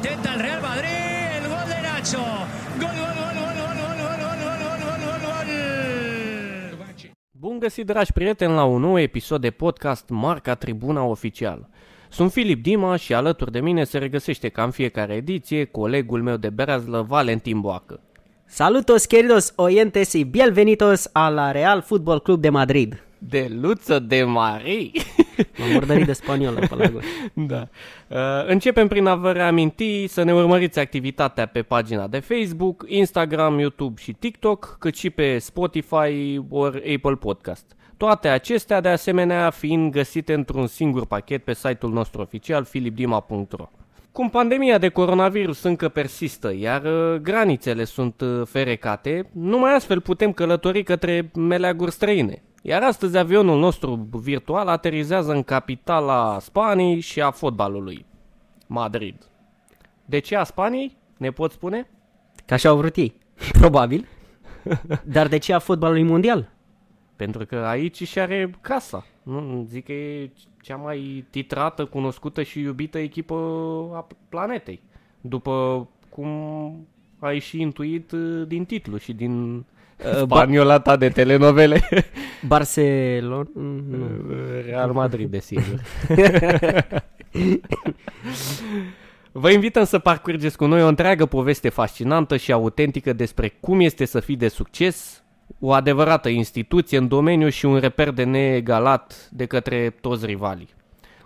[0.00, 0.98] intenta el Real Madrid.
[1.38, 2.24] El gol de Nacho.
[2.82, 5.48] Gol, gol, gol, gol, gol, gol, gol, gol, gol, gol, gol, gol, gol.
[7.30, 11.68] Bun găsit, dragi prieteni, la un nou episod de podcast Marca Tribuna Oficial.
[12.08, 16.36] Sunt Filip Dima și alături de mine se regăsește ca în fiecare ediție colegul meu
[16.36, 18.00] de berazlă, Valentin Boacă.
[18.46, 23.02] Salutos queridos oyentes y bienvenidos a la Real Fútbol Club de Madrid.
[23.22, 24.90] De Luță de Marie!
[25.58, 27.02] M-am murdărit de spaniolă pe la gol.
[27.52, 27.68] da.
[28.08, 33.58] Uh, începem prin a vă reaminti să ne urmăriți activitatea pe pagina de Facebook, Instagram,
[33.58, 37.64] YouTube și TikTok, cât și pe Spotify ori Apple Podcast.
[37.96, 43.68] Toate acestea, de asemenea, fiind găsite într-un singur pachet pe site-ul nostru oficial, philipdima.ro.
[44.12, 50.32] Cum pandemia de coronavirus încă persistă, iar uh, granițele sunt uh, ferecate, numai astfel putem
[50.32, 52.42] călători către meleaguri străine.
[52.62, 58.06] Iar astăzi avionul nostru virtual aterizează în capitala Spaniei și a fotbalului,
[58.66, 59.28] Madrid.
[60.04, 60.96] De ce a Spaniei?
[61.16, 61.88] Ne pot spune?
[62.46, 63.14] Ca așa au vrut ei,
[63.60, 64.08] probabil.
[65.04, 66.52] Dar de ce a fotbalului mondial?
[67.16, 69.06] Pentru că aici și are casa.
[69.22, 70.30] Nu, zic că e
[70.62, 73.34] cea mai titrată, cunoscută și iubită echipă
[73.94, 74.82] a planetei.
[75.20, 76.28] După cum
[77.18, 79.79] ai și intuit uh, din titlu și din Uh,
[80.22, 81.80] spaniola ta de telenovele.
[82.46, 83.48] Barcelona?
[83.54, 84.06] Mm, Nu.
[84.66, 85.80] Real Madrid, desigur.
[89.32, 94.04] Vă invităm să parcurgeți cu noi o întreagă poveste fascinantă și autentică despre cum este
[94.04, 95.22] să fii de succes,
[95.58, 100.68] o adevărată instituție în domeniu și un reper de neegalat de către toți rivalii.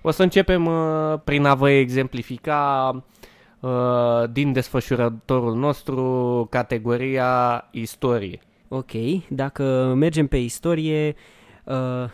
[0.03, 2.91] O să începem uh, prin a vă exemplifica
[3.61, 3.71] uh,
[4.33, 8.41] din desfășurătorul nostru categoria istorie.
[8.77, 8.91] Ok,
[9.29, 11.15] dacă mergem pe istorie, uh,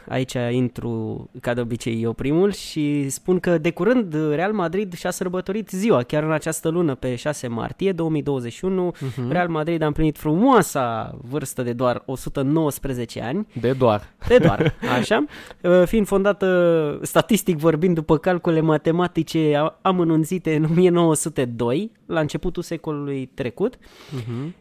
[0.09, 5.11] aici intru ca de obicei eu primul și spun că de curând Real Madrid și-a
[5.11, 8.93] sărbătorit ziua, chiar în această lună, pe 6 martie 2021.
[9.01, 9.31] Mhm.
[9.31, 13.47] Real Madrid a împlinit frumoasa vârstă de doar 119 ani.
[13.61, 14.03] De doar.
[14.29, 15.25] De doar, așa.
[15.63, 23.31] Uh, Fiind fondată, statistic vorbind, după calcule matematice a- amănunțite în 1902, la începutul secolului
[23.35, 23.79] trecut.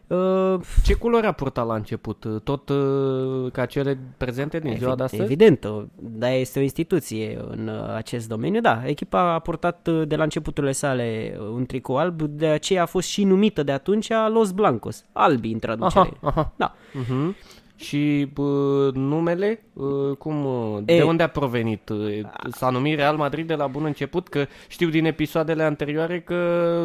[0.06, 2.26] Uh, Ce culori a purtat la început?
[2.44, 5.22] Tot uh, ca cele prezente din ziua de astăzi?
[5.22, 8.60] Evident, o- da, este o instituție în uh, acest domeniu.
[8.60, 12.82] Da, echipa a purtat uh, de la începuturile sale uh, un tricou alb, de aceea
[12.82, 16.12] a fost și numită de atunci Los Blancos, albi în traducere.
[16.20, 16.52] Aha, aha.
[16.56, 16.74] Da.
[16.74, 17.58] Uh-huh.
[17.76, 21.88] Și uh, numele, uh, cum, uh, de E- unde a provenit?
[21.88, 22.18] Uh,
[22.50, 24.28] S-a numit Real Madrid de la bun început?
[24.28, 26.36] Că știu din episoadele anterioare că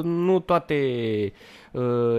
[0.03, 0.75] nu toate
[1.25, 1.31] uh,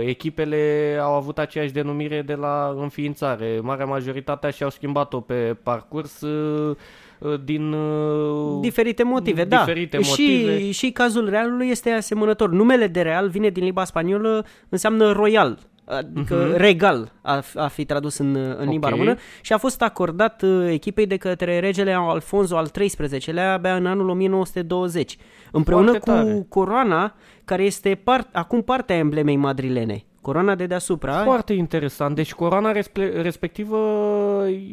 [0.00, 3.60] echipele au avut aceeași denumire de la înființare.
[3.62, 6.76] Marea majoritatea și-au schimbat-o pe parcurs uh,
[7.18, 7.72] uh, din...
[7.72, 9.58] Uh, Diferite motive, da.
[9.58, 10.58] diferite motive.
[10.58, 12.50] Și, și cazul Realului este asemănător.
[12.50, 16.56] Numele de Real vine din limba spaniolă, înseamnă royal, adică uh-huh.
[16.56, 18.92] regal a, a fi tradus în, în limba Ok.
[18.92, 23.86] română și a fost acordat uh, echipei de către regele Alfonso al XIII-lea abia în
[23.86, 25.16] anul 1920,
[25.52, 26.46] împreună Foarte cu tare.
[26.48, 27.14] coroana
[27.44, 30.04] care este part, acum partea emblemei madrilene.
[30.20, 31.22] Coroana de deasupra.
[31.22, 32.14] Foarte interesant.
[32.14, 33.76] Deci coroana respe- respectivă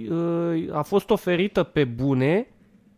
[0.10, 2.48] uh, a fost oferită pe bune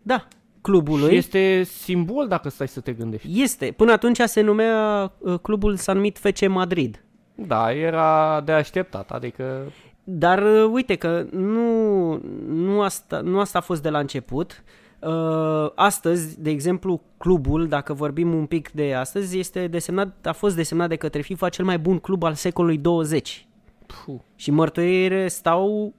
[0.01, 0.27] Da,
[0.61, 1.09] clubului.
[1.09, 3.41] și este simbol dacă stai să te gândești.
[3.41, 3.73] Este.
[3.77, 7.04] Până atunci se numea, uh, clubul s-a numit FC Madrid.
[7.35, 9.71] Da, era de așteptat, adică
[10.03, 12.13] Dar uh, uite că nu,
[12.47, 14.63] nu, asta, nu asta a fost de la început.
[14.99, 20.55] Uh, astăzi, de exemplu, clubul, dacă vorbim un pic de astăzi, este desemnat, a fost
[20.55, 23.47] desemnat de către FIFA cel mai bun club al secolului 20.
[23.85, 25.93] puh, Și mărturire stau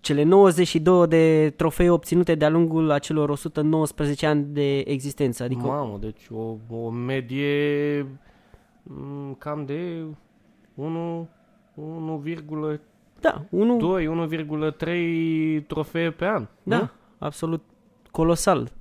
[0.00, 5.42] cele 92 de trofee obținute de-a lungul acelor 119 ani de existență.
[5.42, 8.06] Adică mamă, deci o, o medie
[8.82, 10.04] mm, cam de
[10.74, 11.28] 1,
[11.74, 12.80] 1,2,
[13.20, 16.46] da, unul 1,3 trofee pe an.
[16.62, 16.88] Da, nu?
[17.18, 17.64] absolut
[18.10, 18.72] colosal.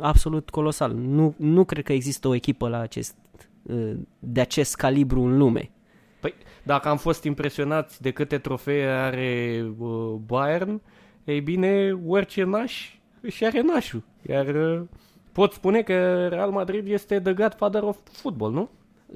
[0.00, 0.92] Absolut colosal.
[0.92, 3.16] Nu, nu cred că există o echipă la acest,
[3.62, 5.70] uh, de acest calibru în lume.
[6.20, 10.80] Păi, dacă am fost impresionați de câte trofee are uh, Bayern,
[11.24, 14.02] ei bine, orice naș își are nașul.
[14.28, 14.82] Iar uh,
[15.32, 18.70] pot spune că Real Madrid este the godfather of football, nu?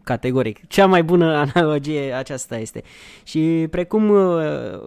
[0.04, 0.66] Categoric.
[0.66, 2.82] Cea mai bună analogie aceasta este.
[3.22, 4.42] Și precum uh,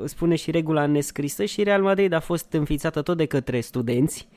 [0.06, 4.28] spune și regula nescrisă, și Real Madrid a fost înființată tot de către studenți,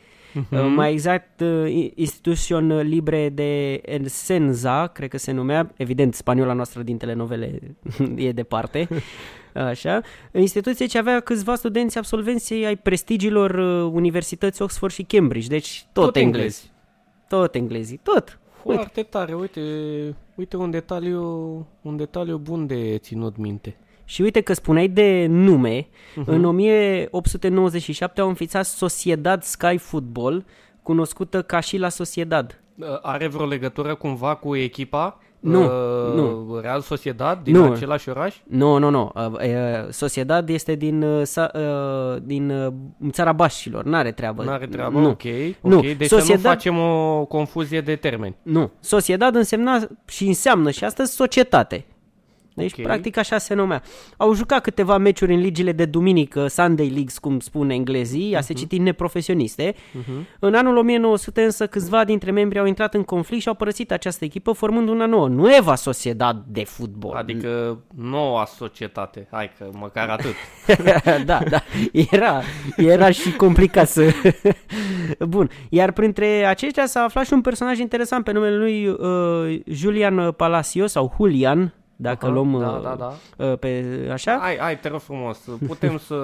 [0.51, 6.83] Uh, mai exact uh, Institution Libre de Ensenza, cred că se numea, evident spaniola noastră
[6.83, 7.59] din telenovele
[8.17, 8.89] e departe,
[9.55, 10.01] Așa.
[10.33, 16.05] Instituție ce avea câțiva studenți absolvenți ai prestigiilor uh, universități Oxford și Cambridge, deci tot,
[16.05, 16.45] Tot englezi.
[16.45, 16.73] englezi.
[17.29, 18.39] Tot englezii, tot.
[18.73, 19.61] Foarte tare, uite,
[20.35, 21.23] uite un detaliu,
[21.83, 23.77] un detaliu bun de ținut minte.
[24.05, 26.25] Și uite că spuneai de nume, uh-huh.
[26.25, 30.45] în 1897 au înființat Sociedad Sky Football,
[30.83, 32.63] cunoscută ca și la Sociedad.
[32.79, 35.19] Uh, Are vreo legătură cumva cu echipa?
[35.51, 36.59] Nu, uh, nu.
[36.63, 37.73] Real Sociedad din Nu.
[37.73, 38.37] același oraș?
[38.45, 39.11] Nu, nu, nu.
[39.15, 39.39] Uh, uh,
[39.91, 42.73] Sociedad este din, uh, sa, uh, din uh,
[43.11, 44.43] țara Bașilor, n-are treabă.
[44.45, 44.99] N-are treabă?
[44.99, 45.09] Nu.
[45.09, 45.23] Ok,
[45.63, 45.73] ok.
[45.73, 45.81] Nu.
[45.81, 48.37] Deci să nu Sociedad- facem o confuzie de termeni.
[48.43, 48.71] Nu.
[48.81, 51.85] Sociedad însemna și înseamnă și astăzi societate.
[52.55, 52.83] Deci, Ok.
[52.83, 53.83] practic, așa se numea.
[54.17, 58.53] Au jucat câteva meciuri în ligile de duminică, Sunday Leagues, cum spun englezii, a se
[58.53, 59.75] citi neprofesioniste.
[60.39, 64.25] În anul 1900, însă, câțiva dintre membrii au intrat în conflict și au părăsit această
[64.25, 67.17] echipă, formând una nouă, Nueva Sociedad de Fotbal.
[67.17, 69.29] Adică noua societate.
[69.31, 70.35] Hai că măcar atât.
[71.27, 71.63] da, da,
[71.93, 72.43] era,
[72.77, 74.13] era și complicat să...
[75.29, 80.33] Bun, iar printre aceștia s-a aflat și un personaj interesant pe numele lui uh, Julian
[80.33, 81.75] Palacio sau Julian,
[82.05, 83.45] dacă Aha, luăm da, uh, da, da.
[83.45, 84.39] uh, pe așa.
[84.41, 85.39] Hai, hai, te rog frumos.
[85.67, 86.17] Putem să,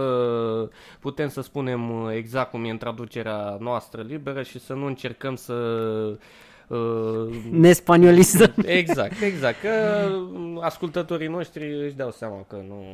[1.06, 5.34] putem să spunem uh, exact cum e în traducerea noastră liberă și să nu încercăm
[5.34, 5.54] să...
[6.68, 8.54] Uh, Ne spaniolizăm.
[8.82, 9.60] exact, exact.
[9.60, 9.68] Că
[10.32, 12.84] uh, ascultătorii noștri își dau seama că nu...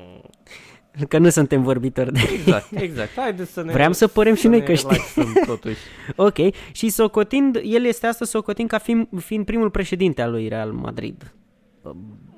[1.08, 2.20] Că nu suntem vorbitori de...
[2.32, 3.10] Exact, exact.
[3.16, 3.72] Haideți să ne...
[3.72, 4.90] Vreau să părem și noi ne că știm.
[4.90, 5.78] relaxăm totuși.
[6.28, 10.70] Ok, și socotind, el este astăzi socotind ca fiind, fiind primul președinte al lui Real
[10.72, 11.34] Madrid.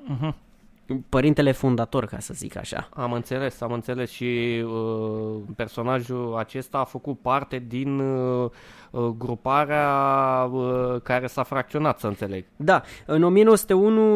[0.09, 0.35] Mhm.
[1.09, 2.89] Părintele fondator, ca să zic așa.
[2.93, 8.49] Am înțeles, am înțeles și uh, personajul acesta a făcut parte din uh,
[8.91, 9.89] uh, gruparea
[10.51, 12.45] uh, care s-a fracționat, să înțeleg.
[12.55, 14.15] Da, în 1901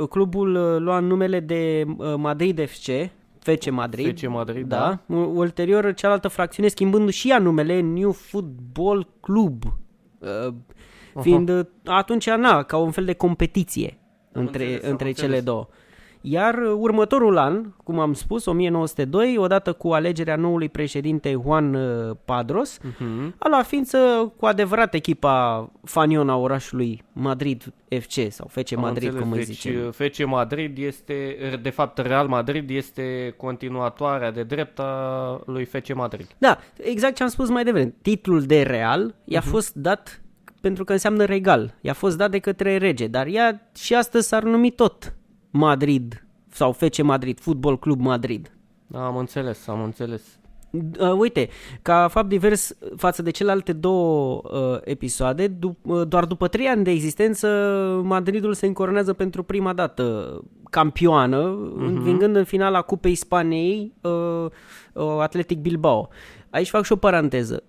[0.00, 4.18] uh, clubul uh, lua numele de uh, Madrid FC, FC Madrid.
[4.18, 4.98] FC Madrid, da.
[5.06, 9.62] U- Ulterior, cealaltă fracțiune schimbând și ea numele New Football Club.
[10.18, 10.54] Uh,
[11.20, 13.98] Fiind uh, atunci, na, ca un fel de competiție
[14.34, 15.44] între, înțeles, am între cele înțeles.
[15.44, 15.66] două.
[16.26, 22.16] Iar uh, următorul an, cum am spus, 1902, odată cu alegerea noului președinte Juan uh,
[22.24, 23.34] Padros, Mhm.
[23.38, 29.22] a luat ființă cu adevărat echipa faniona orașului Madrid FC sau FC Am Madrid, înțeles.
[29.22, 29.86] cum îi deci, zicem.
[29.86, 35.94] uh, FC Madrid este, de fapt, Real Madrid este continuatoarea de drept a lui FC
[35.94, 36.26] Madrid.
[36.38, 37.94] Da, exact ce am spus mai devreme.
[38.02, 39.48] Titlul de real i-a Mhm.
[39.50, 40.22] fost dat
[40.64, 41.74] pentru că înseamnă regal.
[41.80, 45.14] I-a fost dat de către rege, dar ea și astăzi s-ar numi tot
[45.50, 48.52] Madrid sau FC Madrid, Football Club Madrid.
[48.94, 50.22] Am înțeles, am înțeles.
[50.70, 51.48] Uh, uite,
[51.82, 56.84] ca fapt divers față de celelalte două uh, episoade, dup- uh, doar după trei ani
[56.84, 57.48] de existență,
[58.04, 60.38] Madridul se încoronează pentru prima dată
[60.70, 61.86] campioană, uh-huh.
[61.86, 64.46] învingând în finala Cupei Spaniei uh,
[64.92, 66.08] uh, Atletic Bilbao.
[66.50, 67.62] Aici fac și o paranteză.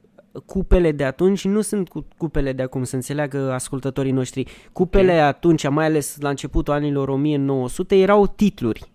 [0.45, 4.47] Cupele de atunci nu sunt cu cupele de acum, să înțeleagă ascultătorii noștri.
[4.71, 5.27] Cupele okay.
[5.27, 8.91] atunci, mai ales la începutul anilor 1900, erau titluri.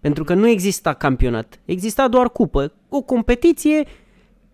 [0.00, 1.60] Pentru că nu exista campionat.
[1.64, 2.72] Exista doar cupă.
[2.88, 3.86] O competiție,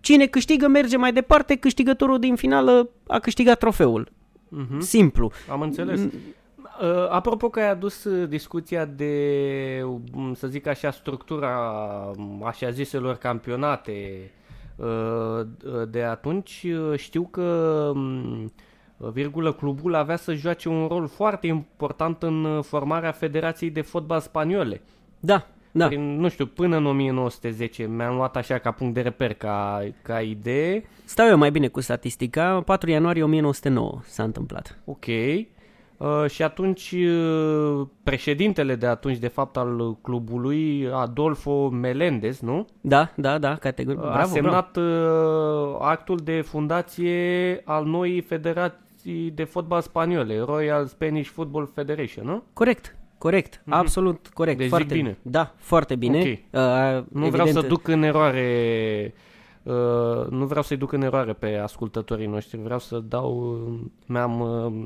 [0.00, 4.12] cine câștigă merge mai departe, câștigătorul din finală a câștigat trofeul.
[4.48, 4.80] Mhm.
[4.80, 5.30] Simplu.
[5.50, 6.00] Am înțeles.
[6.00, 9.82] Uh, apropo că ai adus uh, discuția de,
[10.14, 11.58] um, să zic așa, structura
[12.16, 14.45] um, așa ziselor campionate uh, uh,
[15.88, 17.42] de atunci, uh, știu că
[17.94, 18.52] um,
[19.12, 24.20] virgulă, clubul avea să joace un rol foarte important în uh, formarea Federației de Fotbal
[24.20, 24.82] Spaniole.
[25.20, 25.86] Da, da.
[25.86, 30.20] Prin, nu știu, până în 1910 mi-am luat așa ca punct de reper, ca, ca
[30.20, 30.84] idee.
[31.04, 32.62] Stau eu mai bine cu statistica.
[32.66, 34.78] 4 ianuarie 1909 s-a întâmplat.
[34.84, 35.06] Ok.
[35.96, 42.66] Uh, și atunci uh, președintele de atunci, de fapt, al clubului, Adolfo Melendez, nu?
[42.80, 44.00] Da, da, da, categoric.
[44.00, 44.32] a Bravo, bravo.
[44.32, 52.26] semnat uh, actul de fundație al noii federații de fotbal spaniole, Royal Spanish Football Federation,
[52.26, 52.42] nu?
[52.52, 54.56] Corect, corect, absolut corect.
[54.58, 55.18] Deci zic foarte bine.
[55.22, 56.18] Da, foarte bine.
[56.18, 56.60] Ok.
[56.60, 59.14] Uh, Nu vreau să duc în eroare
[59.62, 63.58] uh, nu vreau să-i duc în eroare pe ascultătorii noștri, vreau să dau
[64.06, 64.84] mi-am uh,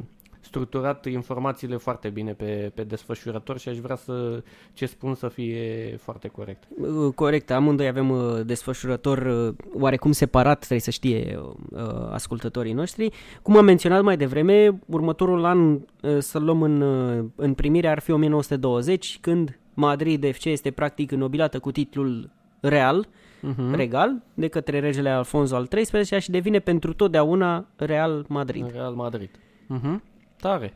[0.51, 4.43] structurat informațiile foarte bine pe, pe desfășurător și aș vrea să
[4.73, 6.69] ce spun să fie foarte corect.
[6.81, 11.39] Uh, Corect, amândoi avem uh, desfășurător uh, oarecum separat, trebuie să știe
[11.71, 11.81] uh,
[12.11, 13.11] ascultătorii noștri.
[13.43, 15.81] Cum am menționat mai devreme, următorul an uh,
[16.19, 21.59] să-l luăm în, uh, în primire ar fi 1920, când Madrid FC este practic înnobilată
[21.59, 22.31] cu titlul
[22.61, 23.09] real,
[23.43, 23.75] Mhm.
[23.75, 28.71] regal, de către regele Alfonso al XIII-lea și devine pentru totdeauna Real Madrid.
[28.73, 29.31] Real Madrid.
[29.67, 30.03] Mhm.
[30.41, 30.75] Tare.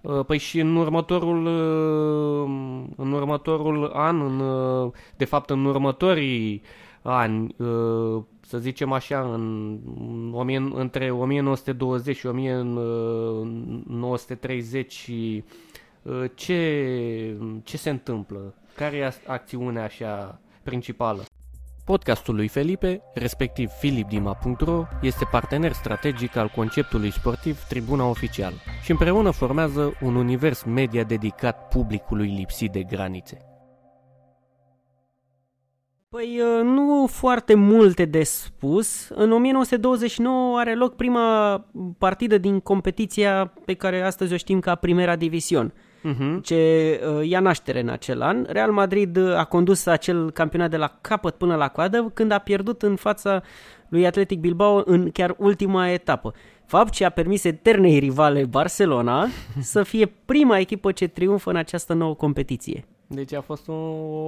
[0.00, 2.48] Uh, Păi și în următorul, uh,
[2.96, 6.62] în următorul an, în, uh, de fapt în următorii
[7.02, 9.78] ani, uh, să zicem așa, în,
[10.46, 15.44] în, între 1920 și 1930 și
[16.02, 18.54] uh, ce, ce se întâmplă?
[18.74, 21.22] Care e acțiunea așa principală?
[21.86, 28.52] Podcastul lui Felipe, respectiv philipdima.ro, este partener strategic al conceptului sportiv Tribuna Oficial
[28.82, 33.38] și împreună formează un univers media dedicat publicului lipsit de granițe.
[36.08, 39.08] Păi uh, nu foarte multe de spus.
[39.08, 41.58] În 1929 are loc prima
[41.98, 45.72] partidă din competiția pe care astăzi o știm ca Primera Division
[46.14, 46.42] uh-huh.
[46.42, 48.46] ce uh, ia naștere în acel an.
[48.48, 52.38] Real Madrid uh, a condus acel campionat de la capăt până la coadă când a
[52.38, 53.42] pierdut în fața
[53.88, 56.34] lui Atletic Bilbao în chiar ultima etapă.
[56.66, 59.26] Fapt ce a permis eternei rivale Barcelona
[59.60, 62.84] să fie prima echipă ce triumfă în această nouă competiție.
[63.06, 63.72] Deci a fost o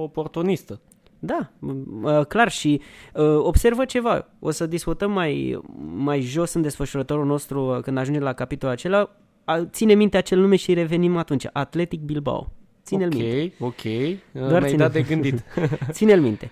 [0.01, 0.79] oportunistă.
[1.19, 1.49] Da,
[2.01, 2.81] uh, clar și
[3.13, 4.27] uh, observă ceva.
[4.39, 5.59] O să discutăm mai,
[5.95, 9.09] mai jos în desfășurătorul nostru uh, când ajungem la capitolul acela
[9.63, 11.45] ține minte acel nume și revenim atunci.
[11.51, 12.51] Atletic Bilbao.
[12.83, 13.55] Ține-l okay, minte.
[13.59, 13.73] Ok,
[14.33, 14.49] ok.
[14.49, 15.43] Doar Mi-ai dat de gândit.
[15.91, 16.51] ține-l minte.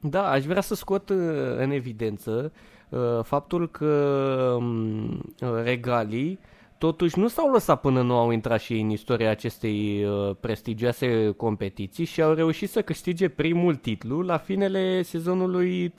[0.00, 1.16] Da, aș vrea să scot uh,
[1.56, 2.52] în evidență
[2.88, 6.38] uh, faptul că um, regalii
[6.78, 12.04] totuși nu s-au lăsat până nu au intrat și în istoria acestei uh, prestigioase competiții
[12.04, 15.94] și au reușit să câștige primul titlu la finele sezonului 31-32,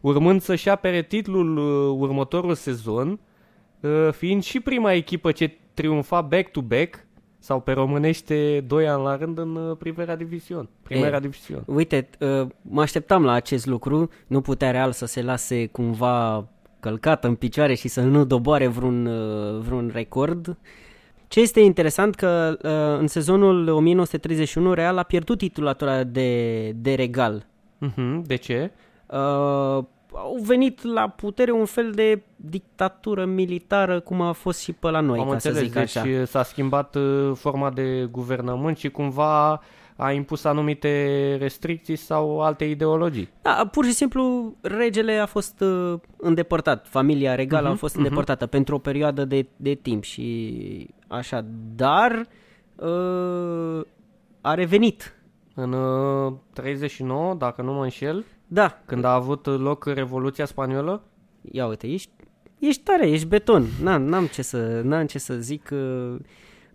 [0.00, 1.56] urmând să-și apere titlul
[2.00, 3.18] următorul sezon Uh,
[4.10, 7.06] fiind și prima echipă ce triumfa back-to-back
[7.38, 10.68] sau pe românește doi ani la rând în uh, Primera Division.
[10.82, 11.62] Primera e, Division.
[11.66, 16.46] Uite, uh, mă așteptam la acest lucru, nu putea Real să se lase cumva
[16.80, 19.08] călcat în picioare și să nu doboare vreun,
[19.60, 20.58] vreun record.
[21.28, 22.56] Ce este interesant că
[22.98, 27.46] în sezonul 1931 Real a pierdut titulatura de, de regal.
[27.86, 28.70] Uh-huh, de ce?
[29.06, 29.84] Uh,
[30.14, 35.00] au venit la putere un fel de dictatură militară cum a fost și pe la
[35.00, 36.24] noi, Am ca înțeles, să zic deci așa.
[36.24, 39.60] s-a schimbat uh, forma de guvernământ și cumva
[39.96, 43.28] a impus anumite restricții sau alte ideologii.
[43.42, 47.94] Da, pur și simplu regele a fost uh, îndepărtat, familia regală uh-huh, a mhm, fost
[47.94, 47.98] uh-huh.
[47.98, 51.44] îndepărtată pentru o perioadă de, de timp și așa,
[51.74, 52.26] dar
[52.76, 53.86] uh,
[54.40, 55.18] a revenit.
[55.54, 58.82] În uh, 39, dacă nu mă înșel, da.
[58.84, 61.02] Când a avut loc Revoluția Spaniolă?
[61.52, 62.10] Ia uite, ești,
[62.58, 63.66] ești tare, ești beton.
[63.82, 65.68] N-am, n-am, ce, să, n-am ce să zic.
[65.72, 66.14] Uh,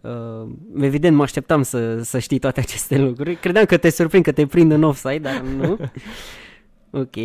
[0.01, 0.47] uh,
[0.81, 3.35] evident, mă așteptam să, să știi toate aceste lucruri.
[3.35, 5.77] Credeam că te surprind, că te prind în offside, dar nu.
[7.01, 7.15] ok.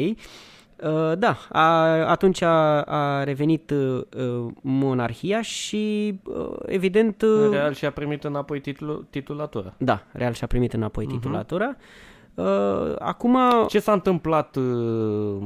[0.83, 1.63] Uh, da, a,
[2.09, 7.23] atunci a, a revenit uh, monarhia și, uh, evident...
[7.23, 9.75] Uh, Real și-a primit înapoi titul, titulatura.
[9.79, 11.11] Da, Real și-a primit înapoi uh-huh.
[11.11, 11.77] titulatura.
[12.35, 13.39] Uh, acum...
[13.69, 14.65] Ce s-a întâmplat uh,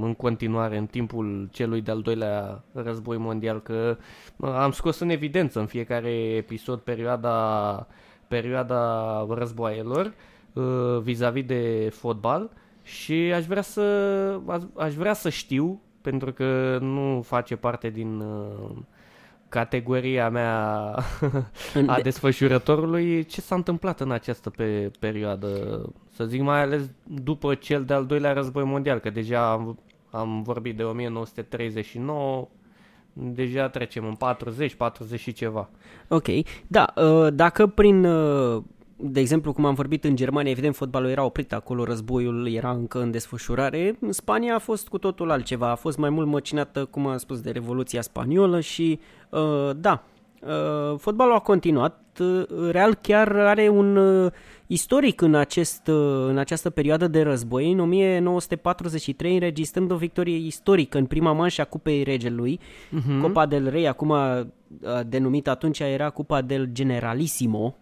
[0.02, 3.62] în continuare în timpul celui de-al doilea război mondial?
[3.62, 3.96] Că
[4.36, 7.86] uh, am scos în evidență în fiecare episod perioada,
[8.28, 10.12] perioada războaielor
[10.52, 12.50] uh, vis-a-vis de fotbal
[12.82, 13.82] și aș vrea să,
[14.46, 18.20] aș, aș vrea să știu, pentru că nu face parte din...
[18.20, 18.76] Uh,
[19.48, 20.94] categoria mea
[21.86, 25.82] a desfășurătorului, ce s-a întâmplat în această pe perioadă,
[26.14, 29.78] să zic mai ales după cel de-al doilea război mondial, că deja am,
[30.10, 32.48] am vorbit de 1939,
[33.12, 35.68] deja trecem în 40, 40 și ceva.
[36.08, 36.26] Ok,
[36.66, 38.62] da, uh, dacă prin uh,
[39.00, 43.00] de exemplu, cum am vorbit în Germania, evident fotbalul era oprit acolo, războiul era încă
[43.00, 43.96] în desfășurare.
[44.00, 47.40] În Spania a fost cu totul altceva, a fost mai mult măcinată, cum am spus,
[47.40, 49.00] de Revoluția Spaniolă și
[49.30, 50.04] uh, da,
[50.42, 52.02] uh, fotbalul a continuat.
[52.20, 54.32] Uh, Real chiar are un uh,
[54.66, 57.72] istoric în, acest, uh, în această perioadă de război.
[57.72, 62.60] În 1943 înregistrând o victorie istorică în prima manșă a Cupei Regelui.
[62.60, 63.20] Uh-huh.
[63.20, 64.46] Copa del Rey, acum uh,
[65.06, 67.76] denumită atunci, era Cupa del Generalissimo,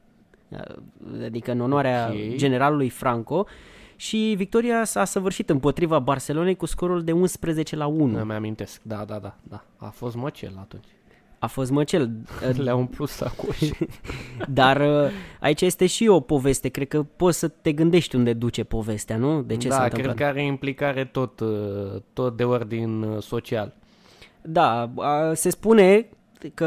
[1.24, 2.34] adică în onoarea okay.
[2.36, 3.46] generalului Franco
[3.96, 8.06] și victoria s-a săvârșit împotriva Barcelonei cu scorul de 11 la 1.
[8.06, 9.64] Nu mi-amintesc, da, da, da, da.
[9.76, 10.84] A fost măcel atunci.
[11.38, 12.10] A fost măcel.
[12.64, 13.72] Le-a umplut sacoși.
[14.48, 15.10] Dar uh,
[15.40, 19.42] aici este și o poveste, cred că poți să te gândești unde duce povestea, nu?
[19.42, 20.14] De ce da, s-a întâmplat?
[20.14, 23.74] cred că are implicare tot, uh, tot de ordin uh, social.
[24.42, 24.92] Da,
[25.34, 26.08] se spune
[26.55, 26.64] că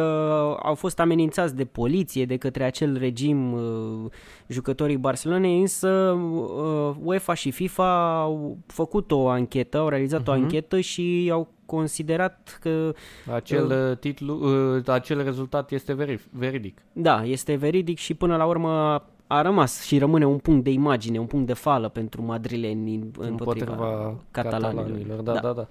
[0.63, 4.11] au fost amenințați de poliție de către acel regim uh,
[4.47, 10.27] jucătorii Barcelonei, însă uh, UEFA și FIFA au făcut o anchetă, au realizat uh-huh.
[10.27, 10.41] o mhm.
[10.41, 12.93] anchetă și au considerat că...
[13.33, 14.39] Acel uh, titlu,
[14.77, 16.81] uh, acel rezultat este veri- veridic.
[16.93, 21.19] Da, este veridic și până la urmă a rămas și rămâne un punct de imagine,
[21.19, 24.83] un punct de fală pentru madrileni împotriva, împotriva catalanilor.
[24.83, 25.21] catalanilor.
[25.21, 25.67] Da, da, da.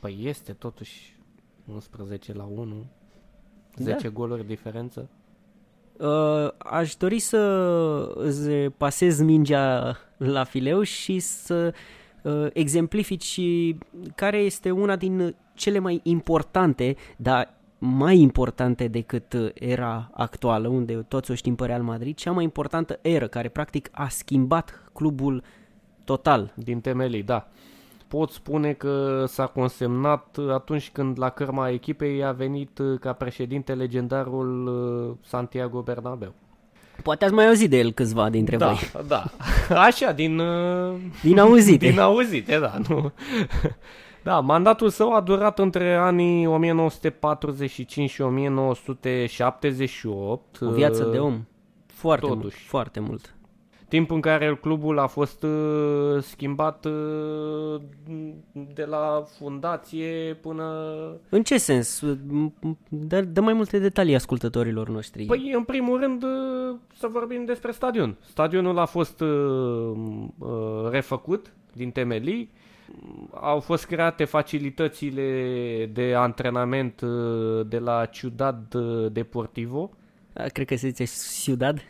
[0.00, 1.16] Păi este totuși
[1.66, 2.86] 11 la 1,
[3.76, 5.08] 10 goluri diferență.
[5.98, 7.38] Uh, aș dori să
[8.14, 11.74] îți pasez mingea la fileu și să
[12.22, 13.40] uh, exemplifici
[14.14, 21.30] care este una din cele mai importante, dar mai importante decât era actuală, unde toți
[21.30, 25.42] o știm pe Real Madrid, cea mai importantă eră care practic a schimbat clubul
[26.04, 26.52] total.
[26.54, 27.48] Din temelii, da.
[28.16, 34.66] Pot spune că s-a consemnat atunci când la cărma echipei a venit ca președinte legendarul
[34.66, 36.32] uh, Santiago Bernabeu.
[37.02, 38.78] Poate ați mai auzit de el câțiva dintre da, voi.
[39.06, 39.24] Da,
[39.86, 40.38] Așa, din...
[40.38, 41.88] uh, Din auzite.
[41.88, 42.74] Din auzite, da.
[42.88, 43.12] Nu.
[44.22, 50.58] Da, mandatul său a durat între anii 1945 și 1978.
[50.60, 51.44] O viață de uh, om.
[51.86, 52.64] Foarte mult, Totuși.
[52.64, 53.34] foarte mult.
[53.92, 57.80] Timp în care clubul a fost uh, schimbat uh,
[58.74, 60.64] de la fundație până...
[61.28, 62.02] În ce sens?
[62.88, 65.24] Dă, dă mai multe detalii ascultătorilor noștri.
[65.24, 68.16] Păi, în primul rând, uh, să vorbim despre stadion.
[68.28, 69.28] Stadionul a fost uh,
[70.38, 72.50] uh, refăcut din temelii,
[73.30, 79.90] au fost create facilitățile de antrenament uh, de la Ciudad uh, Deportivo.
[80.32, 81.04] A, Cred că se zice
[81.42, 81.82] Ciudad.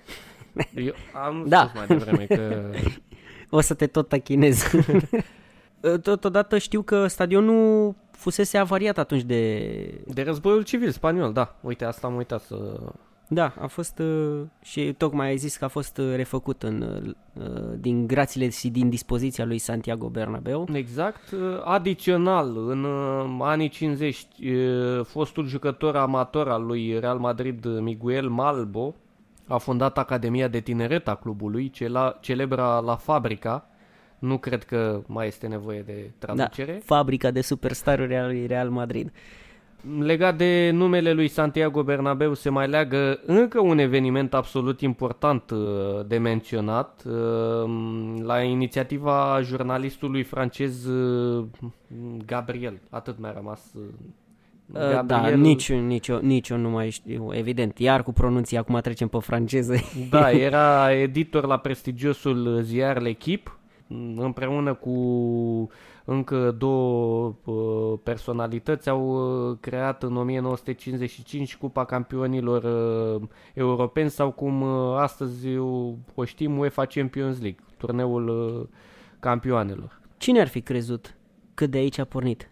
[0.74, 0.92] Eu
[1.26, 1.58] am Da.
[1.66, 2.70] spus mai devreme că
[3.54, 4.62] O să te tot tachinez.
[6.02, 9.60] Totodată știu că stadionul fusese avariat atunci de...
[10.06, 11.56] de războiul civil spaniol, da.
[11.60, 12.80] Uite, asta am uitat să...
[13.28, 17.04] Da, a fost uh, și tocmai ai zis că a fost uh, refăcut în,
[17.34, 17.44] uh,
[17.78, 20.68] din grațiile și din dispoziția lui Santiago Bernabeu.
[20.72, 21.30] Exact.
[21.30, 28.28] Uh, Adițional, în uh, anii 50, uh, fostul jucător amator al lui Real Madrid, Miguel
[28.28, 28.94] Malbo,
[29.52, 33.66] a fondat Academia de Tineret a clubului, cela, celebra La Fabrica.
[34.18, 36.72] Nu cred că mai este nevoie de traducere.
[36.72, 39.12] Da, fabrica de superstaruri a lui Real Madrid.
[39.98, 45.58] Legat de numele lui Santiago Bernabeu se mai leagă încă un eveniment absolut important uh,
[46.06, 47.70] de menționat uh,
[48.22, 51.46] la inițiativa jurnalistului francez uh,
[52.26, 52.80] Gabriel.
[52.90, 53.74] Atât mi-a rămas.
[54.72, 57.78] Uh, Da, nici, nici, eu, nici eu nu mai știu, evident.
[57.78, 59.74] Iar cu pronunția, acum trecem pe franceză.
[60.10, 63.52] Da, era editor la prestigiosul ziar L'Equipe
[64.16, 65.70] împreună cu
[66.04, 69.06] încă două uh, personalități au
[69.50, 76.58] uh, creat în 1955 Cupa Campionilor uh, Europeni sau cum uh, astăzi o, o știm
[76.58, 78.68] UEFA Champions League, turneul uh,
[79.20, 80.00] campioanelor.
[80.16, 81.16] Cine ar fi crezut
[81.54, 82.50] că de aici a pornit?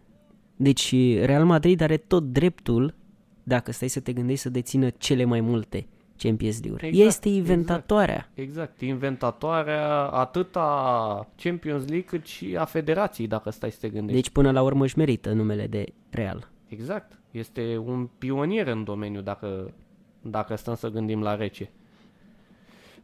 [0.63, 0.95] Deci
[1.25, 2.95] Real Madrid are tot dreptul,
[3.43, 6.87] dacă stai să te gândești, să dețină cele mai multe Champions League-uri.
[6.87, 8.31] Exact, este inventatoarea.
[8.35, 14.21] Exact, inventatoarea atât a Champions League cât și a federației, dacă stai să te gândești.
[14.21, 16.49] Deci până la urmă își merită numele de Real.
[16.69, 17.19] Exact.
[17.31, 19.75] Este un pionier în domeniu dacă,
[20.23, 21.71] dacă stăm să gândim la rece.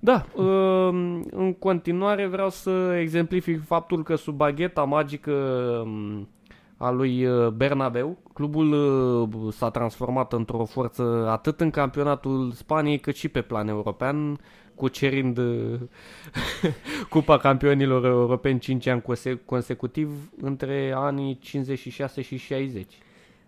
[0.01, 5.33] Da, um, în continuare vreau să exemplific faptul că sub bagheta magică
[5.85, 6.29] um,
[6.77, 13.17] a lui uh, Bernabeu, clubul uh, s-a transformat într-o forță atât în campionatul Spaniei cât
[13.17, 14.39] și pe plan european,
[14.75, 15.81] cucerind uh,
[17.11, 20.11] Cupa Campionilor Europeni 5 ani conse- consecutiv
[20.41, 22.87] între anii 56 și 60.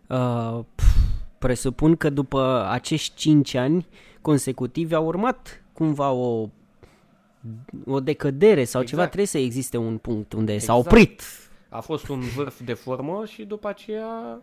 [0.07, 0.97] Uh, pf,
[1.39, 3.87] presupun că după acești 5 ani
[4.21, 6.49] consecutivi a urmat cumva o
[7.87, 9.07] o decădere sau ceva, Exact.
[9.07, 10.79] trebuie să existe un punct unde s-a Exact.
[10.87, 11.23] oprit.
[11.69, 14.41] A fost un vârf de formă și după aceea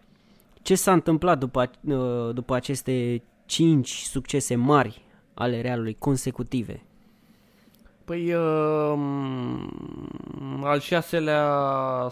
[0.62, 5.02] Ce s-a întâmplat după, a- uh, după aceste 5 succese mari
[5.34, 6.84] ale Realului consecutive?
[8.06, 8.94] Păi, uh,
[10.64, 11.48] al șaselea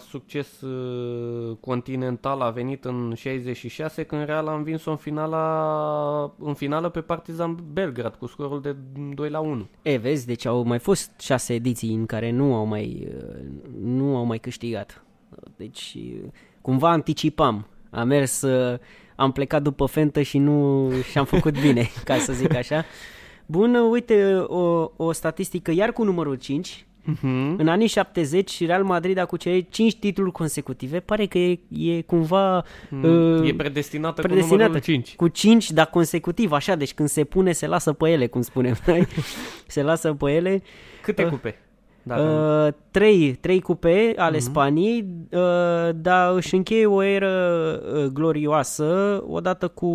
[0.08, 6.88] succes uh, continental a venit în 66 când Real a învins-o în finala, în finală
[6.88, 8.76] pe Partizan Belgrad cu scorul de
[9.14, 9.66] 2 la 1.
[9.82, 13.44] E, vezi, deci au mai fost șase ediții în care nu au mai, uh,
[13.82, 15.03] nu au mai câștigat.
[15.56, 16.28] Deci, uh,
[16.60, 17.66] cumva anticipam.
[17.90, 18.78] Am mers, uh,
[19.16, 22.84] am plecat după fentă și nu și-am făcut bine, ca să zic așa.
[23.46, 26.86] Bun, uh, uite, o, o statistică iar cu numărul 5.
[27.06, 27.54] Mhm.
[27.58, 31.00] În anii 70, Real Madrid a cucerit 5 titluri consecutive.
[31.00, 32.64] Pare că e, e cumva...
[33.02, 34.62] uh, E predestinată, cu predestinată.
[34.62, 35.14] numărul 5.
[35.16, 38.76] Cu 5, dar consecutiv, așa, deci când se pune, se lasă pe ele, cum spunem
[38.86, 39.06] noi.
[39.66, 40.62] se lasă pe ele.
[41.02, 41.58] Câte Uh, cupe?
[42.04, 42.22] Dacă
[42.66, 44.40] Uh, trei, trei cupe ale uh-huh.
[44.40, 49.86] Spaniei, Uh, dar își încheie o eră uh, glorioasă odată cu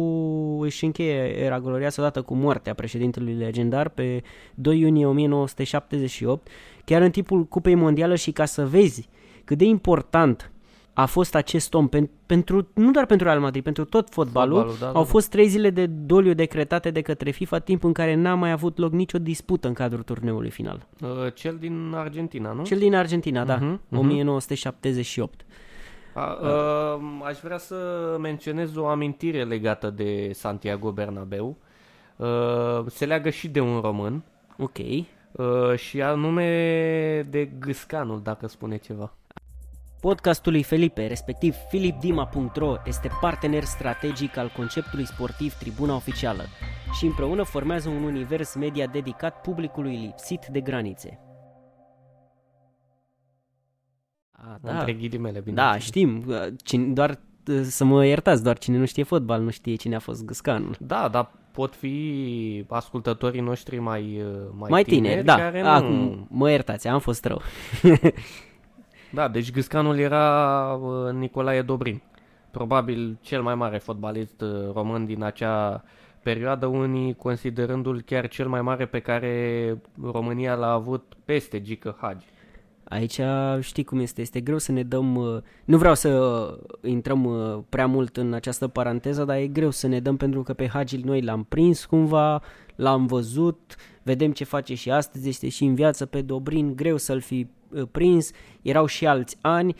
[0.61, 4.21] își încheie era glorioasă odată cu moartea președintelui legendar pe
[4.55, 6.47] 2 iunie 1978
[6.85, 9.09] chiar în timpul Cupei Mondială și ca să vezi
[9.43, 10.51] cât de important
[11.01, 14.77] a fost acest om pen, pentru, nu doar pentru Real Madrid, pentru tot fotbalul, Fotbalul,
[14.79, 15.09] da, da, au da.
[15.09, 18.77] fost trei zile de doliu decretate de către FIFA, timp în care n-a mai avut
[18.77, 20.85] loc nicio dispută în cadrul turneului final.
[21.01, 22.63] Uh, Cel din Argentina, nu?
[22.63, 23.99] Cel din Argentina, da, Mhm, mhm.
[23.99, 25.45] 1978.
[26.13, 27.75] A, uh, aș vrea să
[28.19, 31.57] menționez o amintire legată de Santiago Bernabeu.
[32.15, 32.27] Uh,
[32.87, 34.23] se leagă și de un român
[34.57, 34.77] Ok.
[34.77, 36.47] uh, și anume
[37.29, 39.13] de Gâscanul, dacă spune ceva.
[40.01, 46.43] Podcastul lui Felipe, respectiv philipdima.ro, este partener strategic al conceptului sportiv Tribuna Oficială
[46.97, 51.19] și împreună formează un univers media dedicat publicului lipsit de granițe.
[54.31, 54.71] A, Da.
[54.71, 55.55] Între ghilimele, bine.
[55.55, 56.25] Da, știm.
[56.63, 57.19] Cine, doar
[57.61, 60.75] să mă iertați, doar cine nu știe fotbal nu știe cine a fost Gâscanul.
[60.79, 65.35] Da, dar pot fi ascultătorii noștri mai, uh, mai, Mai tineri, da.
[65.35, 65.67] care nu...
[65.67, 67.41] Acum, mă iertați, am fost rău.
[69.13, 72.01] Da, deci Gâscanul era uh, Nicolae Dobrin.
[72.51, 75.83] Probabil cel mai mare fotbalist uh, român din acea
[76.23, 82.25] perioadă, unii considerându-l chiar cel mai mare pe care România l-a avut peste Gică Hagi.
[82.83, 83.19] Aici
[83.59, 87.59] știi cum este, este greu să ne dăm, uh, nu vreau să uh, intrăm uh,
[87.69, 90.97] prea mult în această paranteză, dar e greu să ne dăm pentru că pe Hagi
[90.97, 92.41] noi l-am prins cumva,
[92.75, 97.19] l-am văzut, vedem ce face și astăzi, este și în viață pe Dobrin, greu să-l
[97.19, 97.58] fi uh,
[97.91, 99.75] prins, erau și alți ani.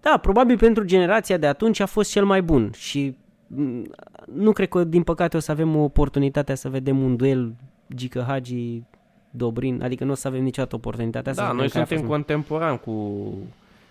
[0.00, 3.90] Da, probabil pentru generația de atunci a fost cel mai bun și mm,
[4.34, 7.54] nu cred că din păcate o să avem oportunitatea să vedem un duel
[7.94, 8.82] Gică Hagi
[9.30, 12.06] Dobrin, adică nu o să avem niciodată oportunitatea să Da, vedem noi care a suntem
[12.06, 13.28] fost contemporani cu,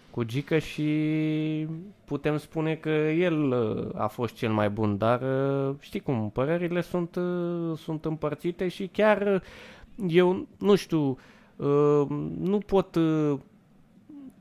[0.09, 0.87] cu Gică și
[2.05, 6.81] putem spune că el uh, a fost cel mai bun, dar uh, știi cum, părerile
[6.81, 9.41] sunt, uh, sunt împărțite și chiar uh,
[10.07, 11.17] eu, nu știu, uh,
[12.39, 13.39] nu pot, uh,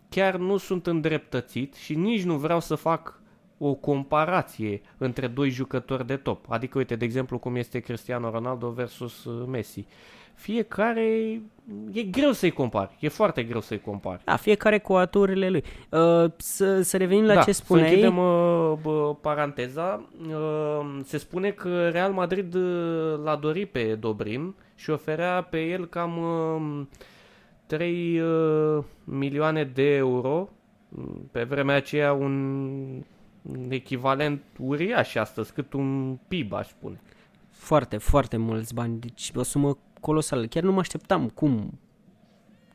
[0.09, 3.21] chiar nu sunt îndreptățit și nici nu vreau să fac
[3.59, 6.45] o comparație între doi jucători de top.
[6.49, 9.87] Adică, uite, de exemplu, cum este Cristiano Ronaldo versus uh, Messi.
[10.41, 11.41] Fiecare
[11.93, 14.23] e greu să-i compari, e foarte greu să-i compari.
[14.25, 15.65] Da, fiecare cu aturile lui.
[15.91, 17.89] Uh, să, să revenim la da, ce Să spuneai.
[17.89, 20.09] închidem uh, bă, paranteza.
[20.29, 25.87] Uh, se spune că Real Madrid uh, l-a dorit pe Dobrin și oferea pe el
[25.87, 26.87] cam uh,
[27.67, 30.49] 3 uh, milioane de euro.
[30.89, 33.05] Mm, Pe vremea aceea un
[33.43, 37.01] un echivalent uriaș astăzi, cât un PIB, aș spune.
[37.51, 38.99] Foarte, foarte mulți bani.
[39.01, 40.47] Deci o sumă colosală.
[40.47, 41.79] Chiar nu mă așteptam cum,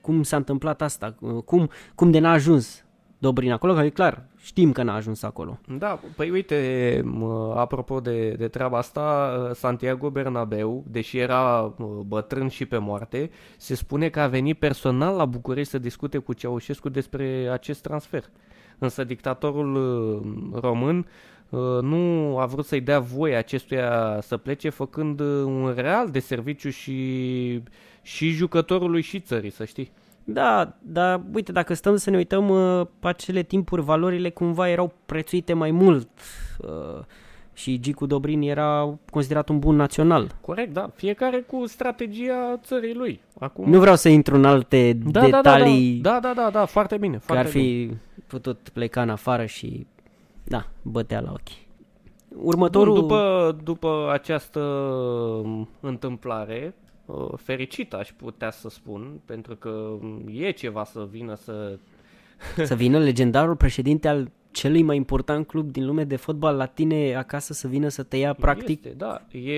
[0.02, 2.86] cum s-a întâmplat asta, uh, cum, cum de n-a ajuns
[3.18, 5.60] Dobrin acolo, că e clar, știm că n-a ajuns acolo.
[5.78, 12.48] Da, păi uite, mă, apropo de, de treaba asta, Santiago Bernabeu, deși era mă, bătrân
[12.48, 16.90] și pe moarte, se spune că a venit personal la București să discute cu Ceaușescu
[16.90, 18.24] despre acest transfer.
[18.78, 21.06] Însă dictatorul uh, român uh,
[21.82, 26.70] nu a vrut să-i dea voie acestuia să plece, făcând uh, un real de serviciu
[26.70, 27.62] și,
[28.02, 29.91] și jucătorului și țării, să știi.
[30.24, 34.94] Da, dar uite, dacă stăm să ne uităm uh, pe acele timpuri, valorile cumva erau
[35.06, 36.10] prețuite mai mult
[36.60, 37.04] uh,
[37.54, 40.32] și Gicu Dobrin era considerat un bun național.
[40.41, 40.89] Corect, da.
[40.96, 43.22] Fiecare cu strategia țării lui.
[43.39, 43.70] Acum...
[43.70, 47.15] Nu vreau să intru în alte da, detalii Da, da, da, da, da, foarte bine.
[47.15, 47.91] că Foarte ar fi
[48.28, 49.86] putut pleca în afară și,
[50.48, 51.64] da, bătea la ochi.
[52.36, 52.94] Următorul...
[52.94, 60.24] Bun, după, după această um, întâmplare, uh, fericită aș putea să spun, pentru că um,
[60.32, 61.80] e ceva să vină să...
[62.64, 67.15] Să vină legendarul președinte al celui mai important club din lume de fotbal la tine
[67.15, 68.86] acasă să vină să te ia practic.
[68.86, 69.54] Este, da, e,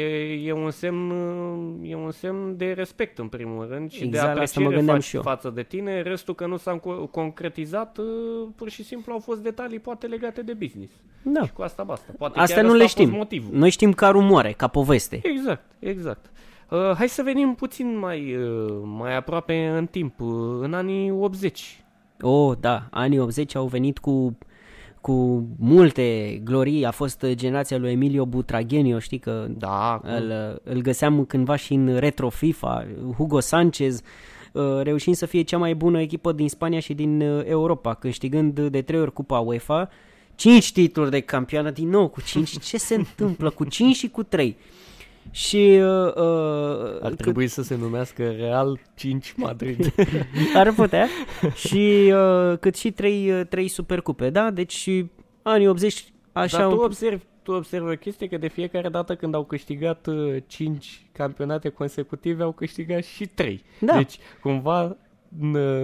[0.46, 4.34] e, un semn, uh, e un semn de respect în primul rând și Exact, la
[4.34, 5.22] de asta mă apreciere gândeam fac, și eu.
[5.22, 6.02] față de tine.
[6.02, 8.06] Restul că nu s-a co- concretizat, uh,
[8.56, 10.94] pur și simplu au fost detalii poate legate de business.
[11.22, 11.44] Da.
[11.46, 12.14] Și cu asta basta.
[12.18, 13.18] Poate Astea chiar nu ăsta le a fost știm.
[13.18, 13.58] motivul.
[13.58, 15.20] Noi știm ca rumoare, ca poveste.
[15.24, 16.32] Exact, exact.
[16.70, 20.28] Uh, hai să venim puțin mai, uh, mai aproape în timp, uh,
[20.62, 21.82] în anii 80.
[22.22, 24.38] Oh, da, anii 80 au venit cu
[25.02, 26.86] cu multe glorii.
[26.86, 31.74] A fost generația lui Emilio Butragheni, știi că Da, cum- îl, îl găseam cândva și
[31.74, 32.86] în retro FIFA,
[33.18, 34.02] Hugo Sanchez,
[34.52, 38.60] uh, reușind să fie cea mai bună echipă din Spania și din uh, Europa, câștigând
[38.60, 39.90] de trei ori Cupa UEFA,
[40.36, 42.60] 5 titluri de campioană din nou cu 5.
[42.60, 44.58] Ce se întâmplă cu 5 și cu 3?
[45.32, 49.94] Și uh, uh, Ar trebui să se numească Real 5 Madrid.
[50.56, 51.08] ar putea.
[51.56, 54.52] și uh, cât și trei, uh, trei supercupe, da?
[54.52, 54.90] Deci
[55.42, 56.58] anii 80 așa...
[56.58, 60.36] Dar tu observi, tu observi o chestie că de fiecare dată când au câștigat uh,
[60.48, 63.64] 5 campionate consecutive, au câștigat și 3.
[63.80, 63.96] Da.
[63.96, 64.98] Deci, cumva, n-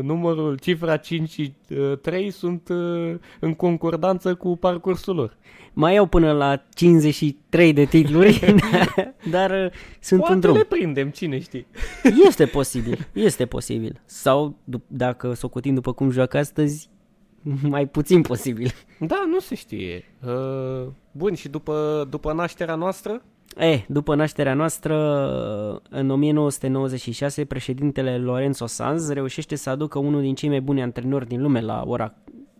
[0.01, 5.38] numărul, cifra 5 și uh, 3 sunt uh, în concordanță cu parcursul lor.
[5.73, 8.56] Mai au până la 53 de titluri,
[9.32, 10.56] dar uh, sunt Poate în drum.
[10.56, 11.65] le prindem, cine știe.
[12.27, 14.01] Este posibil, este posibil.
[14.06, 16.89] Sau, dup- dacă socotim după cum joacă astăzi,
[17.62, 18.71] mai puțin posibil.
[18.99, 20.03] Da, nu se știe.
[20.25, 23.21] Uh, bun, și după, după nașterea noastră?
[23.58, 24.96] Eh, după nașterea noastră,
[25.89, 31.42] în 1996, președintele Lorenzo Sanz reușește să aducă unul din cei mai buni antrenori din
[31.42, 32.13] lume la ora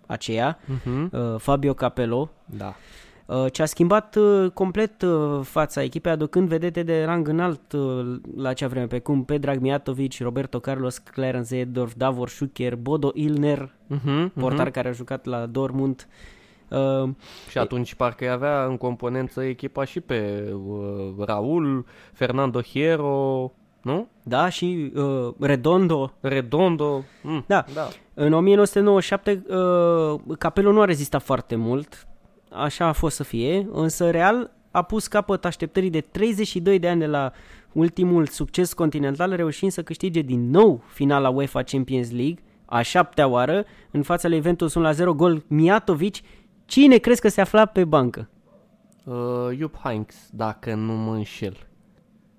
[0.06, 1.10] aceea, Uh-huh.
[1.12, 2.76] uh, Fabio Capello, Da.
[3.26, 8.16] uh, ce a schimbat uh, complet uh, fața echipei, aducând vedete de rang înalt uh,
[8.38, 13.72] la acea vreme, pe cum Pedrag Mijatovic, Roberto Carlos, Clarence Edorf, Davor Schuker, Bodo Ilner,
[13.94, 14.34] Uh-huh.
[14.40, 16.08] portar care a jucat la Dortmund.
[16.08, 16.42] Uh,
[17.50, 24.08] Și atunci parcă avea în componență echipa și pe uh, Raul, Fernando Hierro, nu?
[24.24, 27.04] da, și uh, Redondo, Redondo.
[27.22, 27.66] Mm, Da.
[27.74, 27.88] da.
[28.14, 32.08] În 1997, uh, Capello nu a rezistat foarte mult,
[32.50, 37.00] așa a fost să fie, însă Real a pus capăt așteptării de 32 de ani
[37.00, 37.32] de la
[37.72, 43.66] ultimul succes continental, reușind să câștige din nou finala UEFA Champions League, a șaptea oară,
[43.92, 46.16] în fața lui Juventus 1 la 0, gol Mijatovic.
[46.66, 48.30] Cine crezi că se afla pe bancă?
[49.06, 49.16] Uh,
[49.58, 51.58] Jupp Heynckes, dacă nu mă înșel.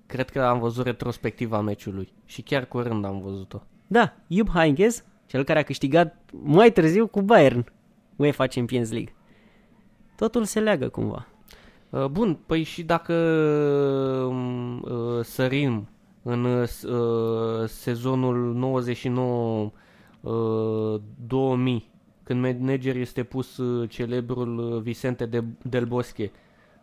[0.05, 3.61] Cred că am văzut retrospectiva meciului și chiar curând am văzut-o.
[3.87, 7.65] Da, Jupp Heynckes, cel care a câștigat mai târziu cu Bayern
[8.15, 9.15] UEFA Champions League.
[10.15, 11.27] Totul se leagă cumva.
[11.89, 13.13] Uh, Bun, păi și dacă
[14.27, 15.87] um, uh, sărim
[16.23, 19.71] în uh, s- uh, sezonul 99
[20.21, 21.89] uh, 2000,
[22.25, 26.31] când manager este pus uh, celebrul uh, Vicente de, del Bosque,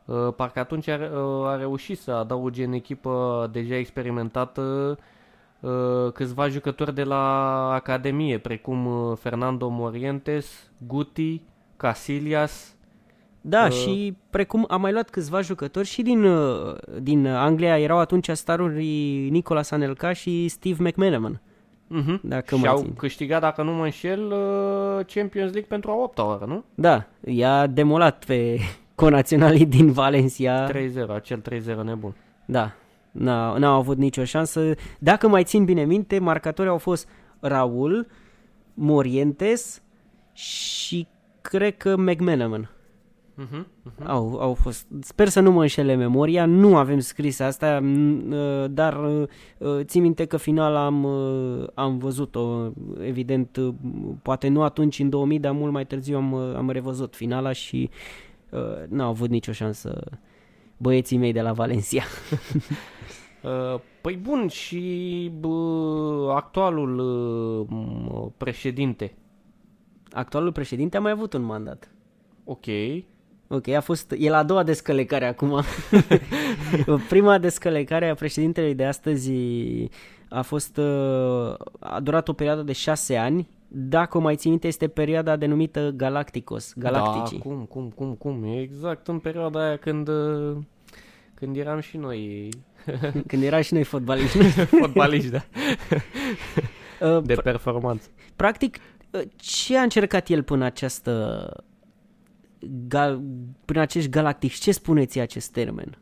[0.05, 4.99] uh, parcă atunci a, uh, a reușit să adauge în echipă deja experimentată
[5.61, 7.25] uh, câțiva jucători de la
[7.73, 11.43] Academie, precum uh, Fernando Morientes, Guti,
[11.77, 12.75] Casillas,
[13.41, 17.99] Da, Uh, și precum am mai luat câțiva jucători și din, uh, din Anglia, erau
[17.99, 21.41] atunci staruri Nicolas Anelka și Steve McManaman.
[22.01, 22.21] Uh-huh.
[22.23, 22.95] Dacă și mă au țin.
[22.95, 26.65] câștigat, dacă nu mă înșel, uh, Champions League pentru a opta oară, nu?
[26.75, 28.59] Da, i-a demolat pe
[28.95, 30.71] conaționalii din Valencia.
[30.71, 30.73] 3-0,
[31.15, 32.15] acel 3-0 nebun.
[32.45, 32.73] Da,
[33.11, 34.71] n-au, n-au avut nicio șansă.
[34.99, 37.09] Dacă mai țin bine minte, marcatorii au fost
[37.41, 38.07] Raul,
[38.75, 39.83] Morientes
[40.33, 41.07] și
[41.41, 42.71] cred că McManaman.
[43.39, 43.65] Uh-huh.
[44.07, 44.87] Au, au fost.
[45.01, 49.81] Sper să nu mă înșele memoria, nu avem scris asta, m, uh, dar uh, uh,
[49.85, 53.75] țin minte că finala am, uh, am văzut-o, evident, uh,
[54.23, 57.91] poate nu atunci în 2000, dar mult mai târziu am, uh, am revăzut finala și
[58.51, 60.03] uh, n-au avut nicio șansă
[60.77, 62.03] băieții mei de la Valencia.
[63.43, 69.15] Uh, păi bun, și bă, actualul uh, m- președinte.
[70.11, 71.91] Actualul președinte a mai avut un mandat.
[72.45, 72.67] Ok.
[73.55, 75.63] Ok, a fost, e la a doua descălecare acum.
[77.09, 79.33] Prima descălecare a președintelui de astăzi
[80.29, 83.49] a fost, uh, a durat o perioadă de șase ani.
[83.69, 87.39] Dacă o mai țin minte, este perioada denumită Galacticos, Galacticii.
[87.39, 88.45] Da, cum, cum, cum, cum.
[88.45, 90.57] E exact în perioada aia când, uh,
[91.35, 92.49] când eram și noi
[93.27, 94.39] Când era și noi fotbaliști.
[94.81, 95.45] fotbaliști, da,
[97.01, 98.09] Uh, de performanță.
[98.37, 98.79] Practic,
[99.11, 101.65] uh, ce a încercat el până această
[102.89, 103.23] gal,
[103.65, 104.55] până acești galactici?
[104.55, 105.99] Ce spuneți acest termen?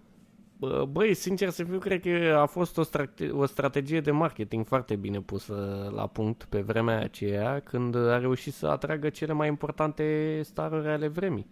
[0.58, 4.66] Bă, Băi, sincer să fiu, cred că a fost o, strate- o strategie de marketing
[4.66, 5.54] foarte bine pusă
[5.94, 11.08] la punct pe vremea aceea, când a reușit să atragă cele mai importante staruri ale
[11.08, 11.46] vremii.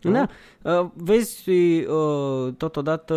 [0.00, 0.28] Da,
[0.80, 3.14] uh, vezi, uh, totodată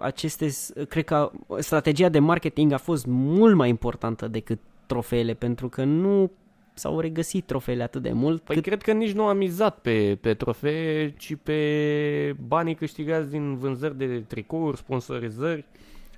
[0.00, 5.68] aceste, s- cred că strategia de marketing a fost mult mai importantă decât trofeele, pentru
[5.68, 6.30] că nu
[6.74, 10.18] s-au regăsit trofeele atât de mult Păi cât cred că nici nu a mizat pe,
[10.20, 15.64] pe trofee, ci pe banii câștigați din vânzări de tricouri, sponsorizări,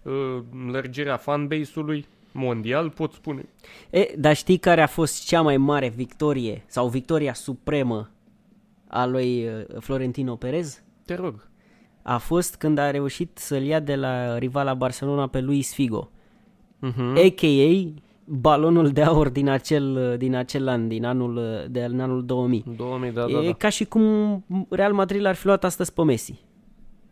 [0.02, 0.38] uh,
[0.70, 3.48] lărgirea fanbase-ului mondial, pot spune.
[3.90, 8.10] E, dar știi care a fost cea mai mare victorie sau victoria supremă
[8.88, 10.82] a lui uh, Florentino Perez?
[11.04, 11.48] Te rog.
[12.02, 16.08] A fost când a reușit să-l ia de la rivala Barcelona pe Luis Figo,
[16.82, 17.14] Uh-huh.
[17.16, 18.00] a.k.a.
[18.24, 22.24] balonul de aur din acel, uh, din acel an, din anul, uh, de, în anul
[22.24, 22.64] 2000.
[22.76, 23.52] 2000, da, e da, da.
[23.52, 26.42] ca și cum Real Madrid l-ar fi luat astăzi pe Messi.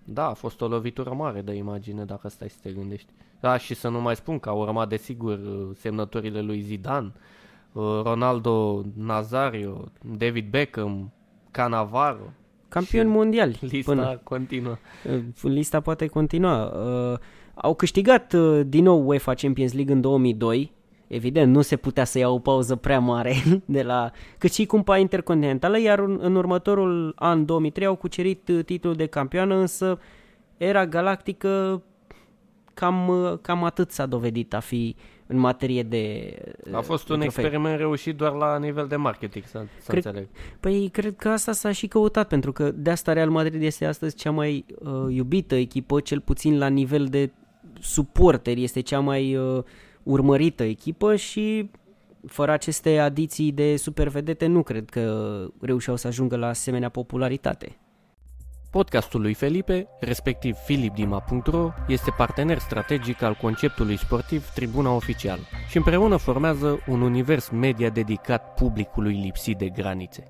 [0.04, 3.12] Da, a fost o lovitură mare de imagine dacă stai să te gândești.
[3.40, 5.40] Da, și să nu mai spun că au urmat desigur
[5.74, 7.12] semnăturile lui Zidane,
[8.02, 9.84] Ronaldo Nazario,
[10.18, 11.12] David Beckham,
[11.50, 12.32] Cannavaro.
[12.68, 13.58] Campioni mondiali.
[13.60, 14.20] Lista până.
[14.22, 14.76] continuă.
[15.42, 16.64] Lista poate continua.
[16.64, 17.18] Uh,
[17.54, 20.72] au câștigat uh, din nou UEFA Champions League în 2002.
[21.12, 24.98] Evident, nu se putea să ia o pauză prea mare de la cât și cumpa
[24.98, 29.98] intercontinentală, iar în următorul an 2003 au cucerit uh, titlul de campioană, însă
[30.56, 31.82] era galactică
[32.74, 34.96] cam, uh, cam atât s-a dovedit a fi
[35.26, 36.34] în materie de
[36.72, 37.44] A fost un trofei.
[37.44, 40.28] experiment reușit doar la nivel de marketing, să, să cred, înțeleg.
[40.60, 44.16] Păi cred că asta s-a și căutat, pentru că de asta Real Madrid este astăzi
[44.16, 47.30] cea mai uh, iubită echipă, cel puțin la nivel de
[47.80, 49.62] suporteri, este cea mai uh,
[50.02, 51.70] urmărită echipă și
[52.26, 57.76] fără aceste adiții de supervedete nu cred că reușeau să ajungă la asemenea popularitate.
[58.70, 65.38] Podcastul lui Felipe, respectiv philipdima.ro, este partener strategic al conceptului sportiv Tribuna Oficial
[65.68, 70.24] și împreună formează un univers media dedicat publicului lipsit de granițe.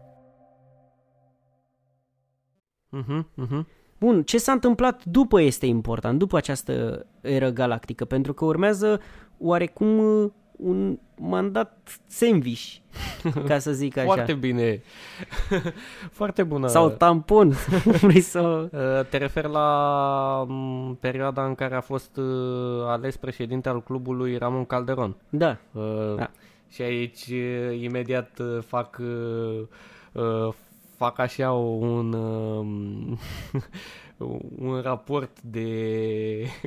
[2.93, 3.82] Uh-huh, uh-huh.
[4.03, 9.01] Bun, ce s-a întâmplat după este important, după această eră galactică, pentru că urmează
[9.39, 12.75] oarecum uh, un mandat sandwich,
[13.49, 14.07] ca să zic așa.
[14.07, 14.83] Foarte bine.
[16.21, 16.67] Foarte bună.
[16.67, 17.55] Sau tampon.
[18.03, 18.41] Vrei să...
[18.41, 22.25] Uh, te refer la mm, perioada în care a fost uh,
[22.87, 25.17] ales președinte al clubului Ramon Calderon.
[25.29, 25.57] Da.
[25.73, 26.31] Uh, da.
[26.69, 27.27] Și aici
[27.81, 29.01] imediat fac
[31.03, 32.15] fac așa un
[34.59, 35.67] un raport de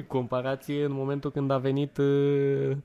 [0.07, 2.77] comparație în momentul când a venit uh,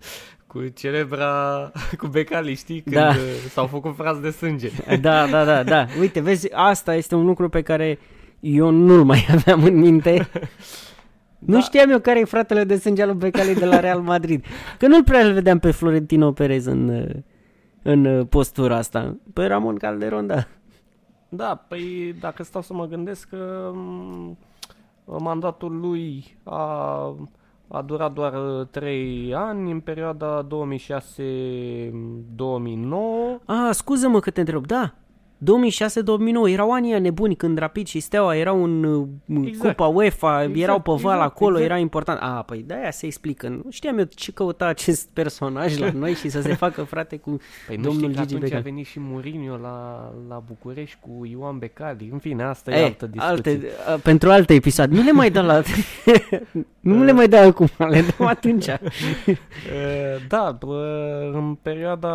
[0.46, 1.24] cu celebra,
[2.00, 3.08] cu Becali, știi, când da.
[3.08, 3.14] Uh,
[3.48, 4.68] s-au făcut frați de sânge.
[5.00, 5.86] Da, da, da, da.
[6.00, 7.98] Uite, vezi, asta este un lucru pe care
[8.40, 10.28] eu nu-l mai aveam în minte.
[11.38, 11.56] Da.
[11.56, 14.44] Nu știam eu care e fratele de sânge al lui Becali de la Real Madrid.
[14.78, 17.06] Că nu-l prea îl vedeam pe Florentino Perez în,
[17.82, 19.16] în postura asta.
[19.32, 20.46] Pe Ramon Calderon, da.
[21.32, 24.38] Da, păi dacă stau să mă gândesc că mm,
[25.04, 27.14] mandatul lui a,
[27.68, 28.32] a durat doar
[28.70, 30.48] 3 uh, ani, în perioada 2006-2009.
[33.44, 34.94] Ah, scuză-mă că te întreb, da,
[35.40, 39.06] 2006-2009 erau anii nebuni când Rapid și Steaua erau în uh,
[39.46, 39.68] exact.
[39.68, 41.70] Cupa UEFA, exact, erau pe val exact, acolo, exact.
[41.70, 42.18] era important.
[42.22, 43.48] A, păi de-aia se explică.
[43.48, 47.40] Nu știam eu ce căuta acest personaj la noi și să se facă frate cu
[47.66, 48.54] păi domnul nu Gigi Becali.
[48.54, 52.08] a venit și Mourinho la, la București cu Ioan Becali.
[52.12, 53.34] În fine, asta e, e altă discuție.
[53.34, 53.60] Alte,
[53.94, 54.94] uh, pentru alte episoade.
[54.94, 55.62] Nu le mai dă la...
[56.80, 58.66] nu le mai dă acum, le dăm atunci.
[60.28, 60.58] da,
[61.32, 62.08] în perioada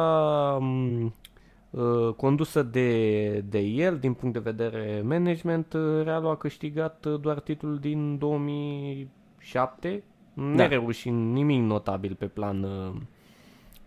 [1.75, 7.19] Uh, condusă de, de el din punct de vedere management, uh, Realul a câștigat uh,
[7.19, 10.43] doar titlul din 2007, da.
[10.43, 12.91] nereușind nimic notabil pe plan uh,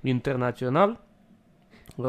[0.01, 1.01] internațional.
[1.97, 2.07] Uh,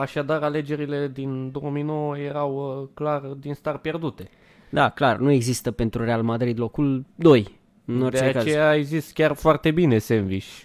[0.00, 4.30] așadar, alegerile din 2009 erau uh, clar din start pierdute.
[4.70, 7.58] Da, clar, nu există pentru Real Madrid locul 2.
[7.84, 8.54] În de aceea caz.
[8.54, 10.62] ai zis chiar foarte bine, Sandwich.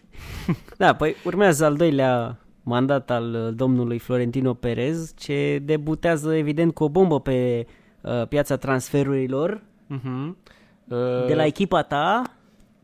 [0.78, 6.84] da, păi urmează al doilea mandat al uh, domnului Florentino Perez, ce debutează evident cu
[6.84, 7.68] o bombă pe
[8.02, 10.28] uh, piața transferurilor uh-huh.
[10.88, 11.26] uh...
[11.28, 12.22] de la echipa ta.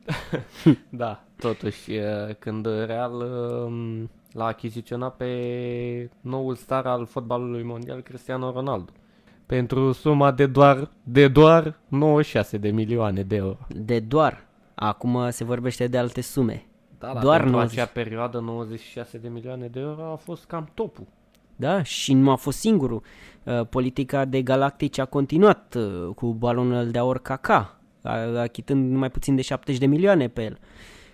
[0.89, 8.51] da, totuși, uh, când Real uh, l-a achiziționat pe noul star al fotbalului mondial, Cristiano
[8.51, 8.91] Ronaldo
[9.49, 13.57] pentru suma de doar, de doar 96 de milioane de euro.
[13.67, 14.45] De doar.
[14.75, 16.68] Acum se vorbește de alte sume.
[16.99, 17.77] Da, Doar pentru 90...
[17.77, 21.07] acea perioadă 96 de milioane de euro a fost cam topul.
[21.55, 23.01] Da, și nu a fost singurul.
[23.43, 27.79] Uh, politica de galactici a continuat uh, cu balonul de aur Kaka,
[28.37, 30.59] achitând mai puțin de 70 de milioane pe el.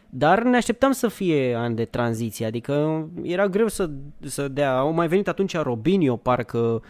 [0.10, 4.78] Dar ne așteptam să fie an de tranziție, adică era greu să, să dea.
[4.78, 6.82] Au mai venit atunci Robinho, parcă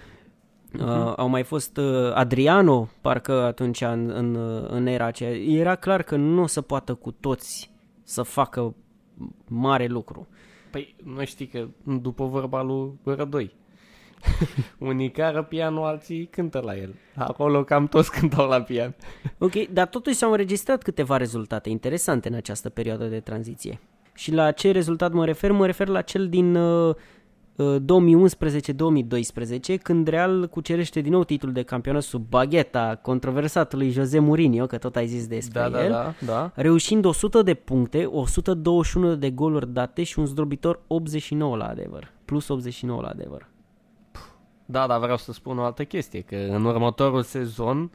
[0.79, 1.15] Uh, uh-huh.
[1.15, 4.38] au mai fost uh, Adriano, parcă atunci în, în,
[4.69, 5.31] în era aceea.
[5.31, 7.71] Era clar că nu o să poată cu toți
[8.03, 8.75] să facă
[9.47, 10.27] mare lucru.
[10.71, 13.53] Păi, nu știi că după vorba lui Rădoi,
[14.79, 16.95] unii cară pianul, alții cântă la el.
[17.15, 18.95] Acolo cam toți cântau la pian.
[19.37, 23.79] ok, dar totuși s-au înregistrat câteva rezultate interesante în această perioadă de tranziție.
[24.13, 25.51] Și la ce rezultat mă refer?
[25.51, 26.95] Mă refer la cel din uh,
[27.58, 27.62] 2011-2012,
[29.81, 34.95] când Real cucerește din nou titlul de campionat sub bagheta controversatului Jose Mourinho, că tot
[34.95, 36.51] ai zis despre da, el, da, da, da.
[36.53, 42.47] reușind 100 de puncte, 121 de goluri date și un zdrobitor 89 la adevăr, plus
[42.47, 43.49] 89 la adevăr.
[44.65, 47.91] Da, dar vreau să spun o altă chestie, că în următorul sezon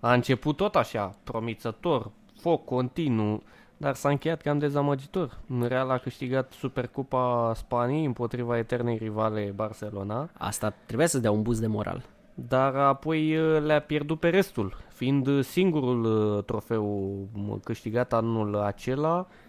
[0.00, 3.42] A început tot așa, promițător, foc continuu,
[3.84, 5.38] dar s-a încheiat cam dezamăgitor.
[5.60, 11.60] Real a câștigat Supercupa Spaniei împotriva eternei rivale Barcelona, Asta trebuia să dea un boost
[11.60, 12.02] de moral.
[12.34, 16.84] dar apoi uh, le-a pierdut pe restul, fiind uh, singurul uh, trofeu
[17.32, 19.43] m, câștigat anul acela, uh,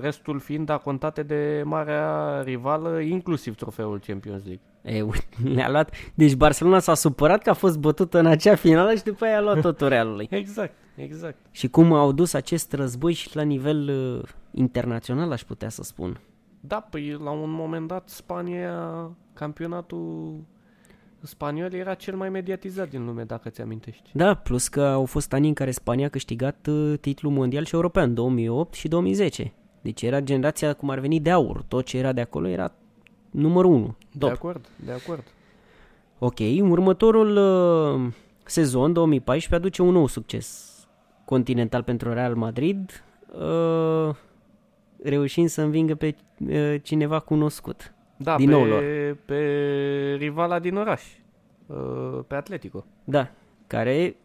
[0.00, 4.62] restul fiind acontate de marea rivală, inclusiv trofeul Champions League.
[4.82, 5.90] E, uite, le-a luat...
[6.14, 9.40] Deci Barcelona s-a supărat că a fost bătută în acea finală și după aia a
[9.40, 10.26] luat totul Realului.
[10.40, 11.36] Exact, exact.
[11.50, 16.20] Și cum au dus acest război și la nivel uh, internațional, aș putea să spun.
[16.60, 20.36] Da, păi la un moment dat Spania, campionatul
[21.22, 24.10] spaniol era cel mai mediatizat din lume, dacă ți amintești.
[24.12, 27.74] Da, plus că au fost ani în care Spania a câștigat uh, titlul mondial și
[27.74, 29.52] european, 2008 și 2010.
[29.80, 31.62] Deci era generația cum ar veni de aur.
[31.68, 32.72] Tot ce era de acolo era
[33.30, 33.96] numărul 1.
[34.12, 34.30] De Top.
[34.30, 35.24] acord, de acord.
[36.18, 38.12] Ok, următorul uh,
[38.44, 40.72] sezon, 2014, aduce un nou succes
[41.24, 44.14] continental pentru Real Madrid, uh,
[45.02, 47.92] reușind să învingă pe uh, cineva cunoscut.
[48.18, 48.82] Da, Din pe, nou lor.
[49.24, 51.02] pe rivala din oraș,
[51.66, 52.84] uh, pe Atletico.
[53.04, 53.30] Da,
[53.66, 54.16] care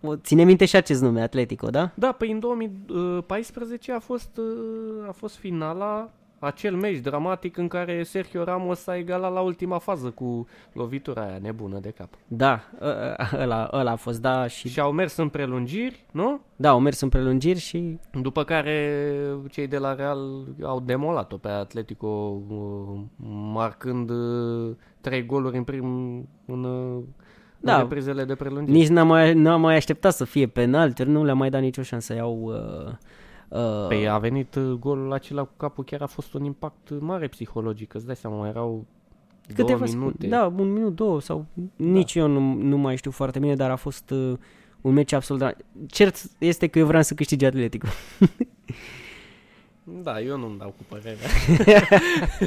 [0.00, 1.90] o, ține minte și acest nume, Atletico, da?
[1.94, 8.02] Da, păi în 2014 a fost, uh, a fost finala, acel meci dramatic în care
[8.02, 12.08] Sergio Ramos a egalat la ultima fază cu lovitura aia nebună de cap.
[12.28, 16.40] Da, ă- ă- ăla, ăla a fost, da, și Și au mers în prelungiri, nu?
[16.56, 19.02] da, au mers în prelungiri și După care
[19.50, 20.18] cei de la Real
[20.62, 23.00] au demolat-o pe Atletico, uh,
[23.52, 25.84] marcând uh, trei goluri în, prim,
[26.46, 27.02] în, uh,
[27.60, 27.74] Da.
[27.74, 28.78] în reprizele de prelungiri.
[28.78, 32.14] nici n-am mai, n-am mai așteptat să fie penalti, nu le-a mai dat nicio șansă,
[32.14, 32.40] iau...
[32.42, 32.92] Uh,
[33.48, 37.28] uh, Păi a venit uh, golul acela cu capul, chiar a fost un impact mare
[37.28, 38.86] psihologic, îți dai seama, mai erau
[39.46, 40.26] câteva două secunde, minute.
[40.26, 43.76] da, un minut, două, sau nici eu nu, nu mai știu foarte bine, dar a
[43.76, 44.32] fost uh,
[44.80, 45.42] un meci absolut...
[45.42, 47.86] dra- Cert este că eu vreau să câștige Atletico.
[49.82, 51.28] da, eu nu-mi dau cu părerea.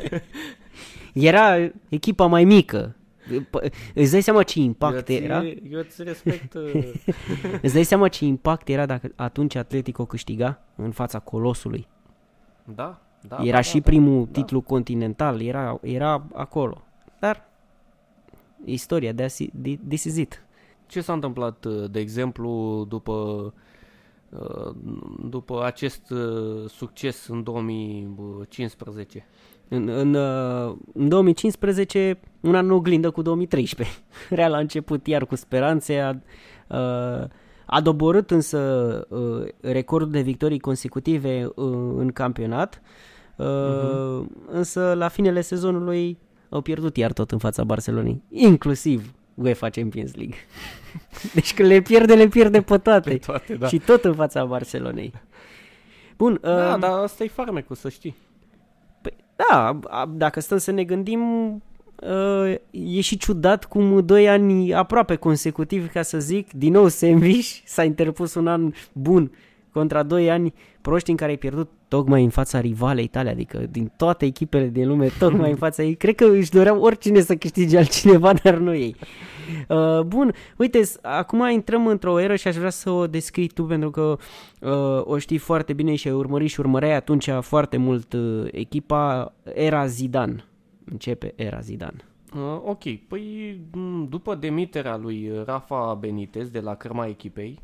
[1.13, 2.95] Era echipa mai mică.
[3.27, 5.41] P- Îți dai seama ce impact eu, era?
[5.41, 6.93] ți, eu îți respect uh,
[7.61, 11.87] Îți dai seama ce impact era dacă atunci Atletico câștiga în fața colosului?
[12.75, 14.31] da, da, era da, și da, primul da.
[14.31, 16.81] titlu continental, era, era acolo.
[17.19, 17.47] Dar
[18.65, 20.43] istoria, that's it, thi- this is it.
[20.85, 23.13] Ce s-a întâmplat, uh, de exemplu, după,
[24.29, 24.71] uh,
[25.29, 29.25] după acest uh, succes în 2015?
[29.69, 33.95] În, în, uh, în 2015, un an în oglindă cu 2013.
[34.29, 36.13] Real a început iar cu speranțe, a,
[36.67, 37.27] uh,
[37.65, 38.59] a doborât însă
[39.09, 41.65] uh, recordul de victorii consecutive uh,
[41.97, 42.81] în campionat,
[43.35, 46.17] uh, însă la finele sezonului
[46.49, 50.35] au pierdut iar tot în fața Barcelonei, inclusiv UEFA Champions League.
[51.33, 53.09] deci când le pierde, le pierde pe toate.
[53.09, 53.67] Pe toate, da.
[53.67, 55.13] Și tot în fața Barcelonei.
[56.17, 58.15] Bun, Da, um, dar asta e farmecul, să știi.
[59.39, 61.21] Păi, da, a- dacă stăm să ne gândim,
[62.03, 67.09] uh, e și ciudat cum doi ani aproape consecutivi, ca să zic, din nou se
[67.09, 69.31] înviși, s-a interpus un an bun
[69.71, 73.91] contra doi ani proști în care ai pierdut tocmai în fața rivalei tale, adică din
[73.97, 75.95] toate echipele din lume, tocmai în fața ei.
[75.95, 78.95] Cred că își doreau oricine să câștige altcineva, dar nu ei.
[79.69, 83.63] Uh, bun, uite, s- acum intrăm într-o eră și aș vrea să o descrii tu
[83.63, 84.17] pentru că
[84.61, 89.33] uh, o știi foarte bine și ai urmărit și urmăreai atunci foarte mult uh, echipa
[89.53, 90.43] era Zidane.
[90.85, 91.97] Începe era Zidane.
[92.35, 97.59] Uh, ok, păi m, după demiterea lui Rafa Benitez de la cărma echipei,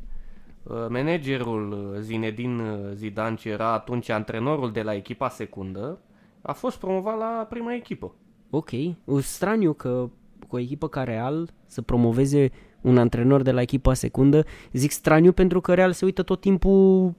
[0.62, 5.98] uh, managerul uh, Zinedine Zidane, ce era atunci antrenorul de la echipa secundă,
[6.42, 8.14] a fost promovat la prima echipă.
[8.50, 8.70] Ok,
[9.04, 10.08] o straniu că
[10.46, 14.44] cu o echipă ca Real să promoveze un antrenor de la echipa secundă.
[14.72, 17.14] Zic straniu pentru că Real se uită tot timpul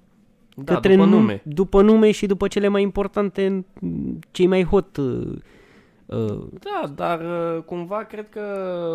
[0.56, 1.42] Da, către după nu- nume.
[1.46, 3.66] după nume și după cele mai importante,
[4.32, 5.28] cei mai hot uh,
[6.06, 8.42] uh, Da, dar uh, cumva cred că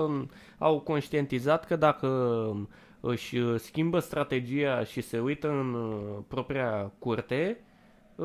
[0.08, 0.28] um,
[0.58, 2.06] au conștientizat că dacă
[2.50, 2.68] um,
[3.00, 7.70] își uh, schimbă strategia și se uită în uh, propria curte, uh,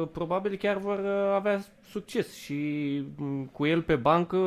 [0.06, 2.56] probabil chiar vor uh, avea succes și
[3.16, 4.38] m, cu el pe bancă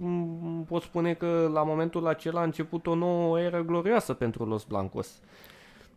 [0.00, 4.64] m, pot spune că la momentul acela a început o nouă eră glorioasă pentru Los
[4.64, 5.20] Blancos.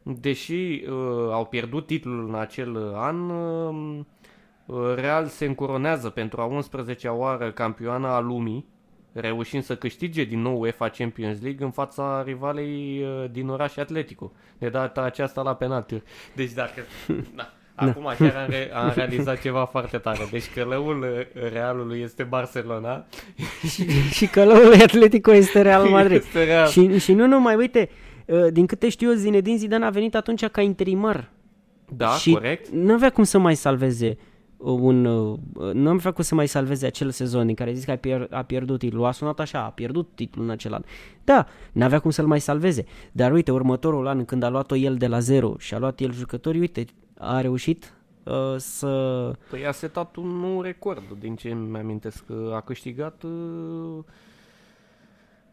[0.04, 0.54] Deși
[0.88, 4.00] uh, au pierdut titlul în acel an, uh,
[4.96, 8.66] Real se încoronează pentru a 11-a oară campioana a lumii,
[9.14, 14.32] reușind să câștige din nou UEFA Champions League în fața rivalei uh, din oraș Atletico.
[14.58, 16.02] De data aceasta la penalti.
[16.36, 16.82] Deci dacă...
[17.36, 17.54] Da.
[17.76, 20.28] Acum chiar am, re- am realizat ceva foarte tare.
[20.32, 23.06] Deci călăul uh, Realului este Barcelona.
[23.70, 26.18] și, și călăul Atletico este Real Madrid.
[26.18, 26.68] Este Real.
[26.68, 27.90] și, și nu numai, uite,
[28.26, 31.30] uh, din câte știu eu, Zinedine Zidane a venit atunci ca interimar.
[31.96, 32.70] Da, și corect.
[32.70, 34.18] nu avea cum să mai salveze
[34.58, 35.06] un...
[35.06, 35.40] uh,
[35.74, 38.42] Nu avea cum să mai salveze acel sezon din care zis că a, pier, a
[38.44, 39.06] pierdut titlul.
[39.06, 40.82] A sunat așa, a pierdut titlul în acel an.
[41.24, 42.86] Da, n-avea cum să-l mai salveze.
[43.12, 46.14] Dar uite, următorul an când a luat-o el de la zero și a luat el
[46.14, 46.86] jucătorii, uite,
[47.24, 47.94] a reușit
[48.24, 49.32] uh, să...
[49.50, 54.04] Păi a setat un nou record, din ce îmi amintesc că a câștigat uh,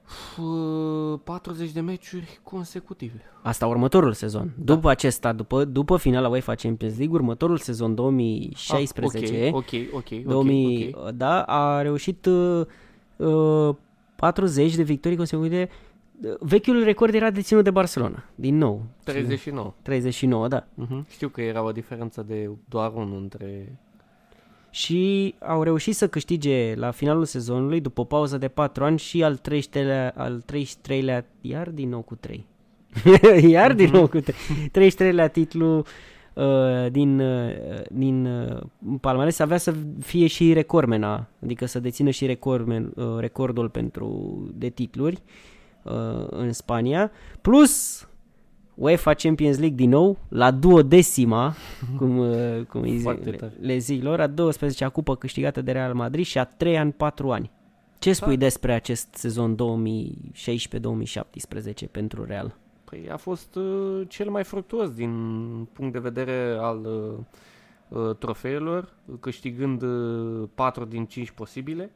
[0.06, 3.22] f- 40 de meciuri consecutive.
[3.42, 4.52] Asta următorul sezon.
[4.64, 10.10] După acesta, după, după finala UEFA Champions League, următorul sezon 2016, Ah, ok, ok, ok,
[10.18, 11.10] ok, 2000, ok.
[11.10, 12.66] da, a reușit uh,
[13.16, 13.74] uh,
[14.16, 15.68] 40 de victorii consecutive.
[16.22, 18.82] Uh, Vechiul record era deținut de Barcelona, din nou.
[19.04, 19.74] 39.
[19.82, 20.66] 39, da.
[20.74, 21.06] Mhm.
[21.10, 23.78] Știu că era o diferență de doar unul între...
[24.70, 29.22] Și au reușit să câștige la finalul sezonului, după o pauză de 4 ani, și
[29.22, 32.46] al 33-lea, al 33-lea iar din nou cu 3.
[33.54, 34.90] iar din nou cu 3.
[34.90, 35.84] 33-lea titlu
[36.34, 37.50] uh, din, uh,
[37.90, 38.60] din uh,
[39.00, 44.68] palmares avea să fie și recordmena, adică să dețină și recordmen, uh, recordul pentru de
[44.68, 45.22] titluri
[45.82, 45.92] uh,
[46.30, 47.10] în Spania,
[47.40, 48.04] plus
[48.74, 51.54] UEFA Champions League din nou, la duodecima,
[51.98, 53.52] cum, uh, cum îi zi, Foarte le, tare.
[53.60, 57.32] le zic lor, a 12-a cupă câștigată de Real Madrid și a 3 ani 4
[57.32, 57.50] ani.
[57.98, 59.58] Ce spui despre acest sezon 2016-2017
[61.90, 62.56] pentru Real?
[62.84, 65.12] Păi a fost uh, cel mai fructuos din
[65.72, 67.12] punct de vedere al uh,
[68.00, 71.90] uh, trofeelor, câștigând uh, 4 din 5 posibile.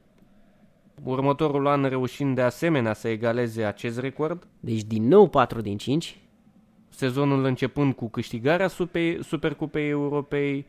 [1.02, 6.18] Următorul an reușind de asemenea să egaleze acest record, Deci din nou 4 din 5.
[6.88, 10.66] sezonul începând cu câștigarea Super, Supercupei Europei,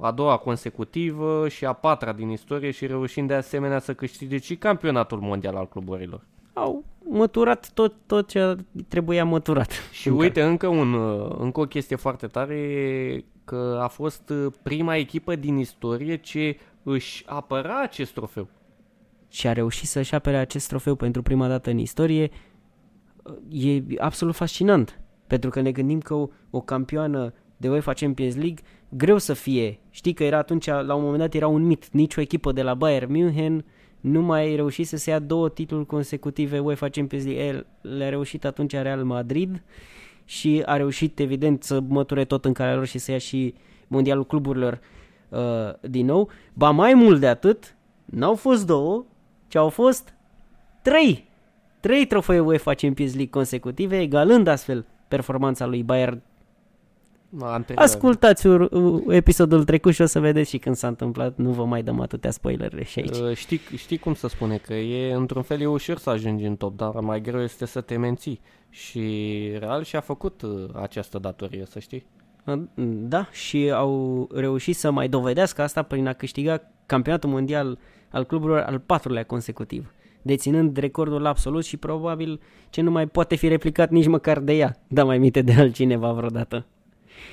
[0.00, 4.56] a doua consecutivă și a patra din istorie și reușind de asemenea să câștige și
[4.56, 6.26] campionatul mondial al cluburilor.
[6.52, 8.56] Au măturat tot, tot ce
[8.88, 9.70] trebuia măturat.
[9.92, 10.22] Și Încă.
[10.22, 14.96] uite, încă, un, uh, încă o chestie foarte tare e că a fost uh, prima
[14.96, 18.48] echipă din istorie ce își apăra acest trofeu.
[19.30, 22.30] Și a reușit să-și apere acest trofeu pentru prima dată în istorie,
[23.48, 25.00] e absolut fascinant.
[25.26, 29.78] Pentru că ne gândim că o, o campioană de UEFA Champions League greu să fie.
[29.90, 32.74] Știi că era atunci, la un moment dat era un mit, nicio echipă de la
[32.74, 33.64] Bayern München
[34.00, 37.44] nu mai reușit să se ia două titluri consecutive UEFA Champions League.
[37.44, 39.62] El le-a reușit atunci Real Madrid
[40.24, 43.54] și a reușit evident să măture tot în calea lor și să ia și
[43.86, 44.80] mondialul cluburilor
[45.28, 45.38] uh,
[45.80, 46.30] din nou.
[46.54, 49.04] Ba mai mult de atât, n-au fost două,
[49.50, 50.14] ci au fost
[50.82, 51.28] trei.
[51.80, 56.22] Trei trofee UEFA Champions League consecutive, egalând astfel performanța lui Bayern.
[57.40, 57.84] Anterior.
[57.84, 61.36] Ascultați ur- u- episodul trecut și o să vedeți și când s-a întâmplat.
[61.36, 63.16] Nu vă mai dăm atâtea spoilere și aici.
[63.16, 66.56] Uh, Știi, știi cum să spune, că e într-un fel e ușor să ajungi în
[66.56, 68.40] top, dar mai greu este să te menții.
[68.70, 70.50] Și Real și-a făcut uh,
[70.82, 72.06] această datorie, să știi.
[72.84, 77.78] Da, și au reușit să mai dovedească asta prin a câștiga campionatul mondial
[78.08, 83.48] al cluburilor al patrulea consecutiv, deținând recordul absolut și probabil ce nu mai poate fi
[83.48, 86.66] replicat nici măcar de ea, dar mai minte de altcineva vreodată.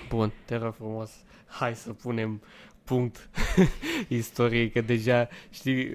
[0.09, 1.11] Bun, te rog frumos,
[1.45, 2.41] hai să punem
[2.83, 3.29] punct
[4.07, 5.89] istoriei, că deja știi,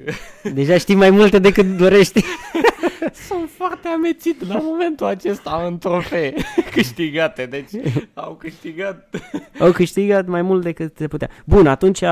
[0.55, 2.23] Deja știi mai multe decât dorești.
[3.29, 6.35] sunt foarte amețit la momentul acesta în trofee
[6.75, 7.71] câștigate, deci
[8.15, 9.17] au câștigat
[9.59, 11.29] Au câștigat mai mult decât se putea.
[11.45, 12.03] Bun, atunci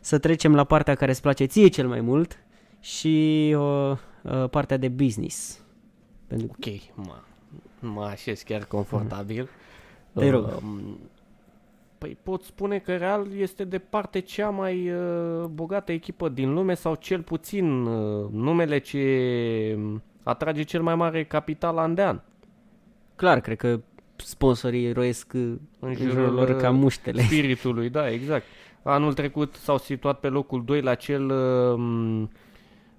[0.00, 2.38] să trecem la partea care îți place ție cel mai mult
[2.80, 5.60] și uh, uh, partea de business.
[6.26, 7.14] Pentru că Ok, mă,
[7.80, 9.48] mă așez chiar confortabil.
[10.14, 10.44] Te rog.
[10.62, 10.98] Um,
[12.00, 16.94] Păi pot spune că Real este departe cea mai uh, bogată echipă din lume sau
[16.94, 19.78] cel puțin uh, numele ce
[20.22, 22.20] atrage cel mai mare capital an de an.
[23.16, 23.80] clar, cred că
[24.16, 27.22] sponsorii roiesc uh, în jurul lor uh, ca muștele.
[27.22, 28.44] Spiritului, da, exact.
[28.82, 32.28] Anul trecut s-au situat pe locul 2 la cel uh,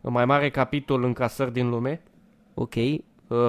[0.02, 2.02] mai mare capitol în casări din lume,
[2.54, 2.98] Ok, uh,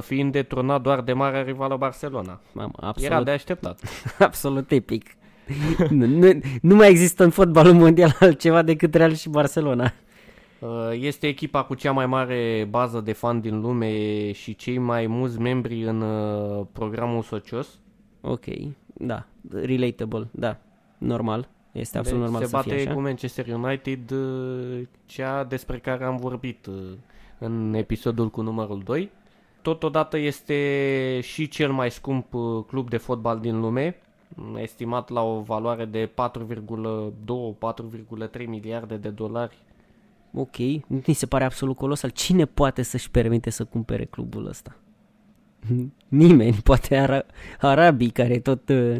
[0.01, 2.41] fiind detronat doar de marea rivală Barcelona.
[2.53, 3.81] Mamă, Era absolut, de așteptat.
[4.19, 5.17] absolut epic.
[5.91, 9.93] nu, nu, nu mai există în fotbalul mondial altceva decât Real și Barcelona.
[10.63, 15.07] Uh, Este echipa cu cea mai mare bază de fan din lume și cei mai
[15.07, 17.79] mulți membri în uh, programul socios.
[18.21, 18.45] Ok,
[18.95, 20.57] da, relatable, da,
[20.99, 21.49] normal.
[21.73, 22.95] Este absolut Deci normal se să fie bate așa.
[22.95, 26.75] cu Manchester United, uh, cea despre care am vorbit uh,
[27.39, 29.11] în episodul cu numărul 2.
[29.63, 33.97] Totodată este și cel mai scump uh, club de fotbal din lume,
[34.57, 36.11] estimat la o valoare de
[38.37, 39.57] 4,2-4,3 miliarde de dolari.
[40.35, 40.57] Ok,
[40.87, 42.11] nu mi se pare absolut colosal.
[42.11, 44.77] Cine poate să-și permite să cumpere clubul ăsta?
[46.09, 47.27] Nimeni, poate ara-
[47.61, 48.97] arabii care tot, uh,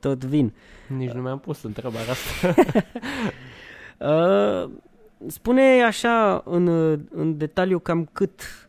[0.00, 0.52] tot vin.
[0.96, 2.54] Nici nu mi-am pus întrebarea asta.
[3.98, 4.70] Uh,
[5.26, 8.68] spune așa în, uh, în detaliu cam cât,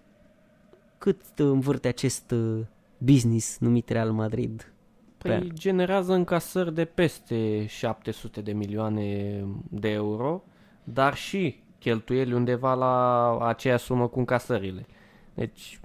[0.97, 2.59] cât învârte acest uh,
[2.97, 4.73] business numit Real Madrid.
[5.17, 9.39] Păi Pe- generează încasări de peste 700 de milioane
[9.69, 10.43] de euro,
[10.83, 14.85] dar și cheltuieli undeva la aceea sumă cu încasările.
[15.33, 15.79] Deci,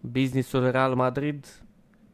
[0.00, 1.46] businessul Real Madrid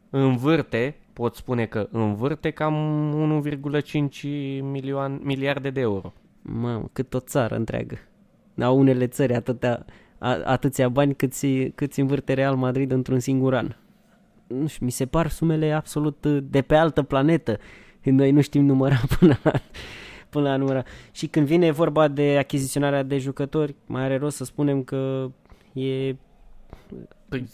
[0.09, 4.29] învârte, pot spune că învârte cam 1,5
[4.61, 6.13] milioane, miliarde de euro.
[6.41, 7.97] Mamă, cât o țară întreagă.
[8.61, 9.85] Au unele țări atâtea,
[10.17, 11.33] a, atâția bani cât
[11.75, 13.75] câți învârte Real Madrid într-un singur an.
[14.47, 17.57] Nu știu, mi se par sumele absolut uh, de pe altă planetă.
[18.03, 19.51] Noi nu știm număra până la,
[20.31, 20.83] până la număra.
[21.11, 25.31] Și când vine vorba de achiziționarea de jucători, mai are rost să spunem că
[25.73, 26.15] e
[27.29, 27.49] Păi,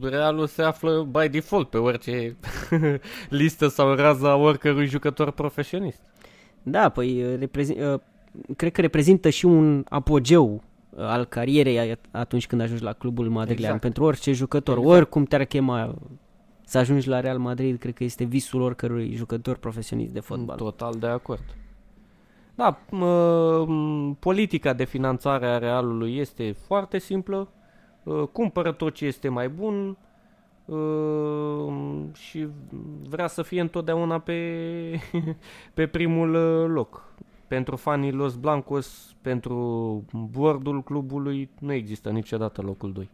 [0.00, 2.36] Realul se află by default pe orice
[3.28, 6.00] listă sau raza oricărui jucător profesionist.
[6.62, 7.78] Da, păi reprezint,
[8.56, 13.64] cred că reprezintă și un apogeu uh, al carierei atunci când ajungi la clubul madrilean.
[13.64, 13.80] Exact.
[13.80, 14.96] Pentru orice jucător, Exact.
[14.96, 15.94] oricum te-ar chema
[16.64, 20.56] să ajungi la Real Madrid, cred că este visul oricărui jucător profesionist de fotbal.
[20.56, 21.42] Total de acord.
[22.56, 27.48] Da, mă, m, politica de finanțare a Realului este foarte simplă.
[28.02, 29.96] Uh, Cumpără tot ce este mai bun
[30.64, 31.72] uh,
[32.12, 32.48] și
[33.08, 34.40] vrea să fie întotdeauna pe,
[35.74, 37.14] pe primul uh, loc.
[37.48, 43.10] Pentru fanii Los Blancos, pentru bordul clubului, nu există niciodată locul 2.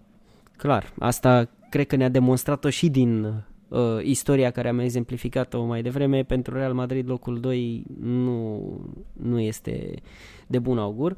[0.57, 3.43] Clar, asta cred că ne-a demonstrat-o și din
[3.73, 6.23] uh, istoria care am exemplificat-o mai devreme.
[6.23, 8.61] Pentru Real Madrid locul 2 nu,
[9.13, 9.95] nu este
[10.47, 11.17] de bun augur.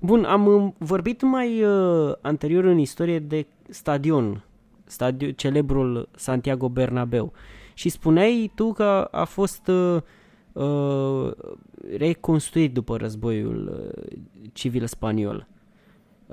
[0.00, 4.44] Bun, am uh, vorbit mai uh, anterior în istorie de stadion,
[4.84, 7.32] stadion celebrul Santiago Bernabeu.
[7.74, 10.00] Și spuneai tu că a fost uh,
[10.52, 11.32] uh,
[11.96, 14.18] reconstruit după războiul uh,
[14.52, 15.46] civil spaniol.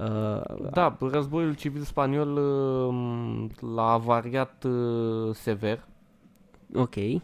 [0.02, 0.42] Uh,
[0.72, 2.94] Da, războiul civil spaniol uh,
[3.76, 5.86] l-a avariat uh, sever
[6.76, 6.96] Ok.
[6.96, 7.20] uh,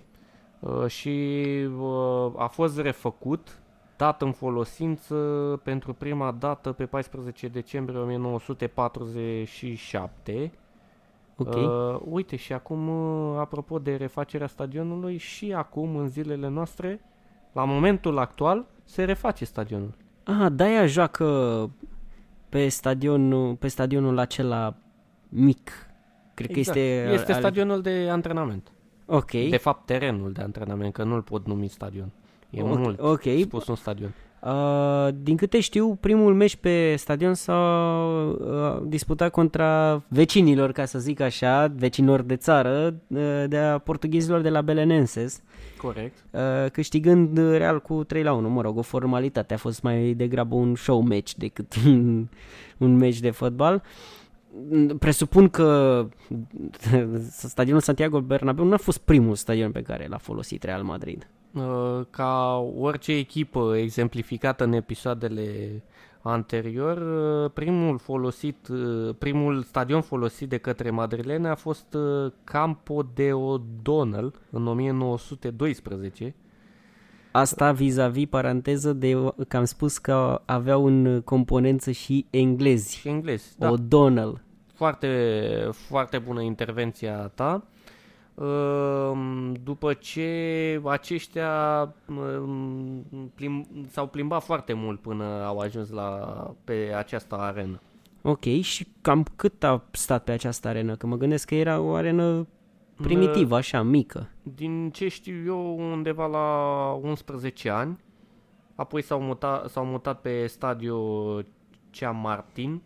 [0.87, 1.45] și
[1.79, 3.59] uh, a fost refăcut,
[3.95, 5.15] dat în folosință
[5.63, 10.51] pentru prima dată pe 14 decembrie 1947.
[11.37, 11.55] Ok.
[11.55, 17.01] Uh, uite, și acum, uh, apropo de refacerea stadionului, și acum, în zilele noastre,
[17.53, 19.93] la momentul actual, se reface stadionul.
[20.23, 21.25] Ah, de-aia joacă
[22.49, 24.75] pe stadionul, pe stadionul acela
[25.29, 25.71] mic.
[26.33, 27.09] Cred că este...
[27.11, 28.71] este al- stadionul de antrenament.
[29.05, 29.31] Ok.
[29.31, 32.11] De fapt, terenul de antrenament, că nu-l pot numi stadion.
[32.49, 33.21] E Ok, mult ok.
[33.41, 34.13] spus un stadion.
[34.41, 37.53] Uh, din câte știu, primul meci pe stadion s-a
[38.39, 44.41] uh, disputat contra vecinilor, ca să zic așa, vecinilor de țară, uh, de a portughezilor
[44.41, 45.41] de la Belenenses,
[45.77, 46.25] Corect.
[46.31, 48.49] uh, câștigând Real cu 3 la 1.
[48.49, 52.27] Mă rog, o formalitate, a fost mai degrabă un show match decât un,
[52.77, 53.83] un meci de fotbal.
[54.99, 56.05] Presupun că
[57.29, 61.27] stadionul Santiago Bernabeu nu a fost primul stadion pe care l-a folosit Real Madrid.
[61.53, 65.81] Uh, Ca orice echipă exemplificată în episoadele
[66.21, 73.03] anterior, uh, primul folosit, uh, primul stadion folosit de către madrilene a fost uh, Campo
[73.13, 76.35] de O'Donnell în 1912.
[77.31, 82.97] Asta vis-a-vis, paranteză, de că am spus că aveau în componență și englezi.
[82.97, 83.55] Și englez.
[83.57, 83.73] Da.
[83.73, 84.45] O'Donnell.
[84.73, 85.09] Foarte,
[85.71, 87.63] foarte bună intervenția ta.
[88.41, 96.09] Ehm, După ce aceștia ehm, plim, s-au plimbat foarte mult până au ajuns la,
[96.63, 97.81] pe această arenă.
[98.21, 100.95] Ok, și cam cât a stat pe această arenă?
[100.95, 102.47] Că mă gândesc că era o arenă
[103.01, 104.29] primitivă, așa, mică.
[104.43, 107.97] Din ce știu eu, undeva la 11 ani.
[108.75, 110.99] Apoi s-au mutat, s-au mutat pe stadio
[111.89, 112.81] Cea Martin.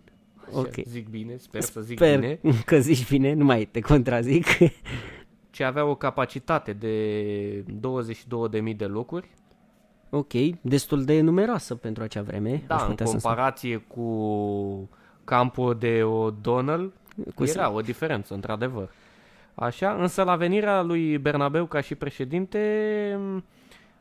[0.48, 0.74] Așa, Ok.
[0.84, 2.40] Zic bine, sper să zic Sper bine.
[2.66, 4.46] că zici bine, nu mai te contrazic.
[5.52, 7.64] Ce avea o capacitate de
[8.72, 9.30] 22.000 de locuri.
[10.10, 10.32] ok,
[10.62, 12.64] destul de numeroasă pentru acea vreme.
[12.68, 13.22] Da, aș în putea să spun.
[13.22, 14.90] comparație cu
[15.24, 16.90] Campo de O'Donnell,
[17.36, 18.90] Cu era o diferență, într-adevăr.
[19.56, 22.60] Așa, însă la venirea lui Bernabeu ca și președinte,
[23.20, 23.44] m,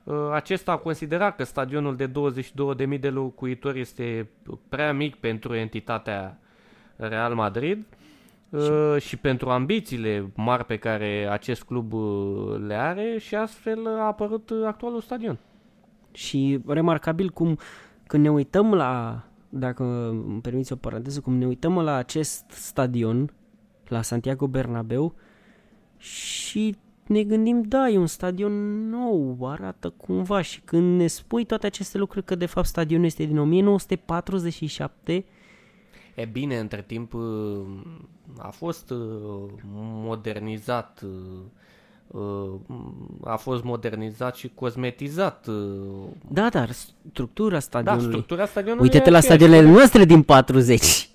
[0.07, 4.29] ă, acesta a considerat că stadionul de 22.000 de locuitori este
[4.69, 6.39] prea mic pentru entitatea
[6.97, 7.87] Real Madrid
[8.59, 14.07] și, și pentru ambițiile mari pe care acest club ă, le are și astfel a
[14.07, 15.39] apărut actualul stadion.
[16.13, 17.59] Și remarcabil cum
[18.07, 23.33] când ne uităm la, dacă îmi permiți o paranteză, cum ne uităm la acest stadion
[23.89, 25.15] la Santiago Bernabeu
[25.97, 26.77] și
[27.07, 31.99] ne gândim, da, e un stadion nou, arată cumva și când ne spui toate aceste
[31.99, 35.25] lucruri că de fapt stadionul este din 1947,
[36.15, 37.21] E bine, între timp uh,
[38.39, 38.99] a fost uh,
[40.05, 42.51] modernizat, uh, uh,
[43.25, 45.47] a fost modernizat și cosmetizat.
[45.47, 45.55] uh,
[46.29, 48.09] da, dar structura Da, stadionului...
[48.09, 49.41] structura stadionului Uite-te e la aceeași.
[49.43, 51.09] stadionele noastre din 40.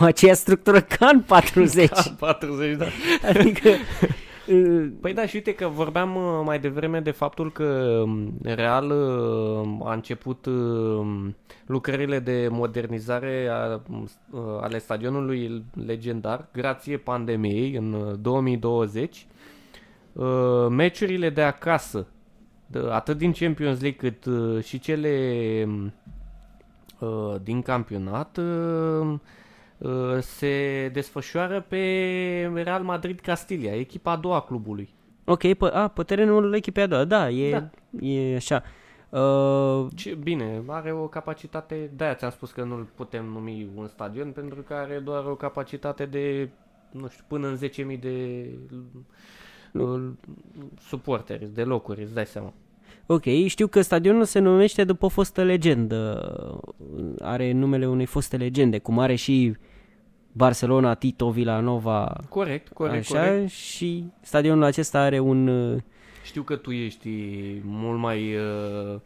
[0.00, 1.88] Au aceeași structură ca în 40.
[1.88, 2.84] Da, 40, da.
[3.28, 3.68] Adică...
[4.48, 8.90] uh, Păi da, și uite că vorbeam uh, mai devreme de faptul că um, Real
[8.90, 11.28] uh, a început uh,
[11.66, 13.80] lucrările de modernizare a,
[14.30, 19.26] uh, ale stadionului legendar grație pandemiei în uh, 2020.
[20.12, 22.06] Uh, Meciurile de acasă,
[22.66, 25.92] de- atât din Champions League cât uh, și cele um,
[26.98, 29.14] uh, din campionat, uh, uh,
[30.20, 31.76] se desfășoară pe
[32.54, 34.88] Real Madrid Castilia, echipa a doua a clubului.
[35.24, 37.70] Ok, pe, a, pe terenul echipei a doua, da, e, Da.
[38.06, 38.62] e așa.
[39.08, 44.30] Uh, Ce, bine, are o capacitate, de-aia ți-am spus că nu-l putem numi un stadion,
[44.30, 46.48] pentru că are doar o capacitate de,
[46.90, 47.58] nu știu, până în
[47.92, 48.46] 10.000 de
[49.72, 50.10] uh,
[50.80, 52.52] suporteri, de locuri, îți dai seama.
[53.06, 56.30] ok, știu că stadionul se numește după o fostă legendă.
[57.20, 59.56] Are numele unei foste legende, cum are și
[60.32, 63.48] Barcelona, Tito, Villanova, Corect, corect, așa, corect.
[63.50, 65.46] și stadionul acesta are un...
[65.46, 65.80] uh,
[66.24, 67.08] Știu că tu ești
[67.64, 69.00] mult mai uh,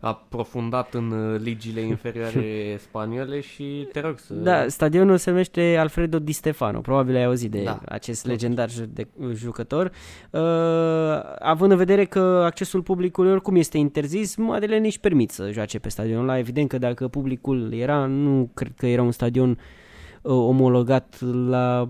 [0.00, 4.34] aprofundat în uh, ligile inferioare spaniole și te rog să...
[4.34, 7.80] Da, stadionul se numește Alfredo Di Stefano, probabil ai auzit de Da.
[7.88, 9.90] acest legendar ju- de, jucător.
[10.30, 10.40] Uh,
[11.38, 15.88] având în vedere că accesul publicului oricum este interzis, Madele își permit să joace pe
[15.88, 16.38] stadionul ăla.
[16.38, 19.56] Evident că dacă publicul era, nu cred că era un stadion uh,
[20.22, 21.88] omologat la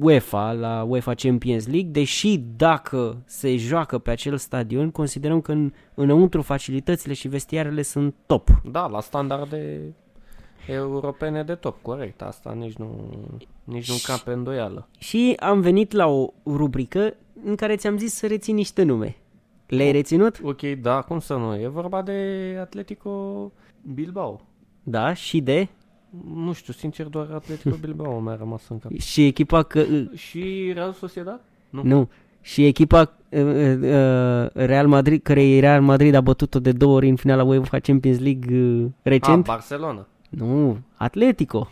[0.00, 5.72] UEFA, la UEFA Champions League, deși dacă se joacă pe acel stadion, considerăm că în,
[5.94, 8.48] înăuntru facilitățile și vestiarele sunt top.
[8.70, 9.80] Da, la standarde
[10.66, 12.22] europene de top, corect.
[12.22, 13.10] Asta nici nu,
[13.64, 14.88] nici nu cam pe îndoială.
[14.98, 17.14] Și am venit la o rubrică
[17.44, 19.16] în care ți-am zis să reții niște nume.
[19.66, 20.40] Le-ai reținut?
[20.42, 21.60] Ok, da, cum să nu?
[21.60, 23.52] E vorba de Atletico
[23.94, 24.40] Bilbao.
[24.82, 25.68] Da, și de?
[26.34, 28.92] Nu știu, sincer, doar Atletico Bilbao mi-a rămas în cap.
[28.98, 29.84] Și echipa că...
[30.14, 31.40] Și Real Sociedad?
[31.70, 31.82] Nu.
[31.84, 32.08] Nu.
[32.40, 37.16] Și echipa uh, uh, Real Madrid, care Real Madrid a bătut-o de două ori în
[37.16, 39.44] finala UEFA Champions League uh, Ah, recent.
[39.44, 40.06] Barcelona.
[40.28, 41.70] nu, Atletico.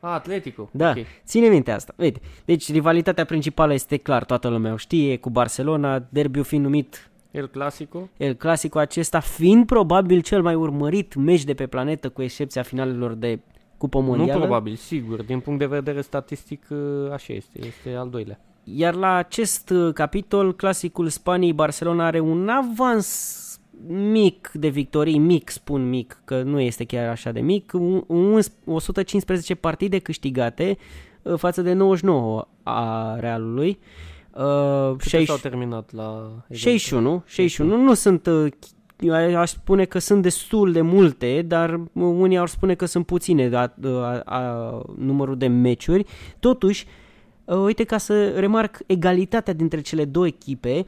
[0.00, 0.68] Ah, Atletico.
[0.72, 0.96] Da, Ok.
[1.24, 1.94] ține minte asta.
[1.96, 7.10] Uite, deci rivalitatea principală este clar, toată lumea o știe, cu Barcelona, derbiul fiind numit
[7.30, 8.08] El Clasico.
[8.16, 13.12] El Clasicul acesta fiind probabil cel mai urmărit meci de pe planetă, cu excepția finalelor
[13.12, 13.38] de
[13.76, 14.32] Cupă Mondială.
[14.32, 15.22] Nu probabil, sigur.
[15.22, 17.66] Din punct de vedere statistic, ă, așa este.
[17.66, 18.40] Este al doilea.
[18.64, 25.48] Iar la acest uh, capitol, clasicul Spaniei, Barcelona are un avans mic de victorii, mic
[25.50, 30.76] spun mic, că nu este chiar așa de mic, un- un- 115 partide câștigate
[31.22, 33.78] uh, față de 99 a Realului.
[33.80, 36.30] Uh, Câte 60 s-au terminat la...
[36.50, 38.52] 61, 61, nu sunt, uh,
[39.00, 43.06] eu aș spune că sunt destul de multe, dar uh, unii ar spune că sunt
[43.06, 46.04] puține a, a, a, numărul de meciuri.
[46.38, 46.86] Totuși,
[47.44, 50.86] uh, uite ca să remarc egalitatea dintre cele două echipe,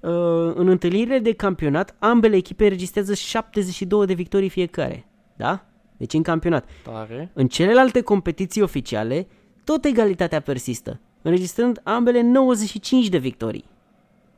[0.00, 5.06] uh, în întâlnirile de campionat, ambele echipe registrează 72 de victorii fiecare.
[5.36, 5.64] Da?
[5.96, 6.68] Deci în campionat.
[6.84, 7.30] Tare.
[7.34, 9.26] În celelalte competiții oficiale,
[9.64, 13.64] tot egalitatea persistă, înregistrând ambele 95 de victorii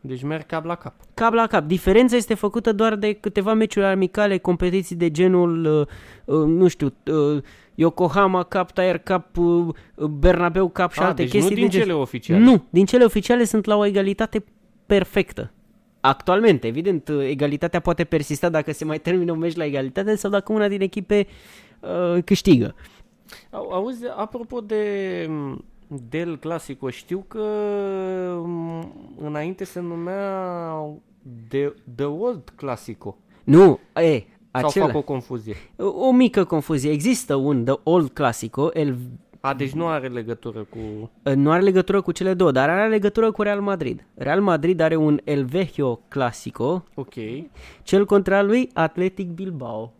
[0.00, 0.94] Deci merg cap la cap.
[1.14, 1.64] cap la cap.
[1.64, 5.86] Diferența este făcută doar de câteva meciuri amicale, competiții de genul, uh,
[6.36, 7.42] uh, nu știu, uh,
[7.74, 11.54] Yokohama Cup, Tire Cup, uh, Bernabeu Cup și Ah, alte deci chestii.
[11.54, 12.40] nu din gen- cele oficiale.
[12.44, 14.44] Nu, din cele oficiale sunt la o egalitate
[14.86, 15.52] perfectă.
[16.00, 20.30] Actualmente, evident, uh, egalitatea poate persista dacă se mai termină un meci la egalitate sau
[20.30, 21.26] dacă una din echipe
[21.80, 22.74] uh, câștigă.
[23.50, 24.80] Au, auzi, apropo de
[25.28, 25.64] m,
[26.08, 27.42] Del Clasico, știu că
[28.44, 28.92] m,
[29.24, 30.40] înainte se numea
[31.48, 33.16] The, The Old Clasico.
[33.44, 34.22] Nu, e,
[34.52, 34.86] Sau acela.
[34.86, 35.54] fac o confuzie?
[35.76, 36.90] O, o mică confuzie.
[36.90, 38.96] Există un The Old Clasico, el
[39.40, 41.10] A, deci nu are legătură cu...
[41.34, 44.06] Nu are legătură cu cele două, dar are legătură cu Real Madrid.
[44.14, 47.14] Real Madrid are un El Vecchio Clasico, Ok.
[47.82, 49.92] cel contra lui Athletic Bilbao.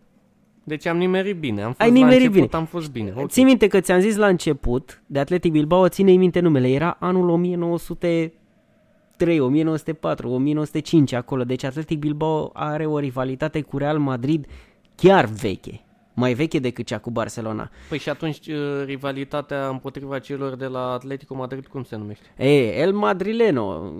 [0.64, 1.62] Deci am nimerit bine.
[1.62, 2.60] Am fost Ai la nimerit început, bine.
[2.60, 3.12] am fost bine.
[3.16, 3.30] Ok.
[3.30, 7.28] Ții minte că ți-am zis la început de Athletic Bilbao, ține minte numele, era anul
[7.28, 14.46] 1903, 1904, 1905 acolo, deci Athletic Bilbao are o rivalitate cu Real Madrid
[14.94, 15.80] chiar veche.
[16.14, 17.70] mai veche decât cea cu Barcelona.
[17.88, 18.54] Păi și atunci uh,
[18.84, 22.24] rivalitatea împotriva celor de la Atletico Madrid cum se numește?
[22.36, 23.92] E, El Madrileno,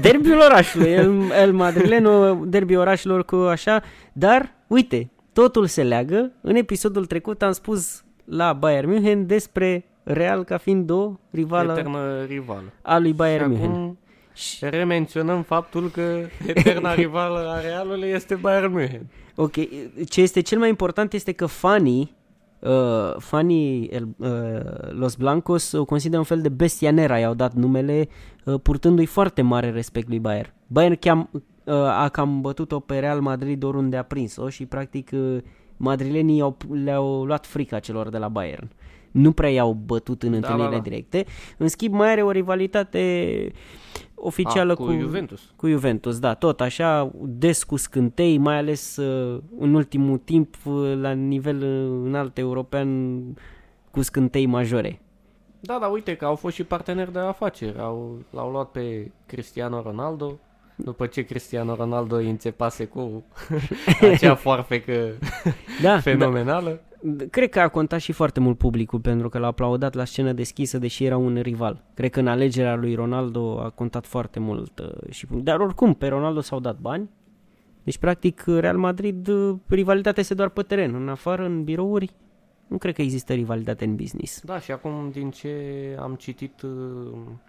[0.00, 6.32] derbiul orașului, El, El Madrileno, derbiul orașilor cu așa, dar uite, totul se leagă.
[6.40, 12.24] În episodul trecut am spus la Bayern München despre Real ca fiind o rivală Eternă
[12.24, 12.72] rivală.
[12.82, 13.70] a lui Bayern și München.
[13.70, 13.98] acum
[14.60, 19.06] remenționăm faptul că eterna rivală a Realului este Bayern München.
[19.34, 19.52] Ok,
[20.08, 22.14] ce este cel mai important este că fanii,
[22.58, 24.28] uh, fanii el, uh,
[24.90, 28.08] Los Blancos o consideră un fel de bestia nera, i-au dat numele,
[28.44, 30.52] uh, purtându-i foarte mare respect lui Bayern.
[30.66, 31.40] Bayern chiam, uh,
[31.72, 35.36] a cam bătut-o pe Real Madrid oriunde a prins-o și practic uh,
[35.76, 38.70] madrilenii au, le-au luat frica celor de la Bayern.
[39.10, 40.82] Nu prea i-au bătut în Da, întâlnirile da, da.
[40.82, 41.24] directe.
[41.58, 43.52] În schimb, mai are o rivalitate
[44.14, 45.52] oficială Ah, cu Juventus.
[45.56, 50.92] cu Juventus, da, tot așa, des cu scântei, mai ales uh, în ultimul timp uh,
[51.00, 53.20] la nivel uh, înalt european
[53.90, 55.00] cu scântei majore.
[55.60, 57.78] Da, da, uite că au fost și parteneri de afaceri.
[57.78, 60.38] Au, l-au luat pe Cristiano Ronaldo,
[60.76, 63.24] după ce Cristiano Ronaldo îi înțepase cu
[64.12, 65.18] acea foarfecă
[65.82, 66.80] Da, fenomenală.
[67.02, 70.32] da, cred că a contat și foarte mult publicul pentru că l-a aplaudat la scenă
[70.32, 71.82] deschisă deși era un rival.
[71.94, 76.06] Cred că în alegerea lui Ronaldo a contat foarte mult uh, și dar oricum pe
[76.06, 77.10] Ronaldo s-au dat bani.
[77.82, 82.14] Deci practic Real Madrid uh, rivalitatea este doar pe teren, în afară în birouri
[82.66, 84.40] nu cred că există rivalitate în business.
[84.44, 85.50] Da, și acum din ce
[86.00, 86.70] am citit uh,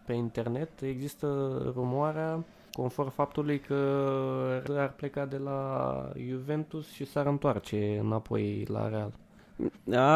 [0.05, 1.28] pe internet, există
[1.76, 2.43] rumoarea
[2.76, 9.13] conform faptului că ar pleca de la Juventus și s-ar întoarce înapoi la Real.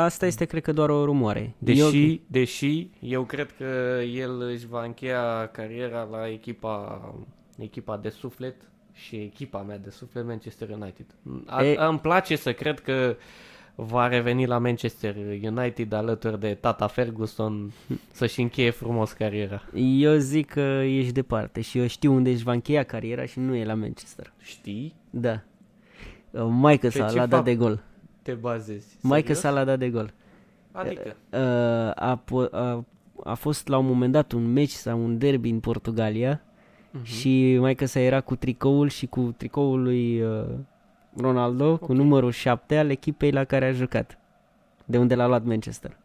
[0.03, 1.53] Asta este, cred că, doar o rumoare.
[1.57, 7.01] Deși, Eu, deși eu cred că el își va încheia cariera la echipa,
[7.57, 8.55] echipa de suflet
[8.93, 11.05] și echipa mea de suflet Manchester United.
[11.45, 13.15] A, E- îmi place să cred că
[13.81, 17.71] va reveni la Manchester United alături de tata Ferguson
[18.11, 19.61] să-și încheie frumos cariera.
[19.75, 23.55] eu zic că ești departe și eu știu unde își va încheia cariera și nu
[23.55, 24.33] e la Manchester.
[24.41, 24.95] Știi?
[25.09, 25.41] Da.
[26.49, 27.45] Maică Pe sa ce l-a dat fapt?
[27.45, 27.83] de gol.
[28.21, 28.97] Te bazezi.
[29.01, 29.39] Maică Serios?
[29.43, 30.13] sa l-a dat de gol.
[30.71, 31.15] Adică?
[31.31, 31.39] Uh,
[31.95, 32.85] a, po- a,
[33.23, 36.41] a fost la un moment dat un meci sau un derby în Portugalia
[36.91, 37.03] Mhm.
[37.03, 40.43] și maică sa era cu tricoul și cu tricoul lui uh,
[41.17, 44.17] Ronaldo, cu numărul 7 al echipei la care a jucat.
[44.85, 45.97] De unde l-a luat Manchester.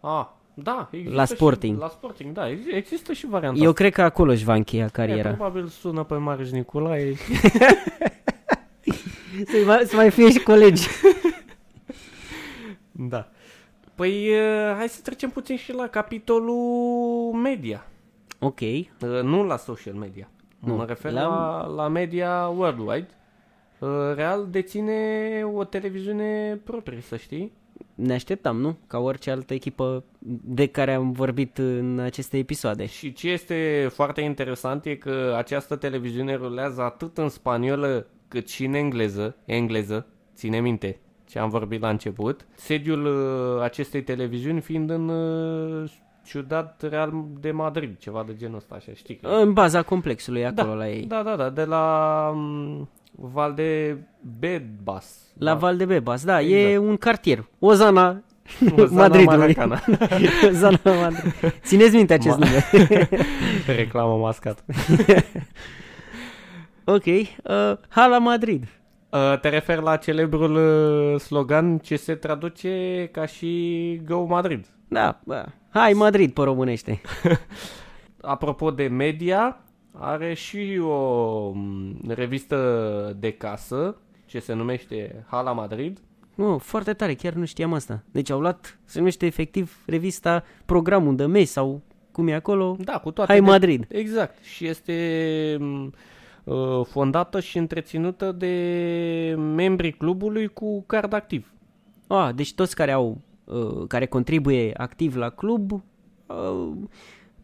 [0.00, 0.88] Ah, da.
[0.90, 1.74] Există La Sporting.
[1.74, 2.48] Și, la Sporting, da.
[2.50, 3.80] ex- Există și varianta Eu asta.
[3.80, 5.28] cred că acolo își va încheia E, cariera.
[5.32, 7.14] probabil sună pe Marius Nicolae
[9.46, 10.88] Să mai, să mai fie și colegi.
[12.98, 13.28] Da.
[13.94, 17.86] Păi, uh, hai să trecem puțin și la capitolul media.
[18.38, 18.60] ok.
[18.60, 18.86] Uh,
[19.22, 20.28] Nu la social media.
[20.58, 23.08] Nu, Mă refer la- la, la media worldwide.
[23.78, 25.00] Uh, Real deține
[25.54, 27.52] o televiziune proprie, să știi.
[27.94, 28.76] Ne așteptam, nu?
[28.86, 30.04] Ca orice altă echipă
[30.44, 32.86] de care am vorbit în aceste episoade.
[32.86, 38.64] Și ce este foarte interesant e că această televiziune rulează atât în spaniolă cât și
[38.64, 39.36] în engleză.
[39.44, 42.46] Engleză, ține minte ce am vorbit la început.
[42.54, 45.90] Sediul uh, acestei televiziuni fiind în uh,
[46.24, 49.16] Ciudat Real de Madrid, ceva de genul ăsta, așa, știi?
[49.16, 49.28] Că...
[49.28, 51.04] În baza complexului, acolo la ei.
[51.04, 52.88] Da, da, da, de la um,
[53.18, 55.06] Valdebebas.
[55.38, 56.86] La Valdebebas, da, e Exact.
[56.88, 57.44] un cartier.
[57.58, 58.22] Ozana,
[58.76, 59.36] Ozana Madridului.
[59.38, 59.82] Maracana.
[60.50, 61.34] Ozana Madrid.
[61.62, 62.68] Țineți minte acest Ma- nume.
[63.76, 64.64] Reclamă mascat.
[66.84, 67.24] ok, uh,
[67.88, 68.64] Hala Madrid.
[69.10, 74.66] Uh, te referi la celebrul uh, slogan ce se traduce ca și Go Madrid.
[74.88, 75.44] Da, bă.
[75.70, 77.00] hai Madrid pe românește.
[78.20, 79.60] Apropo de media,
[79.98, 85.98] are și o m, revistă de casă ce se numește Hala Madrid.
[86.34, 88.02] Nu, foarte tare, chiar nu știam asta.
[88.10, 91.82] Deci au luat, se numește efectiv revista Programul de mes sau
[92.12, 92.76] cum e acolo.
[92.80, 93.86] Da, cu toate Hai de- Madrid.
[93.88, 94.42] Exact.
[94.44, 95.92] Și este m,
[96.44, 101.52] uh, fondată și întreținută de membrii clubului cu card activ.
[102.06, 106.72] Ah, deci toți care au, uh, care contribuie activ la club, uh,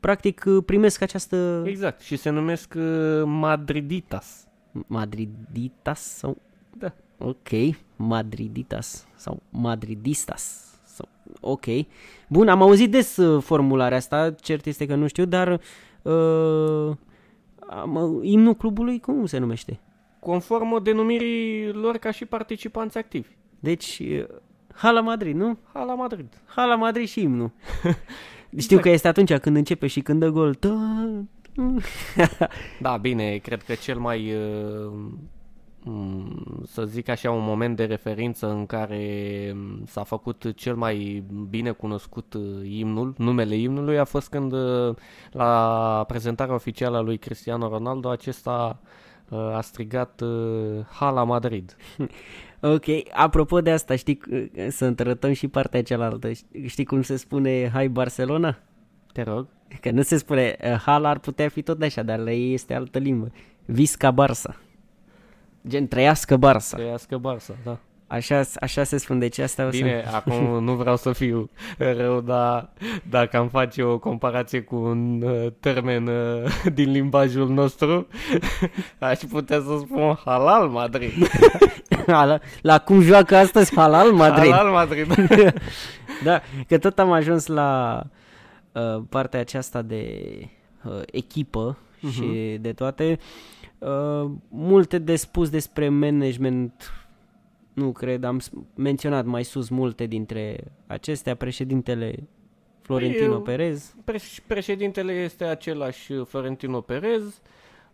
[0.02, 2.00] practic uh, primesc această Exact.
[2.00, 4.48] Și se numesc uh, Madriditas.
[4.86, 6.36] Madriditas sau...
[6.78, 6.92] Da.
[7.18, 7.48] Ok,
[7.96, 10.74] Madriditas sau Madridistas.
[10.84, 11.08] Sau,
[11.40, 11.64] ok.
[12.28, 15.60] Bun, am auzit des uh, formularea asta, cert este că nu știu, dar
[16.02, 16.96] uh,
[17.68, 19.80] am, uh, imnul clubului cum se numește?
[20.20, 23.28] Conform denumirii lor ca și participanți activi.
[23.60, 24.24] Deci, uh,
[24.74, 25.58] Hala Madrid, nu?
[25.72, 26.42] Hala Madrid.
[26.46, 27.50] Hala Madrid și imnul.
[28.56, 30.54] Știu că este atunci când începe și când dă gol.
[30.54, 31.26] Tă-
[32.80, 34.92] Da, bine, cred că cel mai uh,
[35.84, 41.24] mm, să zic așa, un moment de referință în care mm, s-a făcut cel mai
[41.48, 44.94] bine cunoscut uh, imnul, numele imnului a fost când uh,
[45.30, 48.80] la prezentarea oficială a lui Cristiano Ronaldo acesta
[49.28, 51.76] uh, a strigat uh, Hala Madrid.
[52.64, 56.30] Ok, apropo de asta, știi, uh, să întărătăm și partea cealaltă.
[56.66, 58.58] Știi cum se spune Hai Barcelona?
[59.12, 59.46] Te rog.
[59.80, 62.74] Că nu se spune, uh, Hala ar putea fi tot așa, dar la ei este
[62.74, 63.32] altă limbă.
[63.64, 64.54] Visca Barça.
[65.68, 66.70] Gen, trăiască Barça.
[66.70, 67.78] Trăiască Barça, da.
[68.12, 69.76] Așa, așa se spune, deci asta o să...
[69.76, 72.70] Bine, acum nu vreau să fiu rău, dar
[73.10, 78.06] dacă am face o comparație cu un uh, termen uh, din limbajul nostru,
[78.98, 81.12] aș putea să spun Halal Madrid.
[82.06, 84.52] la, la cum joacă astăzi Halal Madrid.
[84.52, 85.14] Halal Madrid.
[86.24, 88.02] da, că tot am ajuns la
[88.72, 90.28] uh, partea aceasta de
[90.84, 92.12] uh, echipă uh-huh.
[92.12, 93.18] și de toate.
[93.78, 97.01] Uh, multe de spus despre management
[97.72, 98.40] nu cred, am
[98.74, 102.28] menționat mai sus multe dintre acestea, președintele
[102.80, 103.94] Florentino Păi, Perez.
[104.04, 107.40] Preș- președintele este același uh, Florentino Perez.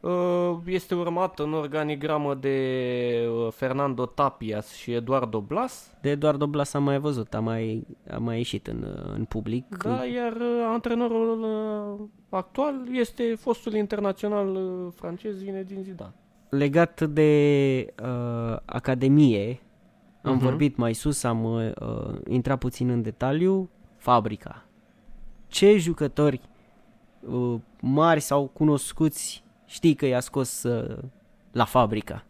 [0.00, 5.90] Uh, Este urmat în organigramă de uh, Fernando Tapias și Eduardo Blas.
[6.02, 9.76] De Eduardo Blas am mai văzut, a mai, a mai ieșit în, în public.
[9.82, 16.12] Da, iar uh, antrenorul uh, actual este fostul internațional uh, francez Zinedine Zidane.
[16.50, 19.60] Legat de uh, Academie,
[20.22, 20.42] am Mhm.
[20.44, 24.64] vorbit mai sus, am uh, uh, intrat puțin în detaliu, fabrica.
[25.46, 26.40] Ce jucători
[27.30, 30.98] uh, mari sau cunoscuți știi că i-a scos uh,
[31.52, 32.24] la fabrica?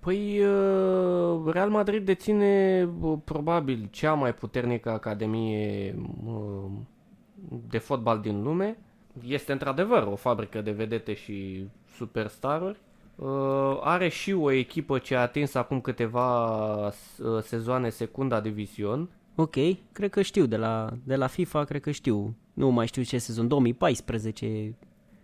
[0.00, 5.94] Păi uh, Real Madrid deține uh, probabil cea mai puternică academie
[6.26, 6.70] uh,
[7.68, 8.78] de fotbal din lume.
[9.26, 12.78] Este într-adevăr o fabrică de vedete și superstaruri.
[13.16, 16.46] Uh, Are și o echipă ce a atins acum câteva
[16.86, 16.92] uh,
[17.42, 19.08] sezoane secunda divizion.
[19.34, 19.54] Ok,
[19.92, 22.36] cred că știu, de la, de la FIFA cred că știu.
[22.52, 24.74] Nu mai știu ce sezon, 2014.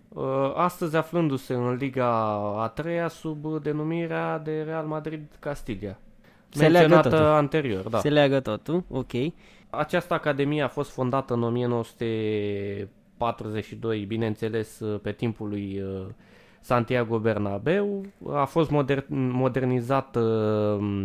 [0.08, 2.06] Uh, Astăzi aflându-se în Liga
[2.62, 5.96] a treia sub uh, denumirea de Real Madrid Castilla.
[6.48, 7.24] Se leagă Menționată totul.
[7.24, 7.98] anterior, da.
[7.98, 9.10] Se leagă totul, ok.
[9.70, 16.06] Această academie a fost fondată în 1942, bineînțeles, pe timpul lui uh,
[16.62, 18.04] Santiago Bernabeu.
[18.32, 20.20] A fost moder- modernizată
[20.80, 21.04] uh,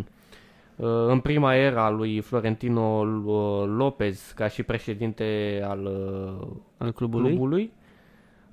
[0.75, 6.47] uh, în prima era a lui Florentino uh, Lopez ca și președinte al uh,
[6.77, 7.29] Al clubului.
[7.29, 7.71] clubului.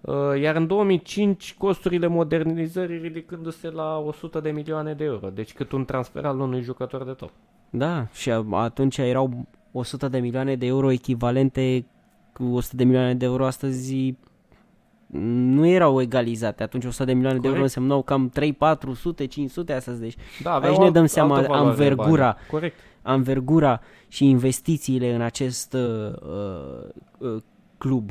[0.00, 5.72] Uh, Iar în 2005 costurile modernizării ridicându-se la 100 de milioane de euro, deci cât
[5.72, 7.30] un transfer al unui jucător de top.
[7.70, 11.84] Da, și a- atunci erau 100 de milioane de euro echivalente
[12.32, 14.14] cu 100 de milioane de euro astăzi
[15.07, 16.62] nu erau egalizate.
[16.62, 17.76] Atunci 100 de milioane de euro Corect.
[17.76, 20.00] însemnau cam 3, 400, 500 astăzi.
[20.00, 22.24] Deci Da, Aici aveau ne alt- dăm seama altă valoare de anvergura.
[22.24, 22.36] bani.
[22.50, 22.76] Corect.
[23.02, 25.80] anvergura și investițiile în acest uh,
[26.22, 26.88] uh,
[27.34, 27.42] uh,
[27.78, 28.11] club.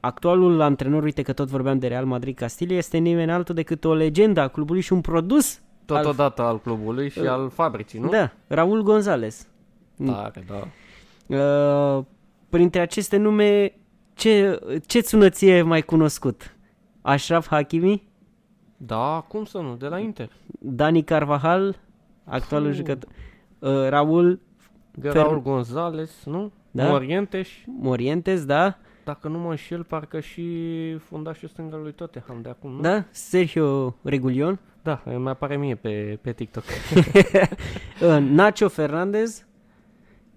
[0.00, 3.94] Actualul antrenor, uite că tot vorbeam de Real Madrid Castilla, este nimeni altul decât o
[3.94, 5.60] legendă a clubului și un produs.
[5.84, 8.08] Totodată al clubului și Uh, al fabricii, nu?
[8.08, 9.46] Da, Raul González.
[10.06, 10.66] Tare, da.
[11.36, 12.04] Uh,
[12.48, 13.72] printre aceste nume,
[14.16, 16.56] ce, ce ți ție mai cunoscut?
[17.02, 18.08] Ashraf Hakimi,
[18.76, 20.30] Da, cum să nu, de la Inter.
[20.58, 21.80] Dani Carvajal,
[22.24, 22.76] actualul Puh.
[22.76, 23.10] jucător,
[23.58, 24.40] uh, Raul
[24.94, 26.52] De Raul González, nu?
[26.70, 26.82] Da.
[26.82, 26.90] Da.
[26.90, 28.78] Morientes, Morientes, da?
[29.04, 30.44] dacă nu mă înșel, parcă și
[30.98, 32.80] fundașul stâng al lui Tottenham de acum, nu?
[32.80, 33.04] Da?
[33.10, 36.64] Sergio Regulion, Da, mi apare mie pe, pe TikTok.
[38.02, 39.46] Uh, Nacho Fernandez,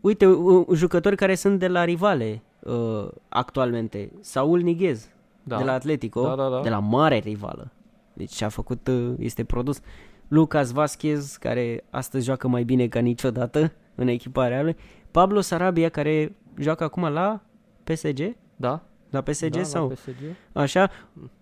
[0.02, 4.12] uite, uh, jucători care sunt de la rivale uh, actualmente.
[4.22, 5.10] Saul Niguez,
[5.44, 5.58] Da.
[5.58, 6.62] de la Atletico, Da, da, da.
[6.62, 7.72] de la mare rivală.
[8.14, 9.80] Deci a făcut, uh, este produs.
[10.28, 14.76] Lucas Vasquez, care astăzi joacă mai bine ca niciodată în echipa reală.
[15.12, 17.42] Pablo Sarabia, care joacă acum la
[17.84, 18.82] PSG, Da?
[19.10, 20.16] la PSG da, sau La PSG.
[20.54, 20.90] așa.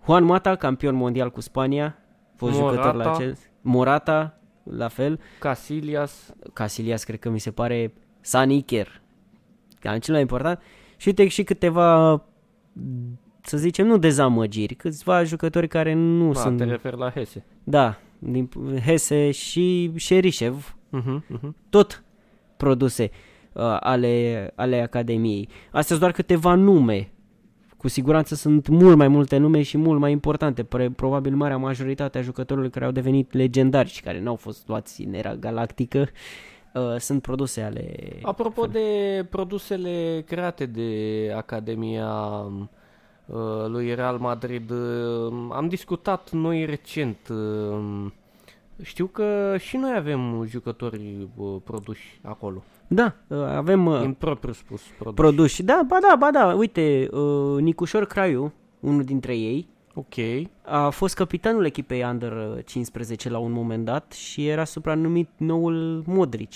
[0.05, 1.97] Juan Mata, campion mondial cu Spania,
[2.35, 2.81] fost Morata.
[2.81, 3.37] jucător la acel.
[3.61, 5.19] Morata, la fel.
[5.39, 9.01] Casillas, Casilias cred că mi se pare San Iker,
[9.79, 10.59] ca cel mai important.
[10.97, 12.23] Și uite și câteva,
[13.41, 16.57] să zicem, nu dezamăgiri, câțiva jucători care nu da, sunt...
[16.57, 17.45] te referi la Hese.
[17.63, 18.49] Da, din
[18.85, 21.49] Hese și Șerișev, Uh-huh, uh-huh.
[21.69, 22.03] tot
[22.57, 23.09] produse
[23.53, 25.47] uh, ale, ale Academiei.
[25.65, 27.11] Astea sunt doar câteva nume.
[27.77, 30.63] Cu siguranță sunt mult mai multe nume și mult mai importante.
[30.63, 35.01] Pre- probabil marea majoritate a jucătorilor care au devenit legendari și care n-au fost luați
[35.01, 36.07] în era galactică uh,
[36.99, 37.95] sunt produse ale...
[38.21, 40.89] Apropo de produsele create de
[41.35, 42.11] Academia
[43.25, 48.11] uh, lui Real Madrid, uh, am discutat noi recent uh,
[48.81, 52.63] Știu că și noi avem jucători uh, produși acolo.
[52.87, 55.21] Da, uh, avem uh, În propriu spus produși.
[55.21, 55.63] produși.
[55.63, 59.67] Da, ba da, ba da, uite, uh, Nicușor Craiu, unul dintre ei,
[59.99, 60.47] ok.
[60.63, 66.53] a fost capitanul echipei Under 15 la un moment dat și era supranumit noul Modric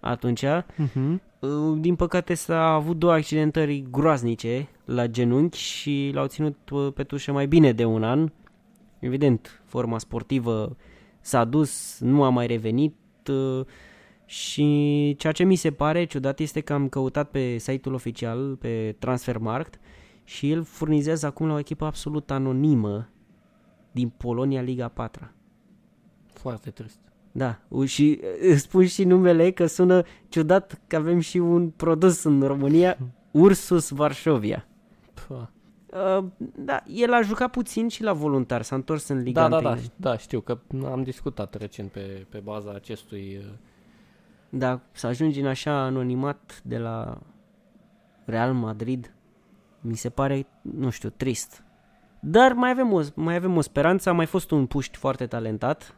[0.00, 0.44] atunci.
[0.44, 1.20] Uh-huh.
[1.38, 7.02] Uh, Din păcate s-a avut două accidentări groaznice la genunchi și l-au ținut uh, pe
[7.02, 8.30] tușă mai bine de un an.
[8.98, 10.76] Evident, forma sportivă
[11.20, 12.96] s-a dus, nu a mai revenit
[13.28, 13.64] uh,
[14.24, 18.96] și ceea ce mi se pare ciudat este că am căutat pe site-ul oficial, pe
[18.98, 19.80] Transfermarkt
[20.24, 23.08] și el furnizează acum la o echipă absolut anonimă
[23.92, 25.30] din Polonia Liga 4
[26.32, 26.98] Foarte trist.
[27.32, 28.20] da, u- și
[28.50, 32.98] uh, spun și numele că sună ciudat că avem și un produs în România,
[33.30, 34.66] Ursus Varșovia.
[35.28, 35.48] Pă.
[36.18, 36.24] Uh,
[36.56, 39.76] da, el a jucat puțin și la voluntar, s-a întors în Liga Da, da, 1.
[39.76, 43.36] da, da, știu că am discutat recent pe, pe baza acestui...
[43.40, 43.52] uh,
[44.48, 47.18] Da, să ajungi în așa anonimat de la
[48.24, 49.14] Real Madrid,
[49.82, 51.64] mi se pare, nu știu, trist.
[52.20, 55.96] Dar mai avem o, mai avem o speranță, a mai fost un puști foarte talentat,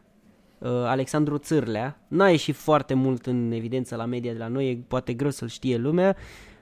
[0.57, 4.77] uh, Alexandru Țârlea, n-a ieșit foarte mult în evidență la media de la noi, e
[4.87, 6.15] poate greu să-l știe lumea,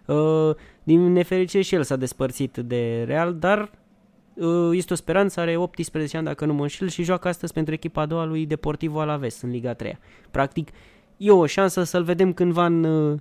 [0.05, 3.71] uh, din nefericire și el s-a despărțit de Real, dar
[4.34, 7.74] uh, este o speranță, are 18 ani dacă nu mă înșel și joacă astăzi pentru
[7.74, 9.97] echipa a doua lui Deportivo Alaves în Liga 3
[10.32, 10.69] Practic,
[11.17, 13.19] e o șansă să-l vedem cândva în, uh,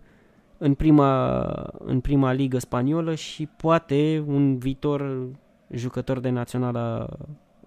[0.63, 1.43] în, prima,
[1.79, 5.29] în prima ligă spaniolă și poate un viitor
[5.71, 7.09] jucător de națională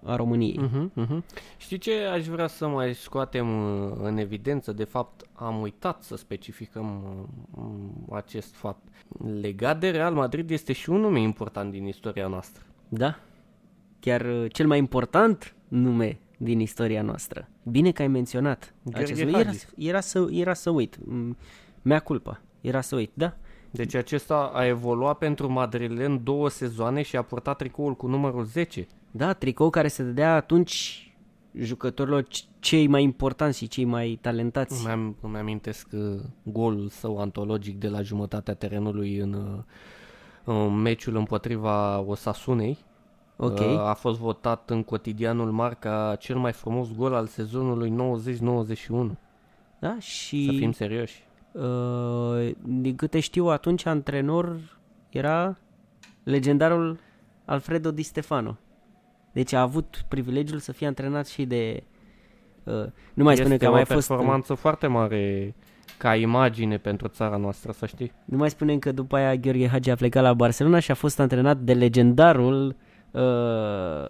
[0.04, 0.60] a României.
[0.68, 1.36] Uh-huh, uh-huh.
[1.56, 4.72] Știi ce aș vrea să mai scoatem uh, în evidență?
[4.72, 7.02] De fapt, am uitat să specificăm
[7.50, 8.88] uh, acest fapt.
[9.40, 12.62] Legat de Real Madrid este și un nume important din istoria noastră.
[12.88, 13.18] Da?
[14.00, 17.48] Chiar uh, cel mai important nume din istoria noastră.
[17.62, 19.38] Bine că ai menționat Gheorghe acest nume.
[19.38, 19.66] Era, Hagi.
[19.76, 20.98] era, să, era să uit.
[21.04, 21.36] Mm,
[21.82, 22.40] Mea culpa.
[22.66, 23.34] Era să uit, da?
[23.70, 28.86] Deci acesta a evoluat pentru madrilen două sezoane și a purtat tricoul cu numărul 10.
[29.10, 31.00] Da, tricou care se dădea atunci
[31.54, 34.86] jucătorilor c- cei mai importanți și cei mai talentați.
[34.92, 39.62] Îmi, îmi amintesc uh, golul său antologic de la jumătatea terenului în, uh,
[40.44, 42.78] în meciul împotriva Osasunei.
[43.36, 43.58] Ok.
[43.58, 49.16] Uh, A fost votat în cotidianul Marca cel mai frumos gol al sezonului 90-91.
[49.78, 49.88] Da?
[49.88, 51.24] Să Și fim serioși.
[51.58, 54.56] Uh, din câte știu atunci antrenor
[55.08, 55.56] era
[56.22, 56.98] legendarul
[57.44, 58.56] Alfredo Di Stefano.
[59.32, 61.82] Deci a avut privilegiul să fie antrenat și de
[62.64, 62.84] uh,
[63.14, 65.54] nu mai spune este că a o mai fost performanță foarte mare
[65.98, 68.12] ca imagine pentru țara noastră, să știi.
[68.24, 71.20] Nu mai spunem că după aia Gheorghe Hagi a plecat la Barcelona și a fost
[71.20, 72.76] antrenat de legendarul
[73.10, 74.04] uh,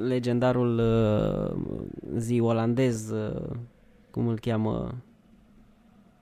[0.00, 1.56] legendarul uh,
[2.16, 3.50] zi olandez uh,
[4.10, 4.94] cum îl cheamă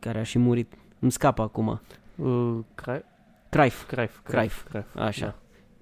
[0.08, 1.80] care a și murit îmi scapă acum
[2.16, 3.04] Uh, Cruyff,
[3.50, 4.68] Cruyff Cruyff, Cruyff.
[4.68, 4.96] Cruyff.
[4.96, 5.26] Așa.
[5.26, 5.34] Da.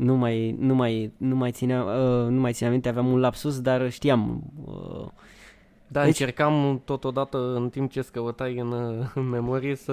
[0.05, 3.61] nu mai nu mai nu mai țineam uh, nu mai țineam minte aveam un lapsus
[3.61, 5.07] dar știam uh,
[5.89, 6.21] Da, Deci- deci...
[6.21, 9.93] încercam totodată în timp ce scăutai în, uh, în memorie să,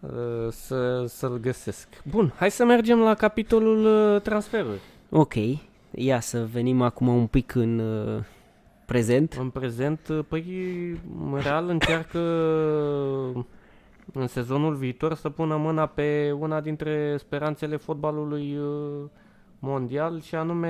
[0.00, 0.10] uh,
[0.50, 1.88] să, să-l găsesc.
[2.04, 3.84] Bun, hai să mergem la capitolul
[4.14, 4.80] uh, transferuri.
[5.10, 5.34] ok
[5.90, 8.22] ia să venim acum un pic în uh,
[8.88, 10.44] prezent În prezent, uh, păi,
[11.34, 12.18] Real încearcă
[14.12, 19.08] în sezonul viitor să pună mâna pe una dintre speranțele fotbalului uh,
[19.58, 20.68] mondial și anume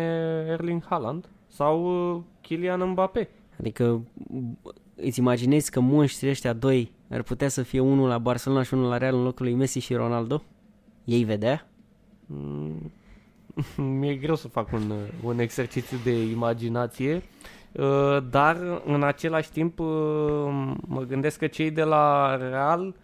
[0.49, 3.29] Erling Haaland sau uh, Kylian Mbappé.
[3.59, 4.59] Adică m,
[4.95, 8.89] îți imaginezi că monștrii ăștia doi ar putea să fie unul la Barcelona și unul
[8.89, 10.43] la Real în locul lui Messi și Ronaldo?
[11.05, 11.69] Ei vedea?
[12.27, 12.93] Mm,
[13.99, 17.23] Mi-e greu să fac un, uh, un exercițiu de imaginație, uh,
[18.31, 19.87] dar în același timp uh,
[20.87, 22.95] mă gândesc că cei de la Real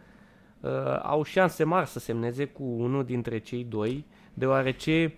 [0.61, 0.71] uh,
[1.03, 4.05] au șanse mari să semneze cu unul dintre cei doi,
[4.35, 5.15] deoarece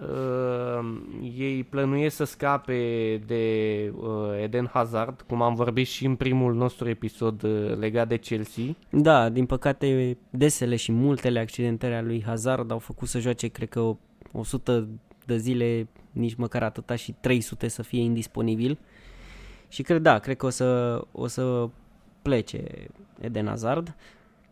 [0.00, 1.02] uh,
[1.36, 6.88] ei plănuiesc să scape de uh, Eden Hazard, cum am vorbit și în primul nostru
[6.88, 8.64] episod uh, legat de Chelsea.
[8.90, 13.68] Da, din păcate desele și multele accidentări ale lui Hazard au făcut să joace, cred
[13.68, 13.96] că
[14.32, 14.88] 100
[15.24, 18.78] de zile, nici măcar atâta și 300 să fie indisponibil.
[19.68, 21.68] Și cred, da, cred că o să, o să
[22.22, 22.64] plece
[23.20, 23.94] Eden Hazard.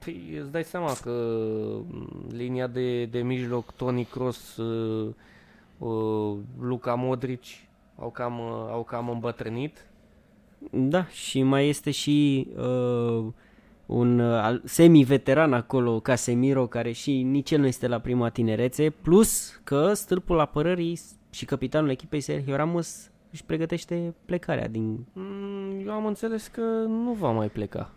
[0.05, 1.11] Păi îți dai seama că
[1.89, 5.15] m, linia de, de mijloc, Toni Kroos, uh,
[5.79, 7.43] uh, Luka Modric
[7.99, 9.87] au cam, uh, au cam îmbătrânit.
[10.71, 13.25] Da, și mai este și uh,
[13.93, 18.91] un uh, al- semi-veteran acolo, Casemiro, care și nici el nu este la prima tinerețe,
[18.91, 21.01] plus că stâlpul apărării
[21.31, 25.07] și capitanul echipei Sergio Ramos își pregătește plecarea din...
[25.13, 27.91] Mm, Eu am înțeles că nu va mai pleca.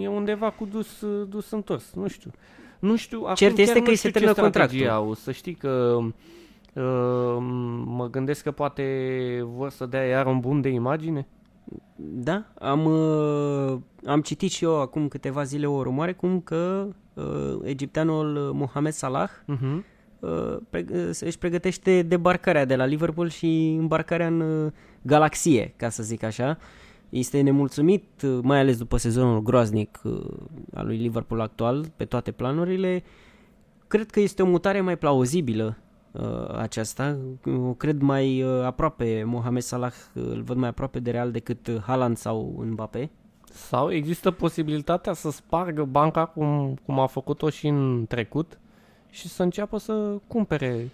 [0.00, 2.30] E undeva cu dus, dus întors, nu știu.
[2.78, 5.08] Nu știu, acum Cert chiar este nu că îi știu se ce termină strategie contractul.
[5.08, 5.14] Au.
[5.14, 5.98] Să știi că
[6.72, 7.36] uh,
[7.84, 8.84] mă gândesc că poate
[9.42, 11.26] vor să dea iar un bun de imagine.
[11.96, 17.58] Da, am, uh, am citit și eu acum câteva zile o rumoare cum că uh,
[17.62, 19.82] egipteanul Mohamed Salah Uh-huh.
[20.20, 24.72] uh, pre- uh, își pregătește debarcarea de la Liverpool și îmbarcarea în uh,
[25.02, 26.58] galaxie, ca să zic așa.
[27.08, 30.20] Este nemulțumit, uh, mai ales după sezonul groaznic uh,
[30.74, 33.02] al lui Liverpool actual, pe toate planurile.
[33.86, 35.83] Cred că este o mutare mai plauzibilă uh,
[36.56, 37.16] aceasta.
[37.46, 41.66] O cred mai uh, aproape, Mohamed Salah uh, îl văd mai aproape de Real decât
[41.66, 43.10] uh, Haaland sau Mbappé.
[43.44, 48.58] Sau există posibilitatea să spargă banca cum, cum a făcut-o și în trecut
[49.10, 50.90] și să înceapă să cumpere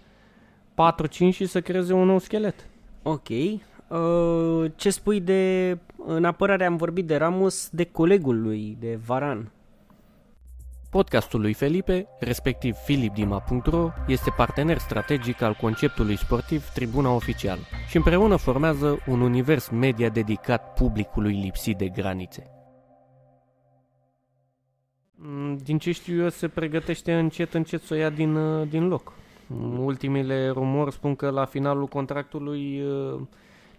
[0.75, 2.67] 4-5 și să creeze un nou schelet.
[3.03, 3.29] Ok.
[3.29, 5.79] Uh, ce spui de...
[6.07, 9.51] În apărare am vorbit de Ramos, de colegul lui, de Varan.
[10.91, 17.59] Podcastul lui Felipe, respectiv philipdima.ro, este partener strategic al conceptului sportiv Tribuna Oficial
[17.89, 22.51] și împreună formează un univers media dedicat publicului lipsit de granițe.
[25.15, 28.89] Mm, Din ce știu eu, se pregătește încet încet să o ia din, uh, din
[28.89, 29.13] loc.
[29.47, 33.21] Mm, Ultimele rumori spun că la finalul contractului uh,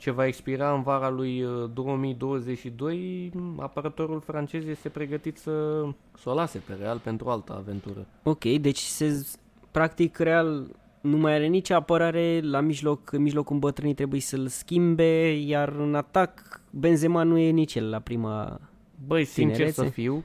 [0.01, 5.85] ce va expira în vara lui uh, 2022, mm, apărătorul francez este pregătit să,
[6.17, 8.05] să o lase pe Real pentru altă aventură.
[8.23, 9.25] Ok, deci se,
[9.71, 10.65] practic Real
[11.01, 15.95] nu mai are nici apărare, la mijloc, în mijlocul îmbătrânii trebuie să-l schimbe, iar în
[15.95, 18.59] atac Benzema nu e nici el la prima...
[19.07, 19.83] Băi, sincer Tinerețe?
[19.83, 20.23] să fiu,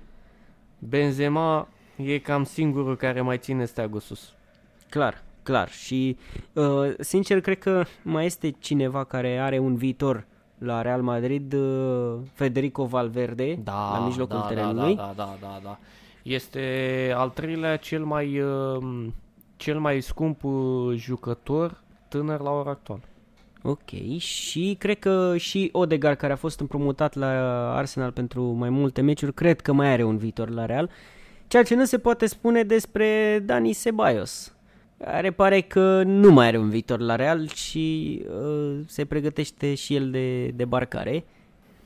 [0.79, 4.33] Benzema e cam singurul care mai ține steagul sus.
[4.91, 5.71] Clar, clar.
[5.71, 6.17] Și
[6.53, 10.27] uh, sincer cred că mai este cineva care are un viitor
[10.59, 14.95] la Real Madrid, uh, Federico Valverde, la mijlocul da, terenului.
[14.95, 15.79] Da, da, da, da, da.
[16.23, 19.07] Este al treilea cel mai, uh,
[19.57, 23.03] cel mai scump uh, jucător tânăr la ora actuală.
[23.63, 27.29] Ok, și cred că și Odegaard, care a fost împrumutat la
[27.77, 30.91] Arsenal pentru mai multe meciuri, cred că mai are un viitor la Real.
[31.47, 34.56] Ceea ce nu se poate spune despre Dani Ceballos,
[34.99, 39.95] care pare că nu mai are un viitor la Real și uh, se pregătește și
[39.95, 41.25] el de debarcare.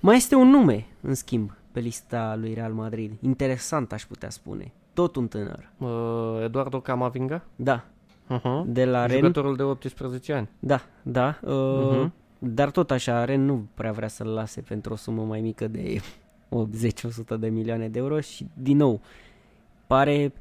[0.00, 3.12] Mai este un nume, în schimb, pe lista lui Real Madrid.
[3.20, 4.72] Interesant, aș putea spune.
[4.94, 5.70] Tot un tânăr.
[5.78, 7.84] Uh, Eduardo Camavinga, Da,
[8.28, 8.64] uh-huh.
[8.66, 9.18] de la Ren.
[9.18, 10.48] jucătorul de 18 ani.
[10.58, 11.38] Da, da.
[11.42, 11.52] Uh,
[11.90, 12.12] Mhm.
[12.42, 16.00] Dar tot așa, Ren nu prea vrea să-l lase pentru o sumă mai mică de
[17.34, 19.00] 80-100 de milioane de euro și, din nou,
[19.86, 20.32] pare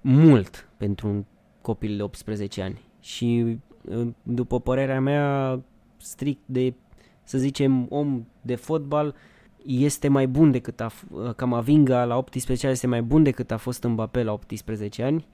[0.00, 1.24] mult pentru un
[1.62, 2.80] copil de 18 ani.
[3.00, 3.56] Și,
[3.88, 5.60] uh, după părerea mea,
[5.96, 6.74] strict de,
[7.22, 9.14] să zicem, om de fotbal,
[9.66, 13.50] este mai bun decât a, f- uh, Camavinga la 18 ani, este mai bun decât
[13.50, 15.26] a fost Mbappé la 18 ani,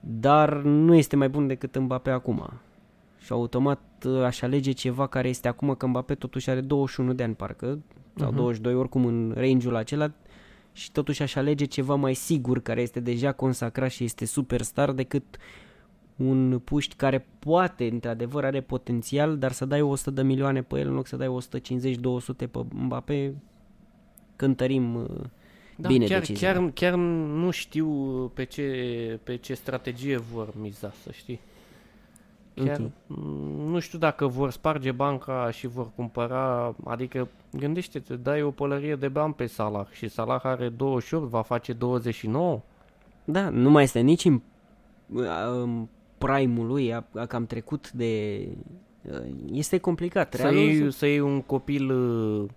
[0.00, 2.50] dar nu este mai bun decât Mbappé acum.
[3.18, 7.22] Și automat uh, aș alege ceva care este acum că Mbappé totuși are 21 de
[7.22, 7.78] ani parcă,
[8.16, 8.36] sau Mhm.
[8.36, 10.12] 22 oricum în range-ul acela
[10.72, 15.36] și totuși aș alege ceva mai sigur care este deja consacrat și este superstar decât
[16.16, 20.88] un puști care poate, într-adevăr, are potențial, dar să dai 100 de milioane pe el
[20.88, 22.00] în loc să dai 150-200
[22.36, 23.34] pe Mbappé,
[24.36, 25.06] cântărim uh,
[25.76, 26.52] Da, bine chiar, decizia.
[26.52, 27.88] chiar, chiar nu știu
[28.34, 31.40] pe ce, pe ce strategie vor miza, să știi.
[32.64, 32.90] Chiar Ok.
[33.06, 38.96] m, nu știu dacă vor sparge banca și vor cumpăra, adică gândește-te, dai o pălărie
[38.96, 42.60] de bani pe Salah și Salah are 28, va face 29.
[43.24, 44.40] Da, nu mai este nici în,
[45.52, 45.86] în
[46.18, 48.40] prime-ul lui, a, a cam trecut de...
[49.52, 50.34] Este complicat.
[50.34, 52.48] Să Realul iei, să iei un copil, uh,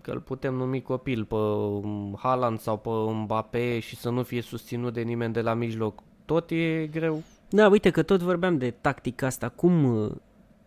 [0.00, 2.88] că îl putem numi copil, pe um, Haaland sau pe
[3.22, 7.22] Mbappé și să nu fie susținut de nimeni de la mijloc, tot e greu.
[7.50, 9.48] Da, uite că tot vorbeam de tactica asta.
[9.48, 10.10] Cum uh,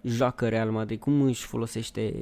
[0.02, 1.00] joacă Real Madrid?
[1.00, 2.14] Cum își folosește...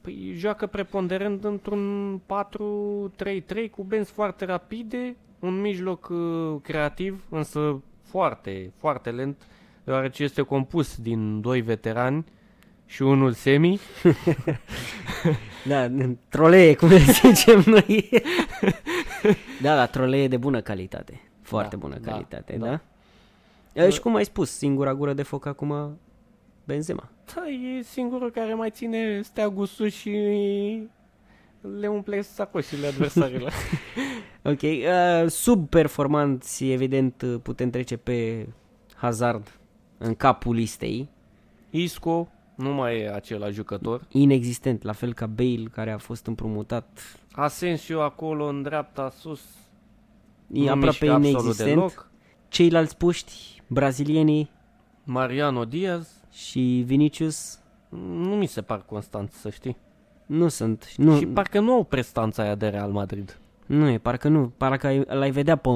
[0.00, 8.72] Păi joacă preponderent într-un 4-3-3 cu benzi foarte rapide, un mijloc uh, creativ, însă foarte,
[8.76, 9.42] foarte lent,
[9.84, 12.24] deoarece este compus din doi veterani
[12.86, 13.80] și unul semi.
[15.66, 15.90] Da,
[16.28, 18.08] trolee, cum le zicem noi.
[19.62, 21.20] da, da, trolee de bună calitate.
[21.42, 22.64] Foarte Da, bună da, calitate, da.
[22.64, 22.70] da?
[22.70, 22.80] da?
[23.90, 25.98] Și cum ai spus, singura gură de foc acum,
[26.64, 27.08] Benzema.
[27.34, 30.10] Da, e singurul care mai ține steagul sus și
[31.78, 33.52] le umple sacoșile adversarilor.
[34.42, 38.46] Ok, uh, sub performanți, evident, putem trece pe
[38.94, 39.60] Hazard
[39.98, 41.08] în capul listei.
[41.70, 44.06] Isco, Nu mai e același jucător.
[44.08, 47.18] Inexistent, la fel ca Bale, care a fost împrumutat.
[47.32, 49.40] Asensio acolo în dreapta sus.
[50.52, 51.68] E nu aproape mișcă absolut inexistent.
[51.68, 52.10] deloc.
[52.48, 54.50] Ceilalți puști, brazilienii
[55.04, 56.08] Mariano Diaz.
[56.32, 59.76] și Vinicius, Nu mi se par constant, să știi.
[60.26, 60.94] nu sunt.
[60.96, 63.38] Nu, Și parcă nu au prestanța aia de Real Madrid.
[63.66, 64.52] Nu e, parcă nu.
[64.56, 65.68] Parcă ai- l-ai vedea pe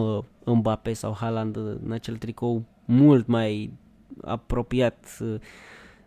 [0.44, 3.72] Mbappé sau Haaland în acel tricou mult mai
[4.22, 5.34] apropiat uh,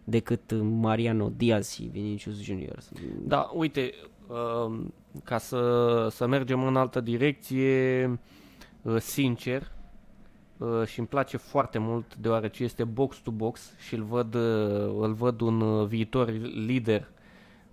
[0.03, 2.77] decât Mariano Diaz și Vinicius Junior.
[3.21, 3.93] Da, uite,
[4.27, 4.79] uh,
[5.23, 8.05] ca să, să mergem în altă direcție,
[8.81, 9.67] uh, sincer, uh,
[10.85, 15.13] și îmi place foarte mult deoarece este box to box și îl văd, uh, îl
[15.13, 16.31] văd un uh, viitor
[16.65, 17.07] lider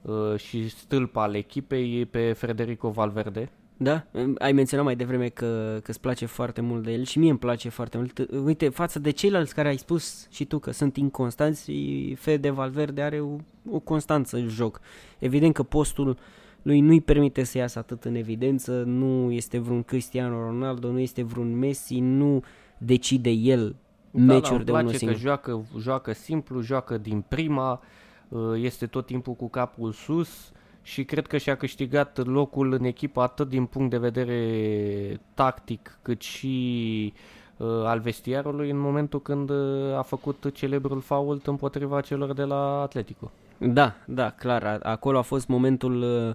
[0.02, 3.50] uh, și stâlp al echipei e pe Federico Valverde.
[3.76, 4.04] Da?
[4.38, 7.38] Ai menționat mai devreme că, că îți place foarte mult de el și mie îmi
[7.38, 8.28] place foarte mult.
[8.44, 11.72] Uite, față de ceilalți care ai spus și tu că sunt inconstanți,
[12.14, 13.36] Fede Valverde are o,
[13.70, 14.80] o constanță în joc.
[15.18, 16.16] Evident că postul
[16.62, 21.22] lui nu-i permite să iasă atât în evidență, nu este vreun Cristiano Ronaldo, nu este
[21.22, 22.42] vreun Messi, nu
[22.78, 23.76] decide el
[24.10, 25.16] Da, da, meciuri îmi de unul place că singur.
[25.18, 27.80] joacă, joacă simplu, joacă din prima,
[28.28, 30.52] uh, este tot timpul cu capul sus
[30.82, 36.20] și cred că și-a câștigat locul în echipă atât din punct de vedere tactic cât
[36.20, 37.12] și
[37.56, 42.80] uh, al vestiarului în momentul când uh, a făcut celebrul fault împotriva celor de la
[42.80, 43.30] Atletico.
[43.58, 44.62] Da, da, clar.
[44.64, 46.34] a- Acolo a fost momentul, uh,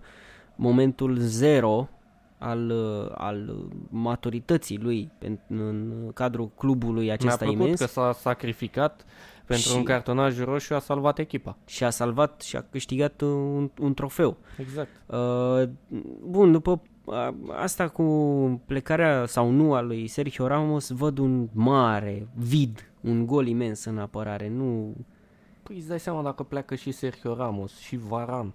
[0.56, 1.88] momentul zero
[2.40, 8.12] al, uh, al maturității lui în, în cadrul clubului Mi-a acesta plăcut imens că s-a
[8.12, 9.06] sacrificat
[9.46, 11.58] pentru Și- un cartonaj roșu, a salvat echipa.
[11.66, 14.38] și a salvat și a câștigat un, un trofeu.
[14.58, 14.90] Exact.
[15.06, 15.70] Uh,
[16.30, 18.04] bun, după uh, asta cu
[18.66, 23.98] plecarea sau nu a lui Sergio Ramos, văd un mare vid, un gol imens în
[23.98, 24.50] apărare.
[24.50, 24.96] Nu,
[25.64, 28.54] Păi îți dai seama dacă pleacă și Sergio Ramos și Varan.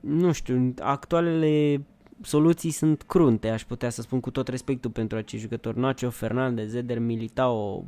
[0.00, 1.84] nu știu, actualele
[2.20, 5.78] soluții sunt crunte, aș putea să spun cu tot respectul pentru acești jucători.
[5.78, 7.84] Nacho, Fernandez, Eder, Militao,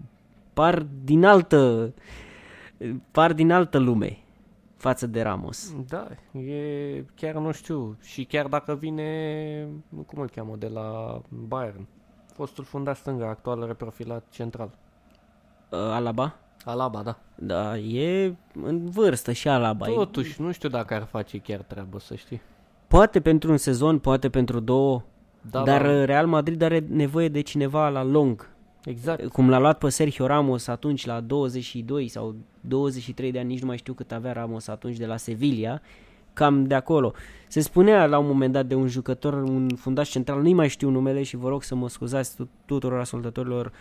[0.53, 1.93] par din altă,
[3.11, 4.19] par din altă lume
[4.77, 5.75] față de Ramos.
[5.89, 6.09] Da,
[6.41, 7.97] e chiar nu știu.
[8.03, 9.69] Și chiar dacă vine,
[10.07, 11.87] cum îl cheamă, de la Bayern,
[12.33, 14.71] fostul fundaș stânga, actual reprofilat central.
[15.71, 16.37] Uh, Alaba?
[16.65, 17.19] Alaba, da.
[17.35, 19.89] Da, e în vârstă și Alaba.
[19.89, 22.41] E- Totuși, nu știu dacă ar face chiar treabă, să știi.
[22.89, 25.03] Poate pentru un sezon, poate pentru două,
[25.51, 28.49] Da, dar da, uh, Real Madrid are nevoie de cineva la lung.
[28.85, 29.27] exact.
[29.29, 33.67] Cum l-a luat pe Sergio Ramos atunci la 22 sau 23 de ani, nici nu
[33.67, 35.81] mai știu cât avea Ramos atunci de la Sevilla,
[36.33, 37.13] cam de acolo.
[37.49, 40.91] Se spunea la un moment dat de un jucător, un fundaș central, nu-i mai știu
[40.91, 43.73] numele și vă rog să mă scuzați tu- tuturor ascultătorilor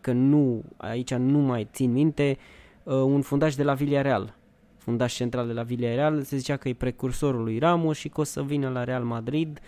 [0.00, 2.38] că nu, aici nu mai țin minte,
[2.82, 4.34] uh, un fundaș de la Villarreal.
[4.82, 8.24] Fundaș central de la Villarreal, se zicea că e precursorul lui Ramos și că o
[8.24, 9.60] să vină la Real Madrid.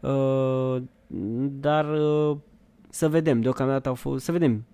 [0.00, 0.76] Uh,
[1.40, 2.36] dar uh,
[2.88, 4.64] să vedem, deocamdată au fost, să vedem.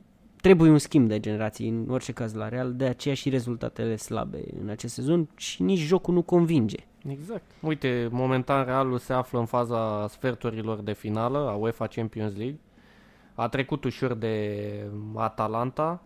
[0.40, 4.44] Trebuie un schimb de generații în orice caz la Real, de aceea și rezultatele slabe
[4.60, 6.86] în acest sezon și nici jocul nu convinge.
[7.08, 7.44] Exact.
[7.60, 12.58] Uite, momentan Realul se află în faza sferturilor de finală a UEFA Champions League.
[13.34, 14.56] A trecut ușor de
[15.14, 16.02] Atalanta,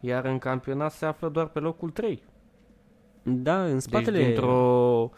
[0.00, 2.22] iar în campionat se află doar pe locul 3.
[3.28, 4.16] Da, în spatele...
[4.16, 5.10] Deci dintr-o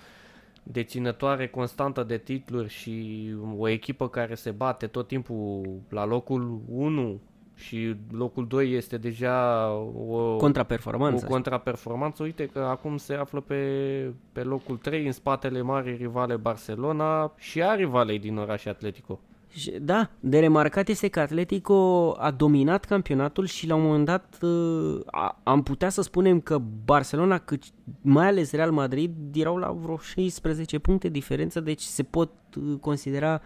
[0.62, 3.26] deținătoare constantă de titluri și
[3.58, 7.20] o echipă care se bate tot timpul la locul 1
[7.54, 9.68] și locul 2 este deja
[10.08, 11.24] o, contraperformanță.
[11.24, 12.22] o contraperformanță.
[12.22, 17.62] Uite că acum se află pe, pe locul 3 în spatele marii rivale Barcelona și
[17.62, 19.20] a rivalei din oraș Atletico.
[19.48, 24.38] Și- Da, de remarcat este că Atletico a dominat campionatul și la un moment dat
[24.42, 27.62] uh, a, am putea să spunem că Barcelona, cât,
[28.00, 33.40] mai ales Real Madrid, erau la vreo 16 puncte diferență, deci se pot uh, considera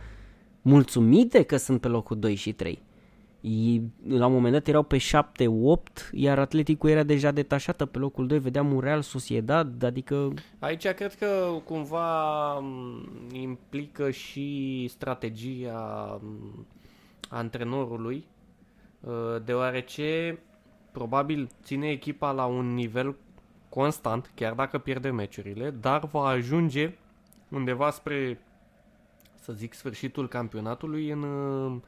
[0.63, 2.83] mulțumite că sunt pe locul 2 și 3.
[3.43, 8.27] Ei, la un moment dat erau pe 7-8, iar Atletico era deja detașată pe locul
[8.27, 16.67] 2, vedeam un Real Sociedad, adică Aici cred că cumva m, implică și strategia m,
[17.29, 18.25] antrenorului,
[19.01, 20.39] uh, deoarece
[20.93, 23.17] probabil ține echipa la un nivel
[23.69, 26.95] constant, chiar dacă pierde meciurile, dar va ajunge
[27.49, 28.41] undeva spre,
[29.35, 31.81] să zic, sfârșitul campionatului în, uh,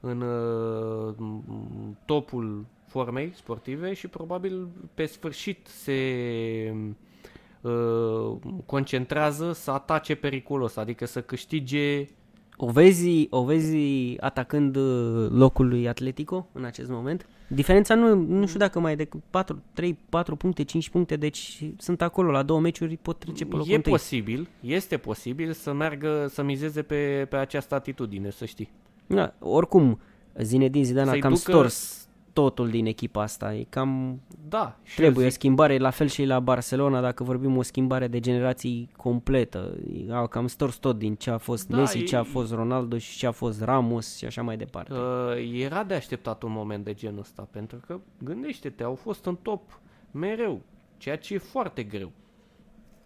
[0.00, 6.00] în uh, m, topul formei sportive și probabil pe sfârșit se
[7.60, 12.08] uh, concentrează să atace periculos, adică să câștige
[12.60, 13.76] o vezi, o vezi
[14.20, 17.26] atacând uh, locul lui Atletico în acest moment?
[17.48, 21.62] Diferența nu, nu știu dacă mai e decât 4, 3, 4 puncte, 5 puncte, deci
[21.78, 23.92] sunt acolo, la două meciuri pot trece pe locul E întâi.
[23.92, 28.70] posibil, este posibil să meargă, să mizeze pe, pe această atitudine, să știi.
[29.08, 30.00] Da, oricum,
[30.40, 33.54] Zinedine Zidane a Să-i cam ducă- stors totul din echipa asta.
[33.54, 37.22] E cam Da, și trebuie o eu zic, schimbare, la fel și la Barcelona, dacă
[37.24, 39.76] vorbim o schimbare de generații completă.
[40.10, 42.98] Au cam stors tot din ce a fost Da, Messi, e- ce a fost Ronaldo
[42.98, 44.92] și ce a fost Ramos și așa mai departe.
[44.92, 49.36] uh, era de așteptat un moment de genul ăsta, pentru că, gândește-te, au fost în
[49.42, 49.80] top
[50.10, 50.60] mereu,
[50.96, 52.10] ceea ce e foarte greu.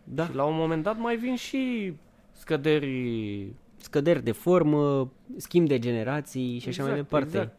[0.05, 0.27] Da.
[0.27, 1.93] Și la un moment dat mai vin și
[2.33, 3.47] scăderi
[3.83, 7.37] Scăderi de formă, schimb de generații și așa mai Exact, departe.
[7.37, 7.59] exact.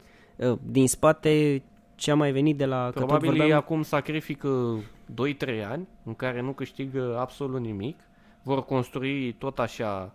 [0.54, 1.62] Uh, Din spate
[1.96, 2.84] ce a mai venit de la...
[2.86, 4.80] că tot Probabil ei vorbeam- acum sacrifică
[5.12, 8.00] 2-3 ani în care nu câștigă absolut nimic.
[8.44, 10.14] Vor construi tot așa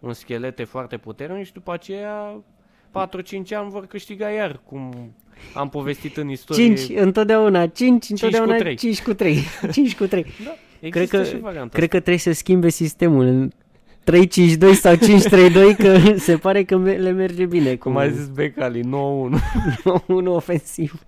[0.00, 2.42] un schelete foarte puternic și după aceea
[2.90, 2.92] 4-5
[3.50, 5.12] ani vor câștiga iar, cum
[5.54, 6.74] am povestit în istorie.
[6.74, 8.74] 5 întotdeauna, 5 întotdeauna, cu trei.
[8.86, 9.38] 5 cu 3.
[9.72, 10.22] 5 cu 3.
[10.44, 10.50] Da,
[10.90, 13.50] Cred există că, și varianta cred că trebuie să schimbe sistemul în
[14.12, 14.98] 3-5-2 sau 5-3-2
[15.78, 18.86] că se pare că me- le merge bine cu Cum a zis Becali, 9-1.
[20.06, 21.02] un ofensiv.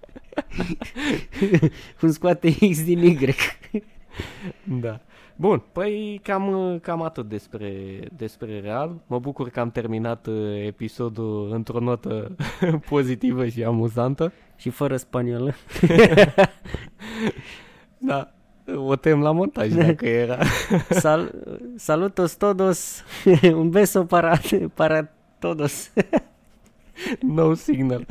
[2.01, 3.35] Cum scoate X din Y.
[4.81, 5.01] da.
[5.39, 7.73] Bun, păi cam, cam atât despre,
[8.17, 9.01] despre Real.
[9.07, 12.37] Mă bucur că am terminat uh, episodul într-o notă
[12.89, 14.33] pozitivă și amuzantă.
[14.57, 15.55] Și fără spaniolă.
[17.99, 18.33] Da,
[18.75, 20.39] o tem la montaj dacă era.
[21.03, 21.31] Sal,
[21.77, 23.05] salutos todos,
[23.61, 24.41] un beso para,
[24.75, 25.91] para todos.
[27.21, 28.07] No signal.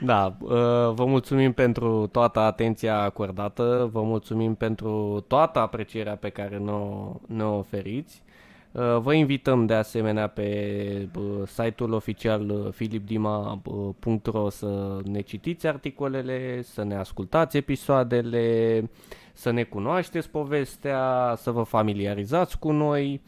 [0.00, 0.50] da, uh,
[0.94, 7.58] vă mulțumim pentru toată atenția acordată, vă mulțumim pentru toată aprecierea pe care ne-o, ne-o
[7.58, 8.22] oferiți.
[8.72, 16.62] Uh, Vă invităm de asemenea pe uh, site-ul oficial uh, philipdima.ro să ne citiți articolele,
[16.62, 18.90] să ne ascultați episoadele,
[19.32, 23.20] să ne cunoașteți povestea, să vă familiarizați cu noi.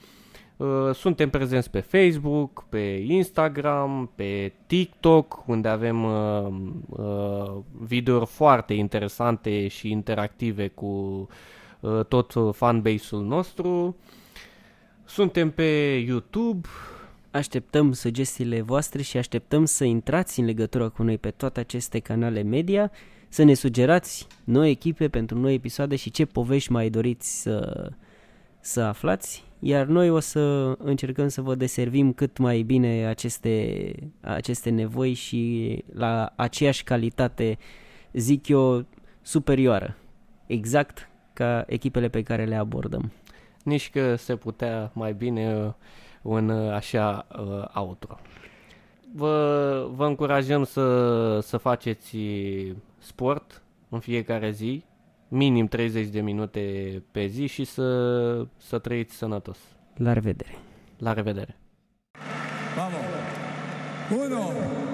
[0.56, 6.46] Uh, Suntem prezenți pe Facebook, pe Instagram, pe TikTok, unde avem uh,
[6.88, 10.86] uh, videouri foarte interesante și interactive cu
[11.80, 13.96] uh, tot fanbase-ul nostru.
[15.12, 15.62] Suntem pe
[16.06, 16.68] YouTube,
[17.30, 22.42] Așteptăm sugestiile voastre și așteptăm să intrați în legătură cu noi pe toate aceste canale
[22.42, 22.90] media,
[23.28, 27.88] să ne sugerați noi echipe pentru noi episoade și ce povești mai doriți să,
[28.60, 34.70] să aflați, iar noi o să încercăm să vă deservim cât mai bine aceste, aceste
[34.70, 37.58] nevoi și la aceeași calitate,
[38.12, 38.86] zic eu,
[39.22, 39.96] superioară,
[40.46, 43.12] exact ca echipele pe care le abordăm.
[43.62, 45.72] Nici că se putea mai bine uh,
[46.22, 48.18] un uh, așa uh, outro.
[49.14, 52.16] Vă, vă încurajăm să, să faceți
[52.98, 54.84] sport în fiecare zi,
[55.28, 56.62] minim 30 de minute
[57.10, 59.58] pe zi și să, să trăiți sănătos.
[59.96, 60.58] La revedere!
[60.98, 61.56] La revedere!
[62.76, 63.00] Vamos.
[64.10, 64.91] Uno,